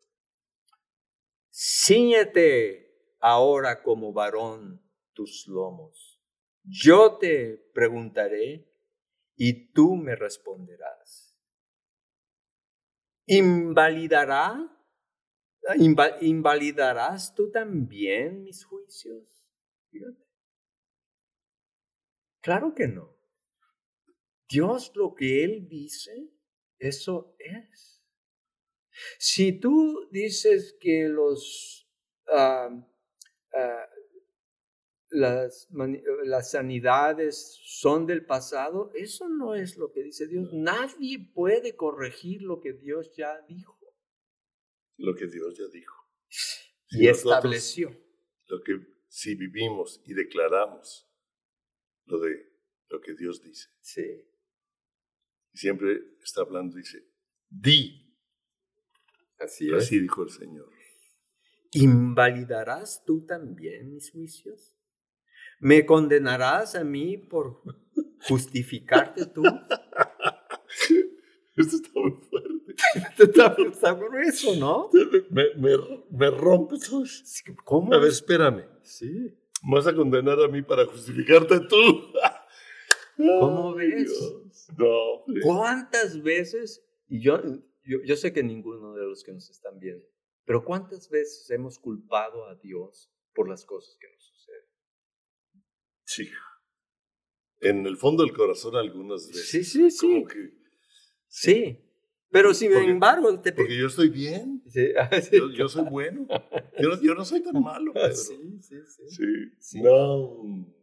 ciñete 1.50 3.16
ahora 3.20 3.82
como 3.82 4.12
varón 4.12 4.83
tus 5.14 5.46
lomos. 5.48 6.20
Yo 6.64 7.18
te 7.18 7.56
preguntaré 7.74 8.68
y 9.36 9.72
tú 9.72 9.96
me 9.96 10.16
responderás. 10.16 11.38
¿Invalidará? 13.26 14.46
inva- 15.76 16.16
¿Invalidarás 16.20 17.34
tú 17.34 17.50
también 17.50 18.42
mis 18.42 18.64
juicios? 18.64 19.24
Fíjate. 19.90 20.24
Claro 22.40 22.74
que 22.74 22.86
no. 22.86 23.06
Dios 24.48 24.92
lo 24.94 25.14
que 25.14 25.44
Él 25.44 25.68
dice, 25.68 26.30
eso 26.78 27.34
es. 27.38 28.02
Si 29.18 29.52
tú 29.58 30.08
dices 30.12 30.76
que 30.80 31.08
los, 31.08 31.88
ah, 32.28 32.68
ah, 33.54 33.88
las, 35.14 35.68
las 36.24 36.50
sanidades 36.50 37.58
son 37.62 38.06
del 38.06 38.26
pasado, 38.26 38.90
eso 38.94 39.28
no 39.28 39.54
es 39.54 39.76
lo 39.76 39.92
que 39.92 40.02
dice 40.02 40.26
Dios. 40.26 40.52
Nadie 40.52 41.30
puede 41.32 41.76
corregir 41.76 42.42
lo 42.42 42.60
que 42.60 42.72
Dios 42.72 43.14
ya 43.16 43.40
dijo 43.48 43.78
Lo 44.96 45.14
que 45.14 45.26
Dios 45.26 45.56
ya 45.58 45.66
dijo. 45.72 45.96
y 46.90 46.96
Si 46.98 47.06
nosotros- 47.06 47.34
estableció. 47.36 48.00
Lo 48.46 48.62
que 48.62 48.78
si 49.08 49.34
vivimos 49.36 50.02
y 50.04 50.14
declaramos 50.14 51.08
lo 52.06 52.18
de 52.18 52.52
lo 52.88 53.00
que 53.00 53.14
Dios 53.14 53.40
dice. 53.42 53.68
Sí. 53.80 54.02
Y 55.52 55.56
siempre 55.58 56.16
está 56.22 56.42
hablando, 56.42 56.76
dice, 56.76 56.98
di. 57.48 58.00
Así 59.38 59.72
Así 59.72 59.98
dijo 60.00 60.22
el 60.24 60.30
Señor. 60.30 60.70
¿Invalidarás 61.72 63.04
tú 63.04 63.24
también 63.26 63.90
mis 63.90 64.10
juicios? 64.10 64.73
¿Me 65.60 65.86
condenarás 65.86 66.74
a 66.74 66.84
mí 66.84 67.16
por 67.16 67.62
justificarte 68.28 69.26
tú? 69.26 69.42
Esto 71.56 71.76
está 71.76 71.90
muy 71.94 72.12
fuerte. 72.28 72.74
Está, 73.22 73.56
está 73.70 73.92
grueso, 73.94 74.56
¿no? 74.56 74.90
Me, 75.30 75.44
me- 75.56 76.04
me 76.10 76.30
rompe 76.30 76.76
todo. 76.78 77.04
¿Cómo? 77.64 77.94
A 77.94 77.98
ver, 77.98 78.10
espérame. 78.10 78.64
Sí. 78.82 79.32
¿Me 79.62 79.76
vas 79.76 79.86
a 79.86 79.94
condenar 79.94 80.40
a 80.40 80.48
mí 80.48 80.62
para 80.62 80.84
justificarte 80.84 81.60
tú? 81.60 81.76
¿Cómo 83.16 83.76
Ay, 83.78 83.88
ves? 83.92 84.10
Dios. 84.18 84.66
No. 84.76 85.24
¿Cuántas 85.44 86.20
veces, 86.22 86.84
y 87.08 87.20
yo, 87.22 87.40
yo, 87.84 87.98
yo 88.04 88.16
sé 88.16 88.32
que 88.32 88.42
ninguno 88.42 88.92
de 88.94 89.04
los 89.04 89.22
que 89.22 89.32
nos 89.32 89.48
están 89.48 89.78
viendo, 89.78 90.04
pero 90.44 90.64
cuántas 90.64 91.08
veces 91.08 91.48
hemos 91.50 91.78
culpado 91.78 92.46
a 92.48 92.56
Dios 92.56 93.12
por 93.32 93.48
las 93.48 93.64
cosas 93.64 93.96
que 94.00 94.08
nos? 94.12 94.33
Sí. 96.16 96.28
En 97.60 97.86
el 97.86 97.96
fondo 97.96 98.22
del 98.24 98.34
corazón 98.34 98.76
algunas 98.76 99.26
veces. 99.28 99.48
Sí, 99.48 99.64
sí, 99.64 99.90
sí. 99.90 100.06
Como 100.06 100.26
que, 100.26 100.50
Sí, 101.26 101.80
Pero 102.30 102.52
sin 102.52 102.72
Porque- 102.72 102.90
embargo, 102.90 103.40
te... 103.40 103.52
Porque 103.52 103.76
yo 103.78 103.86
estoy 103.86 104.08
bien. 104.08 104.62
Sí, 104.68 104.88
ah. 104.98 105.08
Yo, 105.32 105.50
yo 105.50 105.68
soy 105.68 105.84
bueno. 105.88 106.26
Yo 106.80 106.88
no, 106.90 107.00
yo 107.02 107.14
no 107.14 107.24
soy 107.24 107.42
tan 107.42 107.60
malo, 107.62 107.92
Pedro. 107.92 108.14
Sí, 108.14 108.58
sí, 108.60 108.76
sí. 109.60 109.82
No, 109.82 110.42
no. 110.44 110.74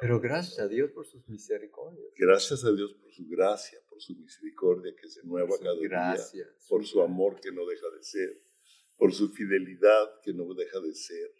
Pero 0.00 0.20
gracias 0.20 0.60
a 0.60 0.68
Dios 0.68 0.92
por 0.92 1.04
sus 1.06 1.28
misericordias. 1.28 2.06
Gracias 2.16 2.64
a 2.64 2.70
Dios 2.72 2.94
por 2.94 3.12
su 3.12 3.26
gracia, 3.28 3.78
por 3.88 4.00
su 4.00 4.14
misericordia 4.14 4.94
que 4.94 5.08
se 5.08 5.24
nueva 5.26 5.56
cada 5.60 5.74
día, 5.74 5.88
gracia. 5.88 6.46
por 6.68 6.86
su 6.86 7.02
amor 7.02 7.40
que 7.40 7.50
no 7.50 7.66
deja 7.66 7.86
de 7.96 8.02
ser, 8.04 8.40
por 8.96 9.12
su 9.12 9.28
fidelidad 9.32 10.20
que 10.22 10.32
no 10.32 10.54
deja 10.54 10.78
de 10.78 10.94
ser. 10.94 11.34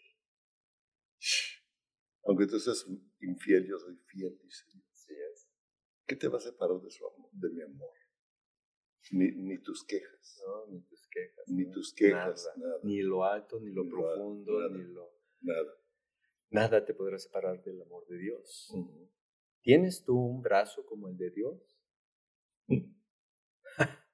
Aunque 2.25 2.47
tú 2.47 2.59
seas 2.59 2.85
infiel, 3.21 3.65
yo 3.67 3.77
soy 3.79 3.95
fiel, 4.05 4.37
dice 4.43 4.65
Dios. 4.73 4.85
Así 4.91 5.13
es. 5.13 5.49
¿Qué 6.05 6.15
te 6.15 6.27
va 6.27 6.37
a 6.37 6.41
separar 6.41 6.79
de, 6.81 6.89
su 6.89 7.05
amor, 7.07 7.29
de 7.31 7.49
mi 7.49 7.61
amor? 7.61 7.93
Ni, 9.11 9.31
ni 9.31 9.57
tus 9.61 9.83
quejas, 9.85 10.41
No, 10.45 10.67
ni 10.67 10.81
tus 10.81 11.07
quejas. 11.07 11.45
ni 11.47 11.65
¿no? 11.65 11.71
tus 11.71 11.93
quejas, 11.93 12.45
Nada. 12.57 12.67
nada, 12.69 12.79
Ni 12.83 13.01
lo 13.01 13.23
alto, 13.23 13.59
ni 13.59 13.71
lo 13.71 13.83
Ni 13.83 13.89
lo 13.89 13.97
alto, 13.97 14.13
profundo, 14.15 14.59
nada. 14.59 14.77
ni 14.77 14.83
lo... 14.93 15.13
nada. 15.41 15.73
Nada 16.51 16.85
te 16.85 16.93
podrá 16.93 17.17
separar 17.19 17.61
del 17.63 17.81
amor 17.81 18.05
de 18.07 18.17
Dios. 18.17 18.73
¿Tienes 19.61 20.03
tú 20.03 20.15
un 20.17 20.41
brazo 20.41 20.85
como 20.85 21.07
el 21.09 21.17
de 21.17 21.29
Dios? 21.31 21.79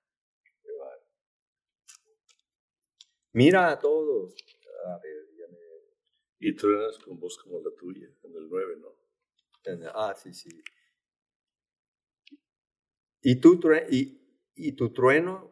Mira 3.34 3.72
a 3.72 3.80
todos. 3.80 4.34
A 4.86 4.98
ver. 5.00 5.25
Y 6.40 6.56
truenas 6.56 6.98
con 7.00 7.20
voz 7.20 7.38
como 7.38 7.60
la 7.62 7.72
tuya, 7.76 8.10
en 8.24 8.36
el 8.36 8.48
9, 8.50 8.78
¿no? 8.78 8.96
Ah, 9.94 10.16
sí, 10.16 10.34
sí. 10.34 10.50
Y 13.22 13.38
tu, 13.38 13.60
y, 13.90 14.22
y 14.56 14.72
tu 14.74 14.94
trueno 14.94 15.52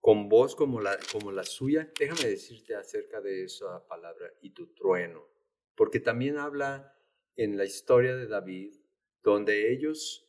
con 0.00 0.28
voz 0.28 0.56
como 0.56 0.80
la, 0.80 0.98
como 1.12 1.30
la 1.30 1.44
suya, 1.44 1.92
déjame 1.98 2.28
decirte 2.28 2.74
acerca 2.74 3.20
de 3.20 3.44
esa 3.44 3.86
palabra, 3.86 4.32
y 4.40 4.50
tu 4.50 4.66
trueno, 4.74 5.28
porque 5.76 6.00
también 6.00 6.38
habla 6.38 6.98
en 7.36 7.56
la 7.56 7.64
historia 7.64 8.16
de 8.16 8.26
David, 8.26 8.74
donde 9.22 9.72
ellos, 9.72 10.28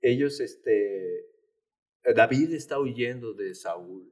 ellos, 0.00 0.40
este, 0.40 1.26
David 2.02 2.54
está 2.54 2.80
huyendo 2.80 3.34
de 3.34 3.54
Saúl. 3.54 4.10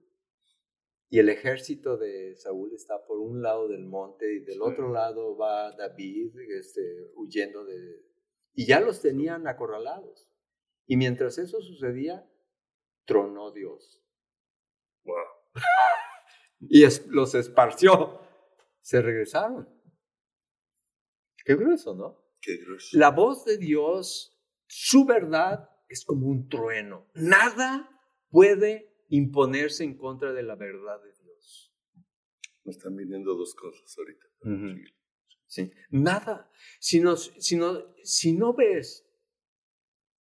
Y 1.10 1.18
el 1.20 1.28
ejército 1.30 1.96
de 1.96 2.36
Saúl 2.36 2.72
está 2.74 3.04
por 3.06 3.18
un 3.18 3.40
lado 3.42 3.66
del 3.68 3.84
monte 3.86 4.34
y 4.34 4.40
del 4.40 4.56
Sí. 4.56 4.60
otro 4.60 4.92
lado 4.92 5.36
va 5.36 5.72
David 5.72 6.36
este, 6.50 7.10
huyendo 7.14 7.64
de... 7.64 8.04
Y 8.54 8.66
ya 8.66 8.80
los 8.80 9.00
tenían 9.00 9.46
acorralados. 9.46 10.30
Y 10.86 10.96
mientras 10.96 11.38
eso 11.38 11.60
sucedía, 11.62 12.28
tronó 13.06 13.52
Dios. 13.52 14.02
Wow. 15.04 15.16
Y 16.60 16.82
es- 16.84 17.06
los 17.06 17.34
esparció. 17.34 18.20
Se 18.80 19.00
regresaron. 19.00 19.68
Qué 21.44 21.54
grueso, 21.54 21.94
¿no? 21.94 22.20
Qué 22.40 22.56
grueso. 22.56 22.98
La 22.98 23.10
voz 23.10 23.44
de 23.44 23.58
Dios, 23.58 24.36
su 24.66 25.04
verdad 25.06 25.70
es 25.88 26.04
como 26.04 26.26
un 26.26 26.48
trueno. 26.48 27.06
Nada 27.14 27.88
puede 28.28 28.87
imponerse 29.08 29.84
en 29.84 29.96
contra 29.96 30.32
de 30.32 30.42
la 30.42 30.54
verdad 30.56 31.02
de 31.02 31.12
Dios. 31.22 31.74
Me 32.64 32.72
están 32.72 32.96
viniendo 32.96 33.34
dos 33.34 33.54
cosas 33.54 33.94
ahorita. 33.98 34.26
¿sí? 35.46 35.70
Nada. 35.90 36.50
Si 36.80 37.00
no, 37.00 37.16
si, 37.16 37.56
no, 37.56 37.94
si 38.02 38.32
no 38.32 38.52
ves 38.54 39.04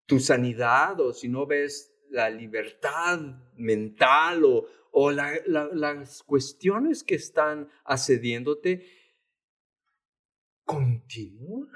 tu 0.07 0.21
sanidad 0.21 1.01
o 1.01 1.13
si 1.15 1.29
no 1.29 1.47
ves 1.47 1.91
la 2.11 2.29
libertad 2.29 3.19
mental 3.57 4.45
o, 4.45 4.67
o 4.93 5.11
la- 5.11 5.41
la- 5.47 5.71
las 5.73 6.23
cuestiones 6.23 7.03
que 7.03 7.15
están 7.15 7.69
accediéndote, 7.85 8.87
continúa. 10.65 11.69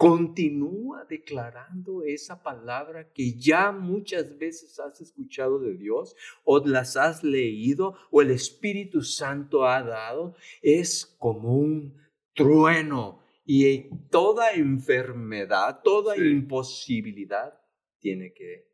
Continúa 0.00 1.04
declarando 1.04 2.02
esa 2.04 2.42
palabra 2.42 3.12
que 3.12 3.34
ya 3.38 3.70
muchas 3.70 4.38
veces 4.38 4.80
has 4.80 4.98
escuchado 5.02 5.58
de 5.58 5.74
Dios 5.74 6.16
o 6.42 6.58
las 6.66 6.96
has 6.96 7.22
leído 7.22 7.94
o 8.10 8.22
el 8.22 8.30
Espíritu 8.30 9.02
Santo 9.02 9.66
ha 9.66 9.82
dado. 9.82 10.34
Es 10.62 11.04
como 11.18 11.54
un 11.54 12.00
trueno 12.34 13.22
y 13.44 13.90
toda 14.08 14.52
enfermedad, 14.52 15.82
toda 15.84 16.14
Sí. 16.14 16.30
imposibilidad 16.30 17.60
tiene 17.98 18.32
que 18.32 18.70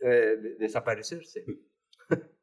eh, 0.00 0.08
de- 0.42 0.56
desaparecerse. 0.56 1.44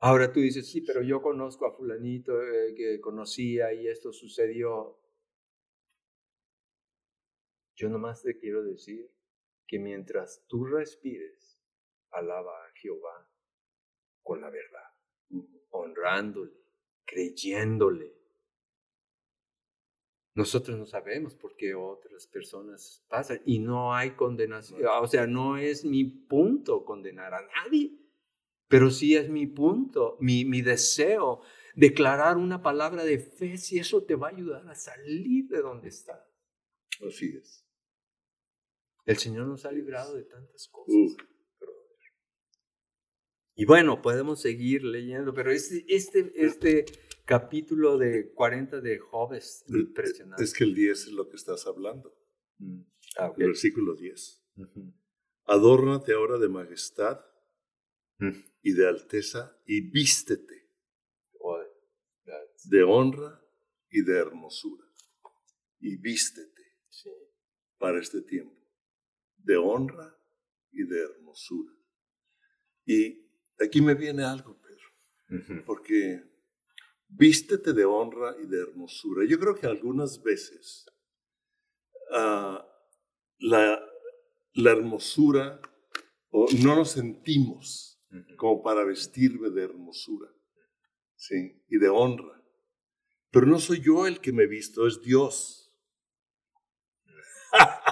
Ahora 0.00 0.30
tú 0.30 0.40
dices, 0.40 0.70
sí, 0.70 0.82
pero 0.82 1.00
yo 1.00 1.22
conozco 1.22 1.64
a 1.64 1.72
fulanito 1.74 2.42
eh, 2.42 2.74
que 2.76 3.00
conocía 3.00 3.72
y 3.72 3.88
esto 3.88 4.12
sucedió. 4.12 4.98
Yo 7.78 7.88
nomás 7.88 8.22
te 8.22 8.36
quiero 8.36 8.64
decir 8.64 9.08
que 9.68 9.78
mientras 9.78 10.44
tú 10.48 10.64
respires, 10.64 11.60
alaba 12.10 12.50
a 12.50 12.72
Jehová 12.74 13.30
con 14.20 14.40
la 14.40 14.50
verdad, 14.50 15.46
honrándole, 15.70 16.56
creyéndole. 17.04 18.16
Nosotros 20.34 20.76
no 20.76 20.86
sabemos 20.86 21.36
por 21.36 21.54
qué 21.54 21.76
otras 21.76 22.26
personas 22.26 23.04
pasan 23.08 23.42
y 23.46 23.60
no 23.60 23.94
hay 23.94 24.16
condenación. 24.16 24.84
O 25.00 25.06
sea, 25.06 25.28
no 25.28 25.56
es 25.56 25.84
mi 25.84 26.04
punto 26.04 26.84
condenar 26.84 27.32
a 27.32 27.46
nadie, 27.46 27.96
pero 28.66 28.90
sí 28.90 29.14
es 29.14 29.30
mi 29.30 29.46
punto, 29.46 30.16
mi, 30.18 30.44
mi 30.44 30.62
deseo 30.62 31.42
declarar 31.76 32.38
una 32.38 32.60
palabra 32.60 33.04
de 33.04 33.20
fe 33.20 33.56
si 33.56 33.78
eso 33.78 34.02
te 34.02 34.16
va 34.16 34.28
a 34.28 34.32
ayudar 34.32 34.68
a 34.68 34.74
salir 34.74 35.46
de 35.46 35.62
donde 35.62 35.88
estás. 35.88 36.28
Así 37.06 37.36
es. 37.36 37.67
El 39.08 39.16
Señor 39.16 39.46
nos 39.46 39.64
ha 39.64 39.72
librado 39.72 40.14
de 40.14 40.24
tantas 40.24 40.68
cosas. 40.68 40.94
Brother. 41.58 41.78
Y 43.54 43.64
bueno, 43.64 44.02
podemos 44.02 44.40
seguir 44.42 44.84
leyendo, 44.84 45.32
pero 45.32 45.50
este, 45.50 45.84
este, 45.88 46.30
este 46.36 46.84
capítulo 47.24 47.96
de 47.96 48.32
40 48.34 48.80
de 48.82 48.98
Job 48.98 49.32
es 49.32 49.64
impresionante. 49.68 50.44
Es 50.44 50.52
que 50.52 50.64
el 50.64 50.74
10 50.74 51.06
es 51.06 51.12
lo 51.12 51.28
que 51.28 51.36
estás 51.36 51.66
hablando. 51.66 52.14
Mm. 52.58 52.82
Ah. 53.18 53.32
El 53.38 53.46
versículo 53.46 53.96
10. 53.96 54.44
Ujú. 54.56 54.94
Adórnate 55.44 56.12
ahora 56.12 56.38
de 56.38 56.48
majestad 56.48 57.24
Mm. 58.20 58.32
y 58.62 58.72
de 58.72 58.88
alteza 58.88 59.56
y 59.64 59.80
vístete 59.80 60.58
de 62.64 62.82
honra 62.82 63.40
y 63.88 64.02
de 64.02 64.18
hermosura. 64.18 64.84
Y 65.80 65.96
vístete 65.96 66.76
sí. 66.88 67.08
para 67.78 68.00
este 68.00 68.20
tiempo 68.20 68.57
de 69.48 69.56
honra 69.56 70.14
y 70.70 70.84
de 70.84 71.00
hermosura. 71.04 71.72
Y 72.84 73.26
aquí 73.58 73.80
me 73.80 73.94
viene 73.94 74.22
algo, 74.22 74.60
Pedro, 74.60 75.64
porque 75.64 76.22
vístete 77.08 77.72
de 77.72 77.86
honra 77.86 78.36
y 78.42 78.46
de 78.46 78.60
hermosura. 78.60 79.24
Yo 79.26 79.40
creo 79.40 79.54
que 79.54 79.66
algunas 79.66 80.22
veces 80.22 80.84
ah, 82.12 82.62
la, 83.38 83.82
la 84.52 84.70
hermosura 84.70 85.62
o 86.28 86.46
no 86.62 86.76
nos 86.76 86.90
sentimos 86.90 87.98
como 88.36 88.62
para 88.62 88.84
vestirme 88.84 89.48
de 89.48 89.64
hermosura, 89.64 90.30
¿sí? 91.16 91.64
Y 91.68 91.78
de 91.78 91.88
honra. 91.88 92.42
Pero 93.30 93.46
no 93.46 93.58
soy 93.58 93.80
yo 93.80 94.06
el 94.06 94.20
que 94.20 94.32
me 94.32 94.46
visto, 94.46 94.86
es 94.86 95.00
Dios. 95.00 95.74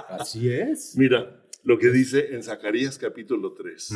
Así 0.07 0.51
es. 0.51 0.95
Mira 0.95 1.46
lo 1.67 1.77
que 1.77 1.89
dice 1.89 2.33
en 2.33 2.43
Zacarías 2.43 2.97
capítulo 2.97 3.53
3. 3.53 3.89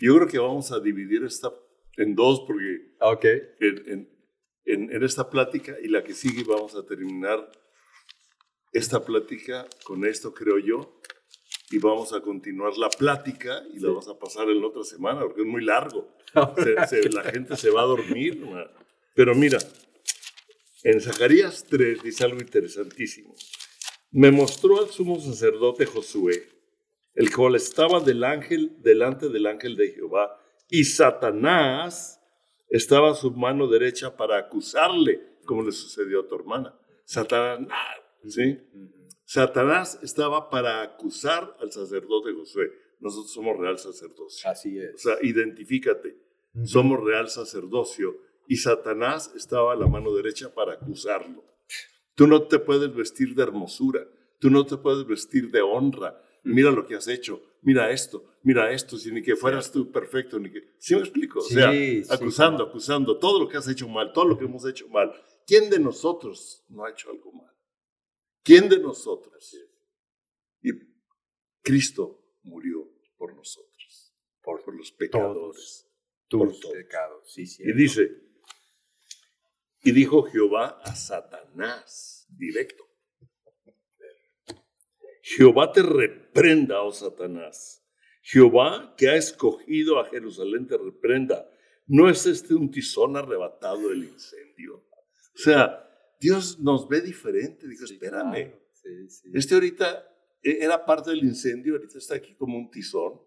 Yo 0.00 0.16
creo 0.16 0.26
que 0.26 0.38
vamos 0.40 0.72
a 0.72 0.80
dividir 0.80 1.22
esta 1.22 1.52
en 1.96 2.16
dos 2.16 2.40
porque 2.46 2.96
Ok. 3.00 3.24
en, 3.60 3.90
en- 3.92 4.08
en- 4.64 4.90
en 4.92 5.02
esta 5.04 5.30
plática 5.30 5.76
y 5.80 5.86
la 5.86 6.02
que 6.02 6.12
sigue 6.12 6.42
vamos 6.42 6.74
a 6.74 6.84
terminar 6.84 7.50
esta 8.72 9.04
plática 9.04 9.68
con 9.84 10.04
esto, 10.04 10.34
creo 10.34 10.58
yo, 10.58 11.00
y 11.70 11.78
vamos 11.78 12.12
a 12.12 12.20
continuar 12.20 12.76
la 12.78 12.88
plática 12.90 13.62
y 13.70 13.74
la 13.74 13.80
Sí. 13.80 13.86
vamos 13.86 14.08
a 14.08 14.18
pasar 14.18 14.48
en 14.50 14.60
la 14.60 14.66
otra 14.66 14.82
semana 14.82 15.20
porque 15.20 15.42
es 15.42 15.46
muy 15.46 15.64
largo. 15.64 16.16
Se- 16.88 17.02
se- 17.02 17.10
la 17.10 17.22
gente 17.22 17.56
se 17.56 17.70
va 17.70 17.82
a 17.82 17.86
dormir. 17.86 18.42
Pero 19.14 19.34
mira, 19.36 19.58
en 20.82 21.00
Zacarías 21.00 21.64
3 21.68 22.02
dice 22.02 22.24
algo 22.24 22.40
interesantísimo. 22.40 23.34
Me 24.10 24.30
mostró 24.32 24.80
al 24.80 24.88
sumo 24.90 25.20
sacerdote 25.20 25.86
Josué, 25.86 26.48
el 27.14 27.34
cual 27.34 27.54
estaba 27.56 28.00
del 28.00 28.24
ángel, 28.24 28.76
delante 28.80 29.28
del 29.28 29.46
ángel 29.46 29.76
de 29.76 29.92
Jehová, 29.92 30.38
y 30.68 30.84
Satanás 30.84 32.20
estaba 32.68 33.10
a 33.10 33.14
su 33.14 33.30
mano 33.32 33.66
derecha 33.66 34.16
para 34.16 34.38
acusarle, 34.38 35.20
como 35.44 35.62
le 35.62 35.72
sucedió 35.72 36.20
a 36.20 36.28
tu 36.28 36.34
hermana. 36.34 36.74
Satanás, 37.04 37.68
¿sí? 38.26 38.58
Satanás 39.24 39.98
estaba 40.02 40.48
para 40.50 40.82
acusar 40.82 41.56
al 41.60 41.72
sacerdote 41.72 42.32
Josué. 42.32 42.70
nosotros 43.00 43.32
somos 43.32 43.58
real 43.58 43.78
sacerdocio. 43.78 44.50
Así 44.50 44.78
es. 44.78 44.94
O 44.94 44.98
sea, 44.98 45.16
identifícate, 45.22 46.16
somos 46.64 47.02
real 47.02 47.28
sacerdocio 47.28 48.16
y 48.46 48.56
Satanás 48.56 49.32
estaba 49.36 49.72
a 49.72 49.76
la 49.76 49.86
mano 49.86 50.14
derecha 50.14 50.54
para 50.54 50.74
acusarlo. 50.74 51.44
Tú 52.14 52.26
no 52.26 52.42
te 52.42 52.58
puedes 52.58 52.94
vestir 52.94 53.34
de 53.34 53.42
hermosura, 53.42 54.06
tú 54.38 54.50
no 54.50 54.66
te 54.66 54.76
puedes 54.76 55.06
vestir 55.06 55.50
de 55.50 55.62
honra. 55.62 56.20
Mira 56.44 56.70
lo 56.70 56.84
que 56.86 56.96
has 56.96 57.06
hecho, 57.06 57.40
mira 57.62 57.90
esto, 57.92 58.24
mira 58.42 58.72
esto, 58.72 58.96
si 58.98 59.12
ni 59.12 59.22
que 59.22 59.36
fueras 59.36 59.70
tú 59.70 59.92
perfecto, 59.92 60.38
ni 60.40 60.50
que... 60.50 60.74
¿Sí 60.78 60.94
me 60.94 61.02
explico? 61.02 61.38
O 61.38 61.42
sea, 61.42 61.70
Sí, 61.70 62.02
acusando, 62.10 62.64
acusando, 62.64 63.18
todo 63.18 63.38
lo 63.40 63.48
que 63.48 63.56
has 63.56 63.68
hecho 63.68 63.88
mal, 63.88 64.12
todo 64.12 64.24
lo 64.26 64.36
que 64.38 64.44
hemos 64.46 64.66
hecho 64.66 64.88
mal. 64.88 65.12
¿Quién 65.46 65.70
de 65.70 65.78
nosotros 65.78 66.64
no 66.68 66.84
ha 66.84 66.90
hecho 66.90 67.10
algo 67.10 67.30
mal? 67.32 67.54
¿Quién 68.42 68.68
de 68.68 68.80
nosotros? 68.80 69.56
Y 70.62 70.70
Cristo 71.62 72.24
murió 72.42 72.88
por 73.16 73.36
nosotros, 73.36 74.12
por, 74.40 74.64
por 74.64 74.74
los 74.74 74.90
pecadores. 74.90 75.86
por 76.28 76.48
Tus 76.48 76.60
todos. 76.60 76.74
pecados, 76.74 77.32
sí, 77.32 77.46
sí. 77.46 77.62
Y 77.64 77.72
dice, 77.72 78.10
y 79.84 79.92
dijo 79.92 80.24
Jehová 80.24 80.80
a 80.82 80.94
Satanás, 80.96 82.26
directo. 82.30 82.84
Jehová 85.22 85.72
te 85.72 85.82
reprenda, 85.82 86.82
oh 86.82 86.92
Satanás. 86.92 87.82
Jehová 88.22 88.94
que 88.96 89.08
ha 89.08 89.16
escogido 89.16 89.98
a 90.00 90.08
Jerusalén 90.08 90.66
te 90.66 90.76
reprenda. 90.76 91.48
¿No 91.86 92.08
es 92.08 92.26
este 92.26 92.54
un 92.54 92.70
tizón 92.70 93.16
arrebatado 93.16 93.88
del 93.88 94.04
incendio? 94.04 94.76
O 94.76 95.38
sea, 95.38 95.88
Dios 96.20 96.58
nos 96.60 96.88
ve 96.88 97.00
diferente. 97.00 97.68
Dijo, 97.68 97.84
espérame. 97.84 98.52
Sí, 98.72 99.08
sí. 99.08 99.30
Este 99.32 99.54
ahorita 99.54 100.08
eh, 100.42 100.58
era 100.60 100.84
parte 100.84 101.10
del 101.10 101.24
incendio, 101.24 101.74
ahorita 101.74 101.98
está 101.98 102.16
aquí 102.16 102.34
como 102.34 102.58
un 102.58 102.70
tizón, 102.70 103.20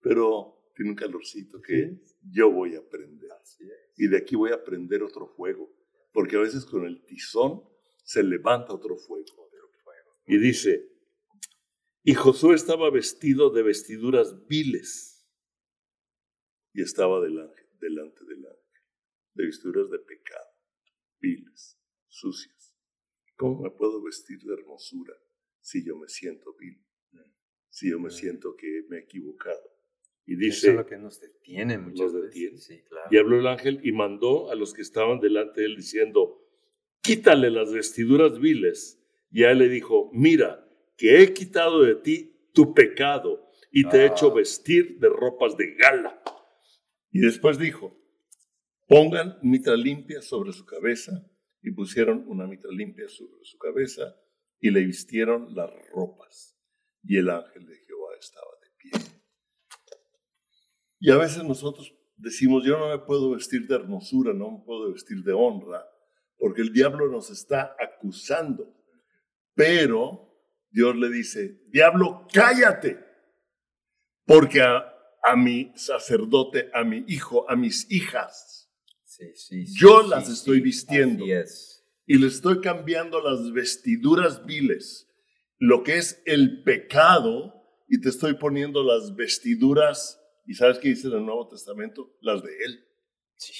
pero 0.00 0.70
tiene 0.74 0.90
un 0.90 0.96
calorcito 0.96 1.60
que 1.60 1.98
yo 2.30 2.50
voy 2.50 2.74
a 2.74 2.86
prender. 2.86 3.30
Así 3.42 3.64
es. 3.64 3.92
Y 3.96 4.08
de 4.08 4.18
aquí 4.18 4.36
voy 4.36 4.52
a 4.52 4.62
prender 4.62 5.02
otro 5.02 5.26
fuego, 5.26 5.70
porque 6.12 6.36
a 6.36 6.40
veces 6.40 6.66
con 6.66 6.84
el 6.86 7.04
tizón 7.04 7.62
se 8.04 8.22
levanta 8.22 8.72
otro 8.72 8.96
fuego. 8.96 9.48
Y 10.26 10.36
dice, 10.36 10.97
y 12.08 12.14
Josué 12.14 12.54
estaba 12.54 12.88
vestido 12.90 13.50
de 13.50 13.62
vestiduras 13.62 14.46
viles 14.46 15.28
y 16.72 16.80
estaba 16.80 17.20
delante, 17.20 17.68
delante 17.78 18.24
del 18.24 18.46
ángel, 18.46 18.82
de 19.34 19.44
vestiduras 19.44 19.90
de 19.90 19.98
pecado, 19.98 20.48
viles, 21.20 21.78
sucias. 22.06 22.74
¿Cómo 23.36 23.60
me 23.60 23.70
puedo 23.70 24.02
vestir 24.02 24.38
de 24.40 24.54
hermosura 24.54 25.12
si 25.60 25.84
yo 25.84 25.98
me 25.98 26.08
siento 26.08 26.56
vil? 26.58 26.82
Si 27.68 27.90
yo 27.90 28.00
me 28.00 28.08
siento 28.08 28.56
que 28.56 28.86
me 28.88 28.96
he 28.96 29.00
equivocado. 29.00 29.60
Y 30.24 30.32
Eso 30.32 30.40
dice, 30.40 30.68
es 30.70 30.76
lo 30.76 30.86
que 30.86 30.96
nos 30.96 31.20
detiene 31.20 31.76
muchas 31.76 32.00
Nos 32.10 32.14
veces. 32.14 32.30
detiene. 32.34 32.56
Sí, 32.56 32.82
claro. 32.88 33.08
y 33.10 33.18
habló 33.18 33.38
el 33.38 33.46
ángel 33.46 33.80
y 33.82 33.92
mandó 33.92 34.50
a 34.50 34.54
los 34.54 34.72
que 34.72 34.80
estaban 34.80 35.20
delante 35.20 35.60
de 35.60 35.66
él 35.66 35.76
diciendo, 35.76 36.42
quítale 37.02 37.50
las 37.50 37.70
vestiduras 37.70 38.38
viles. 38.38 38.98
Y 39.30 39.44
a 39.44 39.50
él 39.50 39.58
le 39.58 39.68
dijo, 39.68 40.10
mira, 40.14 40.67
que 40.98 41.22
he 41.22 41.32
quitado 41.32 41.82
de 41.82 41.94
ti 41.94 42.50
tu 42.52 42.74
pecado 42.74 43.50
y 43.72 43.88
te 43.88 43.98
he 43.98 44.00
Ah. 44.02 44.06
hecho 44.12 44.34
vestir 44.34 44.98
de 44.98 45.08
ropas 45.08 45.56
de 45.56 45.74
gala. 45.76 46.20
Y 47.10 47.20
después 47.20 47.56
dijo, 47.58 47.96
pongan 48.86 49.38
mitra 49.42 49.76
limpia 49.76 50.20
sobre 50.20 50.52
su 50.52 50.66
cabeza. 50.66 51.12
Y 51.62 51.72
pusieron 51.72 52.24
una 52.28 52.46
mitra 52.46 52.70
limpia 52.70 53.08
sobre 53.08 53.42
su 53.44 53.58
cabeza 53.58 54.14
y 54.60 54.70
le 54.70 54.84
vistieron 54.84 55.54
las 55.54 55.70
ropas. 55.92 56.56
Y 57.02 57.16
el 57.16 57.30
ángel 57.30 57.66
de 57.66 57.76
Jehová 57.76 58.10
estaba 58.20 58.50
de 58.62 58.70
pie. 58.78 59.18
Y 61.00 61.10
a 61.10 61.16
veces 61.16 61.42
nosotros 61.44 61.94
decimos, 62.16 62.64
yo 62.64 62.78
no 62.78 62.88
me 62.88 62.98
puedo 62.98 63.30
vestir 63.30 63.66
de 63.66 63.74
hermosura, 63.76 64.32
no 64.32 64.50
me 64.52 64.64
puedo 64.64 64.92
vestir 64.92 65.22
de 65.22 65.32
honra, 65.32 65.84
porque 66.36 66.62
el 66.62 66.72
diablo 66.72 67.08
nos 67.08 67.30
está 67.30 67.76
acusando. 67.78 68.74
Pero 69.54 70.27
Dios 70.70 70.96
le 70.96 71.08
dice, 71.10 71.60
diablo, 71.68 72.26
cállate, 72.32 72.98
porque 74.26 74.60
a, 74.60 74.84
a 75.22 75.36
mi 75.36 75.72
sacerdote, 75.76 76.70
a 76.74 76.84
mi 76.84 77.04
hijo, 77.08 77.48
a 77.50 77.56
mis 77.56 77.90
hijas, 77.90 78.54
Sí, 79.04 79.24
sí, 79.34 79.66
sí, 79.66 79.74
Yo 79.80 80.02
las 80.02 80.28
estoy 80.28 80.60
vistiendo. 80.60 81.24
Es. 81.26 81.84
y 82.06 82.18
le 82.18 82.28
estoy 82.28 82.60
cambiando 82.60 83.20
las 83.20 83.50
vestiduras 83.52 84.44
viles, 84.46 85.08
lo 85.58 85.82
que 85.82 85.96
es 85.96 86.22
el 86.24 86.62
pecado, 86.62 87.54
y 87.88 88.00
te 88.00 88.10
estoy 88.10 88.34
poniendo 88.34 88.84
las 88.84 89.16
vestiduras, 89.16 90.20
¿y 90.46 90.54
sabes 90.54 90.78
qué 90.78 90.90
dice 90.90 91.08
en 91.08 91.14
el 91.14 91.24
Nuevo 91.26 91.48
Testamento? 91.48 92.16
Las 92.20 92.42
de 92.44 92.50
Él, 92.64 92.84
Sí. 93.36 93.52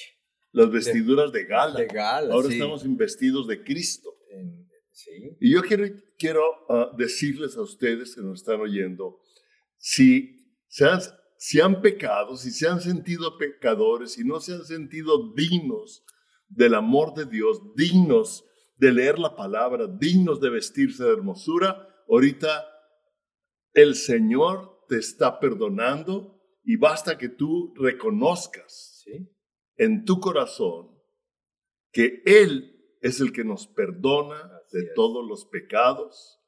las 0.53 0.71
vestiduras 0.71 1.33
de 1.33 1.45
gala. 1.45 1.81
Legal. 1.81 2.31
Ahora 2.31 2.49
sí. 2.49 2.55
estamos 2.55 2.85
investidos 2.85 3.49
de 3.49 3.65
Cristo. 3.65 4.15
En- 4.31 4.68
sí. 4.99 5.37
Y 5.41 5.53
yo 5.53 5.63
quiero, 5.63 5.85
quiero 6.19 6.43
ah, 6.69 6.91
decirles 6.97 7.57
a 7.57 7.63
ustedes 7.63 8.15
que 8.15 8.21
nos 8.23 8.41
están 8.41 8.61
oyendo, 8.61 9.21
si 9.77 10.57
se 10.67 10.85
han, 10.87 11.01
si 11.39 11.61
han 11.61 11.81
pecado, 11.81 12.37
si 12.37 12.51
se 12.51 12.67
han 12.69 12.81
sentido 12.81 13.39
pecadores, 13.39 14.13
si 14.13 14.25
no 14.25 14.41
se 14.41 14.55
han 14.55 14.65
sentido 14.65 15.33
dignos 15.35 16.05
del 16.49 16.75
amor 16.75 17.15
de 17.15 17.27
Dios, 17.27 17.61
dignos 17.77 18.45
de 18.77 18.93
leer 18.93 19.19
la 19.19 19.37
palabra, 19.37 19.87
dignos 19.87 20.41
de 20.41 20.51
vestirse 20.51 21.05
de 21.05 21.13
hermosura, 21.13 21.89
ahorita 22.09 22.67
el 23.75 23.95
Señor 23.95 24.85
te 24.89 24.97
está 24.97 25.39
perdonando 25.39 26.41
y 26.65 26.77
basta 26.77 27.17
que 27.19 27.29
tú 27.29 27.73
reconozcas 27.77 28.95
Sí. 29.05 29.29
en 29.77 30.05
tu 30.05 30.21
corazón 30.21 30.91
que 31.93 32.23
Él 32.27 32.75
es 33.01 33.21
el 33.21 33.33
que 33.33 33.45
nos 33.45 33.67
perdona 33.67 34.58
Así 34.69 34.79
de 34.79 34.85
es. 34.85 34.95
todos 34.95 35.27
los 35.27 35.45
pecados. 35.47 36.41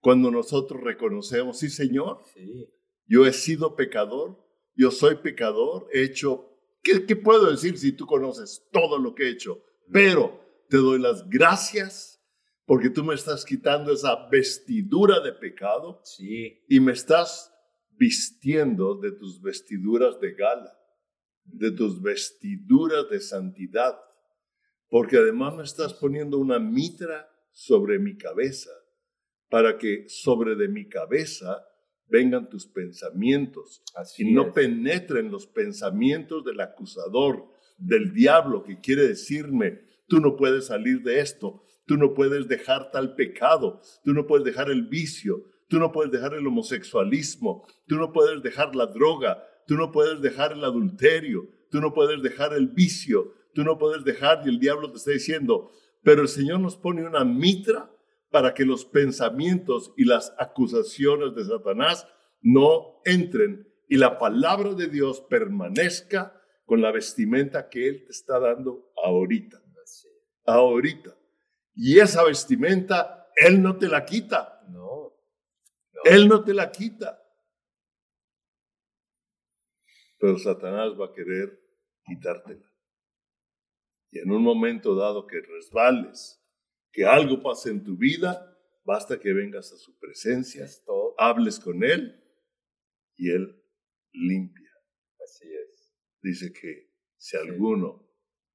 Cuando 0.00 0.30
nosotros 0.30 0.80
reconocemos, 0.82 1.58
sí 1.58 1.68
Señor, 1.68 2.20
Sí. 2.34 2.68
yo 3.06 3.26
he 3.26 3.32
sido 3.32 3.74
pecador, 3.76 4.38
yo 4.74 4.90
soy 4.90 5.16
pecador, 5.16 5.88
he 5.92 6.02
hecho, 6.02 6.50
¿qué, 6.82 7.06
qué 7.06 7.16
puedo 7.16 7.50
decir 7.50 7.76
si 7.78 7.92
tú 7.92 8.06
conoces 8.06 8.68
todo 8.72 8.98
lo 8.98 9.14
que 9.14 9.24
he 9.24 9.30
hecho? 9.30 9.62
Pero 9.90 10.40
te 10.68 10.76
doy 10.76 10.98
las 11.00 11.28
gracias 11.28 12.22
porque 12.66 12.90
tú 12.90 13.04
me 13.04 13.14
estás 13.14 13.44
quitando 13.44 13.92
esa 13.92 14.28
vestidura 14.28 15.20
de 15.20 15.32
pecado 15.32 16.00
Sí. 16.04 16.64
y 16.68 16.80
me 16.80 16.92
estás 16.92 17.52
vistiendo 17.98 18.96
de 18.96 19.12
tus 19.12 19.40
vestiduras 19.40 20.20
de 20.20 20.34
gala, 20.34 20.76
de 21.44 21.70
tus 21.70 22.02
vestiduras 22.02 23.08
de 23.08 23.20
santidad, 23.20 23.96
porque 24.88 25.16
además 25.16 25.54
me 25.54 25.62
estás 25.64 25.94
poniendo 25.94 26.38
una 26.38 26.58
mitra 26.58 27.28
sobre 27.56 27.98
mi 27.98 28.18
cabeza, 28.18 28.70
para 29.48 29.78
que 29.78 30.04
sobre 30.08 30.56
de 30.56 30.68
mi 30.68 30.90
cabeza 30.90 31.64
vengan 32.06 32.50
tus 32.50 32.66
pensamientos 32.66 33.82
Así 33.94 34.28
y 34.28 34.32
no 34.34 34.48
es. 34.48 34.52
penetren 34.52 35.30
los 35.30 35.46
pensamientos 35.46 36.44
del 36.44 36.60
acusador, 36.60 37.48
del 37.78 38.12
diablo 38.12 38.62
que 38.62 38.78
quiere 38.80 39.08
decirme, 39.08 39.80
tú 40.06 40.20
no 40.20 40.36
puedes 40.36 40.66
salir 40.66 41.00
de 41.00 41.20
esto, 41.20 41.62
tú 41.86 41.96
no 41.96 42.12
puedes 42.12 42.46
dejar 42.46 42.90
tal 42.90 43.14
pecado, 43.14 43.80
tú 44.04 44.12
no 44.12 44.26
puedes 44.26 44.44
dejar 44.44 44.70
el 44.70 44.86
vicio, 44.86 45.42
tú 45.68 45.78
no 45.78 45.92
puedes 45.92 46.12
dejar 46.12 46.34
el 46.34 46.46
homosexualismo, 46.46 47.66
tú 47.86 47.96
no 47.96 48.12
puedes 48.12 48.42
dejar 48.42 48.76
la 48.76 48.86
droga, 48.86 49.42
tú 49.66 49.76
no 49.76 49.92
puedes 49.92 50.20
dejar 50.20 50.52
el 50.52 50.62
adulterio, 50.62 51.48
tú 51.70 51.80
no 51.80 51.94
puedes 51.94 52.22
dejar 52.22 52.52
el 52.52 52.68
vicio, 52.68 53.32
tú 53.54 53.64
no 53.64 53.78
puedes 53.78 54.04
dejar 54.04 54.42
y 54.44 54.50
el 54.50 54.60
diablo 54.60 54.90
te 54.90 54.98
está 54.98 55.12
diciendo, 55.12 55.70
pero 56.06 56.22
el 56.22 56.28
Señor 56.28 56.60
nos 56.60 56.76
pone 56.76 57.04
una 57.04 57.24
mitra 57.24 57.90
para 58.30 58.54
que 58.54 58.64
los 58.64 58.84
pensamientos 58.84 59.92
y 59.96 60.04
las 60.04 60.32
acusaciones 60.38 61.34
de 61.34 61.44
Satanás 61.44 62.06
no 62.40 63.00
entren 63.04 63.66
y 63.88 63.96
la 63.96 64.16
palabra 64.16 64.74
de 64.74 64.86
Dios 64.86 65.20
permanezca 65.22 66.40
con 66.64 66.80
la 66.80 66.92
vestimenta 66.92 67.68
que 67.68 67.88
Él 67.88 68.04
te 68.04 68.12
está 68.12 68.38
dando 68.38 68.92
ahorita, 69.02 69.60
ahorita. 70.44 71.18
Y 71.74 71.98
esa 71.98 72.22
vestimenta 72.22 73.26
Él 73.34 73.60
no 73.60 73.76
te 73.76 73.88
la 73.88 74.04
quita, 74.04 74.62
No. 74.68 75.12
No. 75.92 76.02
Él 76.04 76.28
no 76.28 76.44
te 76.44 76.54
la 76.54 76.70
quita. 76.70 77.20
Pero 80.20 80.38
Satanás 80.38 80.92
va 80.92 81.06
a 81.06 81.12
querer 81.12 81.60
quitártela. 82.04 82.75
Y 84.10 84.18
en 84.20 84.30
un 84.30 84.42
momento 84.42 84.94
dado 84.94 85.26
que 85.26 85.40
resbales, 85.40 86.42
que 86.92 87.04
algo 87.04 87.42
pase 87.42 87.70
en 87.70 87.82
tu 87.84 87.96
vida, 87.96 88.56
basta 88.84 89.18
que 89.18 89.32
vengas 89.32 89.72
a 89.72 89.76
su 89.76 89.98
presencia, 89.98 90.64
Es 90.64 90.84
hables 91.18 91.58
con 91.58 91.82
Él 91.82 92.22
y 93.16 93.30
Él 93.30 93.62
limpia. 94.12 94.70
Así 95.22 95.48
es. 95.52 95.94
Dice 96.22 96.52
que 96.52 96.92
si 97.16 97.36
Sí. 97.36 97.36
alguno 97.36 98.08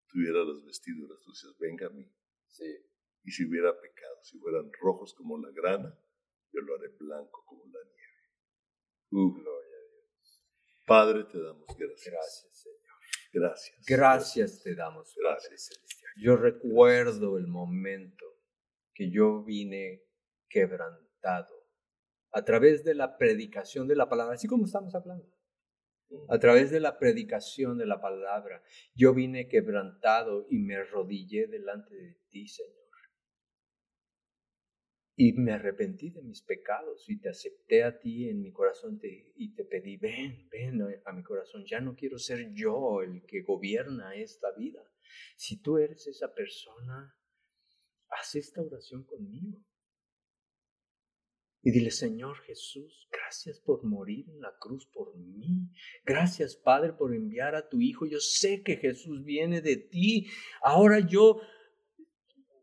tuviera 0.08 0.44
las 0.44 0.64
vestiduras 0.64 1.22
sucias, 1.22 1.58
venga 1.58 1.88
a 1.88 1.90
mí. 1.90 2.06
Sí. 2.48 2.66
Y 3.24 3.32
si 3.32 3.46
hubiera 3.46 3.80
pecado, 3.80 4.24
si 4.24 4.38
fueran 4.40 4.72
rojos 4.82 5.14
como 5.14 5.38
la 5.38 5.52
grana, 5.52 5.98
yo 6.52 6.62
lo 6.62 6.76
haré 6.76 6.90
blanco 7.00 7.44
como 7.46 7.66
la 7.66 7.80
nieve. 7.84 8.02
Gloria 9.12 9.78
a 9.78 10.88
Padre, 10.88 11.24
te 11.24 11.42
damos 11.42 11.68
gracias. 11.78 12.14
Gracias. 12.14 12.51
Gracias. 13.32 13.86
Gracias 13.88 14.62
te 14.62 14.76
damos, 14.76 15.14
Padre 15.16 15.30
Gracias. 15.30 15.68
Celestial. 15.68 16.12
Yo 16.18 16.36
recuerdo 16.36 17.38
el 17.38 17.48
momento 17.48 18.26
que 18.94 19.10
yo 19.10 19.44
vine 19.44 20.04
quebrantado 20.50 21.62
a 22.32 22.44
través 22.44 22.84
de 22.84 22.96
la 22.96 23.18
predicación 23.18 23.88
de 23.88 23.96
la 23.96 24.10
palabra, 24.10 24.36
así 24.36 24.48
como 24.48 24.66
estamos 24.66 24.94
hablando. 24.96 25.26
A 26.28 26.40
través 26.40 26.72
de 26.72 26.82
la 26.82 27.00
predicación 27.00 27.78
de 27.78 27.86
la 27.86 28.02
palabra, 28.02 28.62
yo 28.94 29.14
vine 29.14 29.48
quebrantado 29.48 30.46
y 30.50 30.60
me 30.60 30.76
arrodillé 30.76 31.48
delante 31.48 31.96
de 31.96 32.18
ti, 32.30 32.48
Señor. 32.48 32.81
Y 35.24 35.34
me 35.34 35.52
arrepentí 35.52 36.10
de 36.10 36.24
mis 36.24 36.42
pecados 36.42 37.08
y 37.08 37.20
te 37.20 37.30
acepté 37.30 37.84
a 37.84 38.00
ti 38.00 38.28
en 38.28 38.42
mi 38.42 38.52
corazón 38.52 39.00
y 39.04 39.54
te 39.54 39.66
pedí, 39.66 39.96
ven, 39.98 40.50
ven 40.50 40.82
a 41.06 41.12
mi 41.12 41.22
corazón. 41.22 41.64
Ya 41.64 41.80
no 41.80 41.96
quiero 41.96 42.18
ser 42.18 42.52
yo 42.56 43.04
el 43.04 43.24
que 43.28 43.44
gobierna 43.44 44.16
esta 44.16 44.52
vida. 44.58 44.82
Si 45.36 45.62
tú 45.62 45.78
eres 45.78 46.08
esa 46.08 46.34
persona, 46.34 47.16
haz 48.10 48.34
esta 48.34 48.64
oración 48.64 49.04
conmigo. 49.04 49.64
Y 51.62 51.70
dile, 51.70 51.92
Señor 51.92 52.38
Jesús, 52.40 53.08
gracias 53.12 53.60
por 53.60 53.84
morir 53.84 54.28
en 54.28 54.42
la 54.42 54.58
cruz 54.60 54.88
por 54.88 55.16
mí. 55.16 55.70
Gracias, 56.04 56.56
Padre, 56.56 56.94
por 56.94 57.14
enviar 57.14 57.54
a 57.54 57.70
tu 57.70 57.80
Hijo. 57.80 58.08
Yo 58.08 58.20
sé 58.20 58.64
que 58.64 58.78
Jesús 58.78 59.24
viene 59.24 59.62
de 59.62 59.78
ti. 59.78 60.32
Ahora 60.64 61.00
yo, 61.00 61.42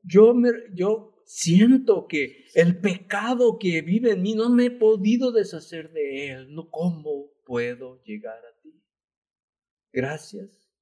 yo 0.03 1.15
siento 1.29 2.07
que 2.09 2.47
el 2.55 2.81
pecado 2.81 3.59
que 3.59 3.83
vive 3.83 4.13
en 4.13 4.23
mí 4.23 4.35
no 4.35 4.49
me 4.49 4.67
he 4.67 4.71
podido 4.71 5.31
deshacer 5.31 5.93
de 5.93 6.31
él. 6.31 6.55
No, 6.55 6.71
¿cómo 6.71 7.35
puedo 7.45 8.03
llegar 8.03 8.39
a 8.47 8.61
ti? 8.63 8.83
Gracias 9.93 10.73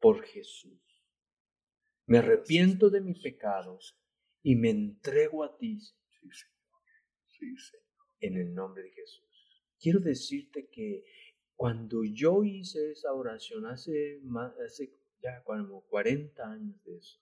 por 0.00 0.22
Jesús. 0.22 0.80
Me 2.06 2.18
arrepiento 2.18 2.88
de 2.88 3.02
mis 3.02 3.20
pecados 3.20 3.94
y 4.42 4.56
me 4.56 4.70
entrego 4.70 5.44
a 5.44 5.56
ti 5.58 5.78
Sí, 5.78 6.30
Señor. 6.30 6.82
Sí, 7.26 7.56
Señor. 7.56 7.84
en 8.20 8.36
el 8.38 8.54
nombre 8.54 8.84
de 8.84 8.90
Jesús. 8.90 9.66
Quiero 9.78 10.00
decirte 10.00 10.70
que 10.70 11.04
cuando 11.54 12.04
yo 12.04 12.42
hice 12.42 12.92
esa 12.92 13.12
oración 13.12 13.66
hace, 13.66 14.18
más, 14.22 14.58
hace 14.60 14.94
ya 15.22 15.42
como 15.44 15.82
40 15.82 16.42
años 16.42 16.82
de 16.84 16.96
eso, 16.96 17.20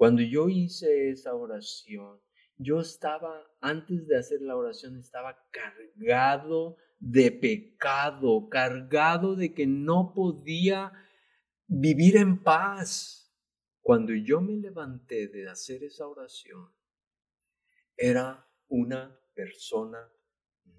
cuando 0.00 0.22
yo 0.22 0.48
hice 0.48 1.10
esa 1.10 1.34
oración, 1.34 2.18
yo 2.56 2.80
estaba, 2.80 3.46
antes 3.60 4.06
de 4.06 4.16
hacer 4.16 4.40
la 4.40 4.56
oración, 4.56 4.96
estaba 4.96 5.36
cargado 5.50 6.78
de 6.98 7.30
pecado, 7.30 8.48
cargado 8.48 9.36
de 9.36 9.52
que 9.52 9.66
no 9.66 10.14
podía 10.14 10.90
vivir 11.66 12.16
en 12.16 12.42
paz. 12.42 13.30
Cuando 13.82 14.14
yo 14.14 14.40
me 14.40 14.56
levanté 14.56 15.28
de 15.28 15.50
hacer 15.50 15.84
esa 15.84 16.06
oración, 16.06 16.70
era 17.94 18.48
una 18.68 19.20
persona 19.34 20.10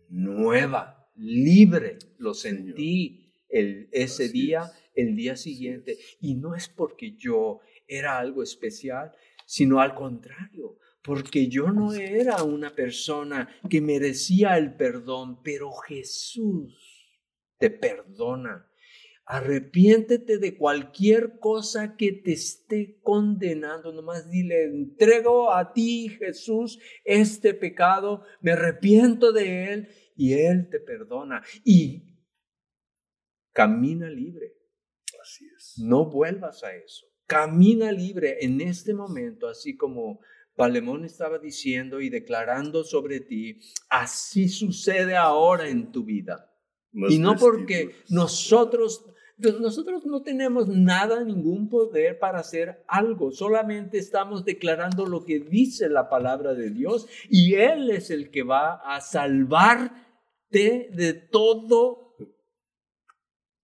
nueva, 0.10 1.12
libre. 1.14 2.00
Lo 2.18 2.34
sentí 2.34 3.32
el, 3.50 3.88
ese 3.92 4.24
Así 4.26 4.34
día, 4.34 4.64
es. 4.64 4.92
el 4.96 5.16
día 5.16 5.36
siguiente. 5.36 6.00
Y 6.22 6.34
no 6.34 6.56
es 6.56 6.70
porque 6.70 7.16
yo 7.16 7.60
era 7.92 8.18
algo 8.18 8.42
especial, 8.42 9.12
sino 9.46 9.82
al 9.82 9.94
contrario, 9.94 10.78
porque 11.04 11.48
yo 11.48 11.72
no 11.72 11.94
era 11.94 12.42
una 12.44 12.74
persona 12.74 13.50
que 13.70 13.82
merecía 13.82 14.58
el 14.58 14.76
perdón, 14.76 15.44
pero 15.44 15.74
Jesús 15.74 17.12
te 17.58 17.70
perdona. 17.70 18.68
Arrepiéntete 19.26 20.38
de 20.38 20.58
cualquier 20.58 21.38
cosa 21.40 21.96
que 21.98 22.14
te 22.14 22.32
esté 22.32 23.00
condenando. 23.02 23.92
Nomás 23.92 24.30
dile, 24.30 24.64
entrego 24.64 25.54
a 25.54 25.74
ti, 25.74 26.10
Jesús, 26.10 26.80
este 27.04 27.54
pecado, 27.54 28.24
me 28.42 28.54
arrepiento 28.54 29.32
de 29.32 29.74
él 29.74 29.90
y 30.16 30.34
él 30.34 30.70
te 30.70 30.80
perdona. 30.80 31.44
Y 31.64 32.12
camina 33.52 34.10
libre. 34.10 34.58
Así 35.22 35.46
es. 35.56 35.76
No 35.78 36.10
vuelvas 36.10 36.64
a 36.64 36.74
eso. 36.76 37.11
Camina 37.32 37.94
libre 37.94 38.40
en 38.42 38.60
este 38.60 38.94
momento, 38.94 39.48
así 39.48 39.78
como 39.78 40.20
Palemón 40.58 41.06
estaba 41.06 41.40
diciendo 41.40 42.02
y 42.02 42.10
declarando 42.10 42.84
sobre 42.84 43.22
ti, 43.22 43.60
así 43.90 44.50
sucede 44.50 45.16
ahora 45.16 45.70
en 45.70 45.94
tu 45.94 46.04
vida. 46.04 46.52
Y 46.94 47.20
no 47.20 47.38
porque 47.38 47.96
nosotros, 48.10 49.06
nosotros 49.38 50.06
no 50.06 50.24
tenemos 50.24 50.68
nada, 50.68 51.24
ningún 51.24 51.70
poder 51.70 52.20
para 52.20 52.40
hacer 52.40 52.84
algo, 52.86 53.32
solamente 53.32 53.98
estamos 53.98 54.44
declarando 54.44 55.06
lo 55.06 55.24
que 55.24 55.40
dice 55.40 55.88
la 55.88 56.10
palabra 56.10 56.54
de 56.54 56.70
Dios 56.70 57.08
y 57.30 57.56
Él 57.56 57.92
es 57.92 58.12
el 58.12 58.30
que 58.30 58.44
va 58.44 58.74
a 58.84 59.00
salvarte 59.00 60.02
de 60.94 61.14
todo, 61.14 62.01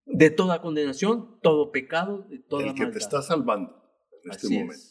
de 0.08 0.30
toda 0.30 0.62
condenación, 0.62 1.40
todo 1.42 1.72
pecado, 1.72 2.26
de 2.30 2.40
toda 2.40 2.68
El 2.68 2.74
que 2.76 2.86
te 2.88 2.98
está 2.98 3.22
salvando 3.22 3.84
en 4.24 4.32
este 4.32 4.48
es. 4.48 4.54
momento. 4.54 4.84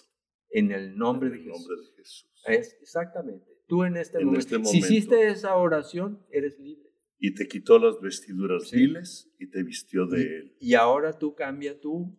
En 0.50 0.72
el 0.72 0.96
nombre 0.96 1.28
En 1.28 1.34
de 1.34 1.38
Jesús. 1.44 1.58
nombre 1.58 1.76
de 1.76 1.96
Jesús. 1.96 2.42
Es, 2.46 2.76
exactamente. 2.80 3.50
Tú 3.66 3.82
en 3.84 3.96
este, 3.96 4.18
En 4.18 4.26
momento, 4.26 4.56
este 4.56 4.64
si 4.70 4.78
hiciste 4.78 5.28
esa 5.28 5.56
oración, 5.56 6.24
eres 6.30 6.58
libre. 6.58 6.86
Y 7.18 7.34
te 7.34 7.48
quitó 7.48 7.78
las 7.78 8.00
vestiduras 8.00 8.68
Sí. 8.68 8.76
viles 8.76 9.30
y 9.38 9.48
te 9.50 9.62
vistió 9.62 10.06
de 10.06 10.20
él. 10.22 10.56
Y 10.60 10.74
ahora 10.74 11.18
tú 11.18 11.34
cambia 11.34 11.80
tu 11.80 12.16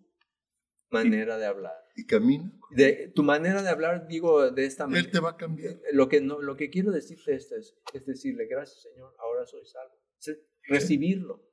manera 0.89 1.37
de 1.37 1.45
hablar. 1.45 1.73
Y 1.95 2.05
camina. 2.05 2.51
De, 2.71 3.11
tu 3.15 3.23
manera 3.23 3.61
de 3.63 3.69
hablar, 3.69 4.07
digo, 4.07 4.51
de 4.51 4.65
esta 4.65 4.83
Él 4.85 4.89
manera. 4.91 5.11
te 5.11 5.19
va 5.19 5.29
a 5.31 5.37
cambiar. 5.37 5.79
Lo 5.93 6.09
que, 6.09 6.21
no, 6.21 6.41
lo 6.41 6.55
que 6.55 6.69
quiero 6.69 6.91
decirte 6.91 7.33
esto 7.35 7.55
es, 7.55 7.75
es 7.93 8.05
decirle, 8.05 8.45
gracias 8.47 8.81
Señor, 8.81 9.13
ahora 9.19 9.45
soy 9.45 9.65
salvo. 9.65 9.95
Sí, 10.17 10.33
Recibirlo. 10.63 11.46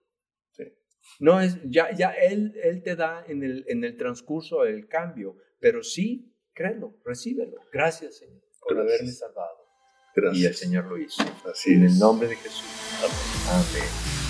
No 1.21 1.41
es, 1.41 1.59
ya, 1.65 1.93
ya 1.95 2.11
él, 2.11 2.55
él 2.63 2.83
te 2.83 2.97
da 2.97 3.25
en 3.29 3.43
el, 3.43 3.65
en 3.69 3.85
el 3.85 3.97
transcurso 3.97 4.65
el 4.65 4.89
cambio, 4.89 5.37
pero 5.61 5.83
sí, 5.83 6.33
créelo, 6.53 6.99
recíbelo. 7.05 7.57
Gracias 7.73 8.17
Señor 8.19 8.43
por 8.61 8.75
Gracias. 8.77 8.95
haberme 8.95 9.13
salvado. 9.13 9.59
Gracias. 10.17 10.43
Y 10.43 10.47
el 10.47 10.55
Señor 10.55 10.85
lo 10.87 10.99
hizo. 10.99 11.23
Así 11.51 11.75
En 11.75 11.85
es. 11.85 11.93
el 11.95 11.99
nombre 11.99 12.29
de 12.29 12.37
Jesús. 12.37 12.65
Amén. 13.01 13.65
Amén. 13.83 14.24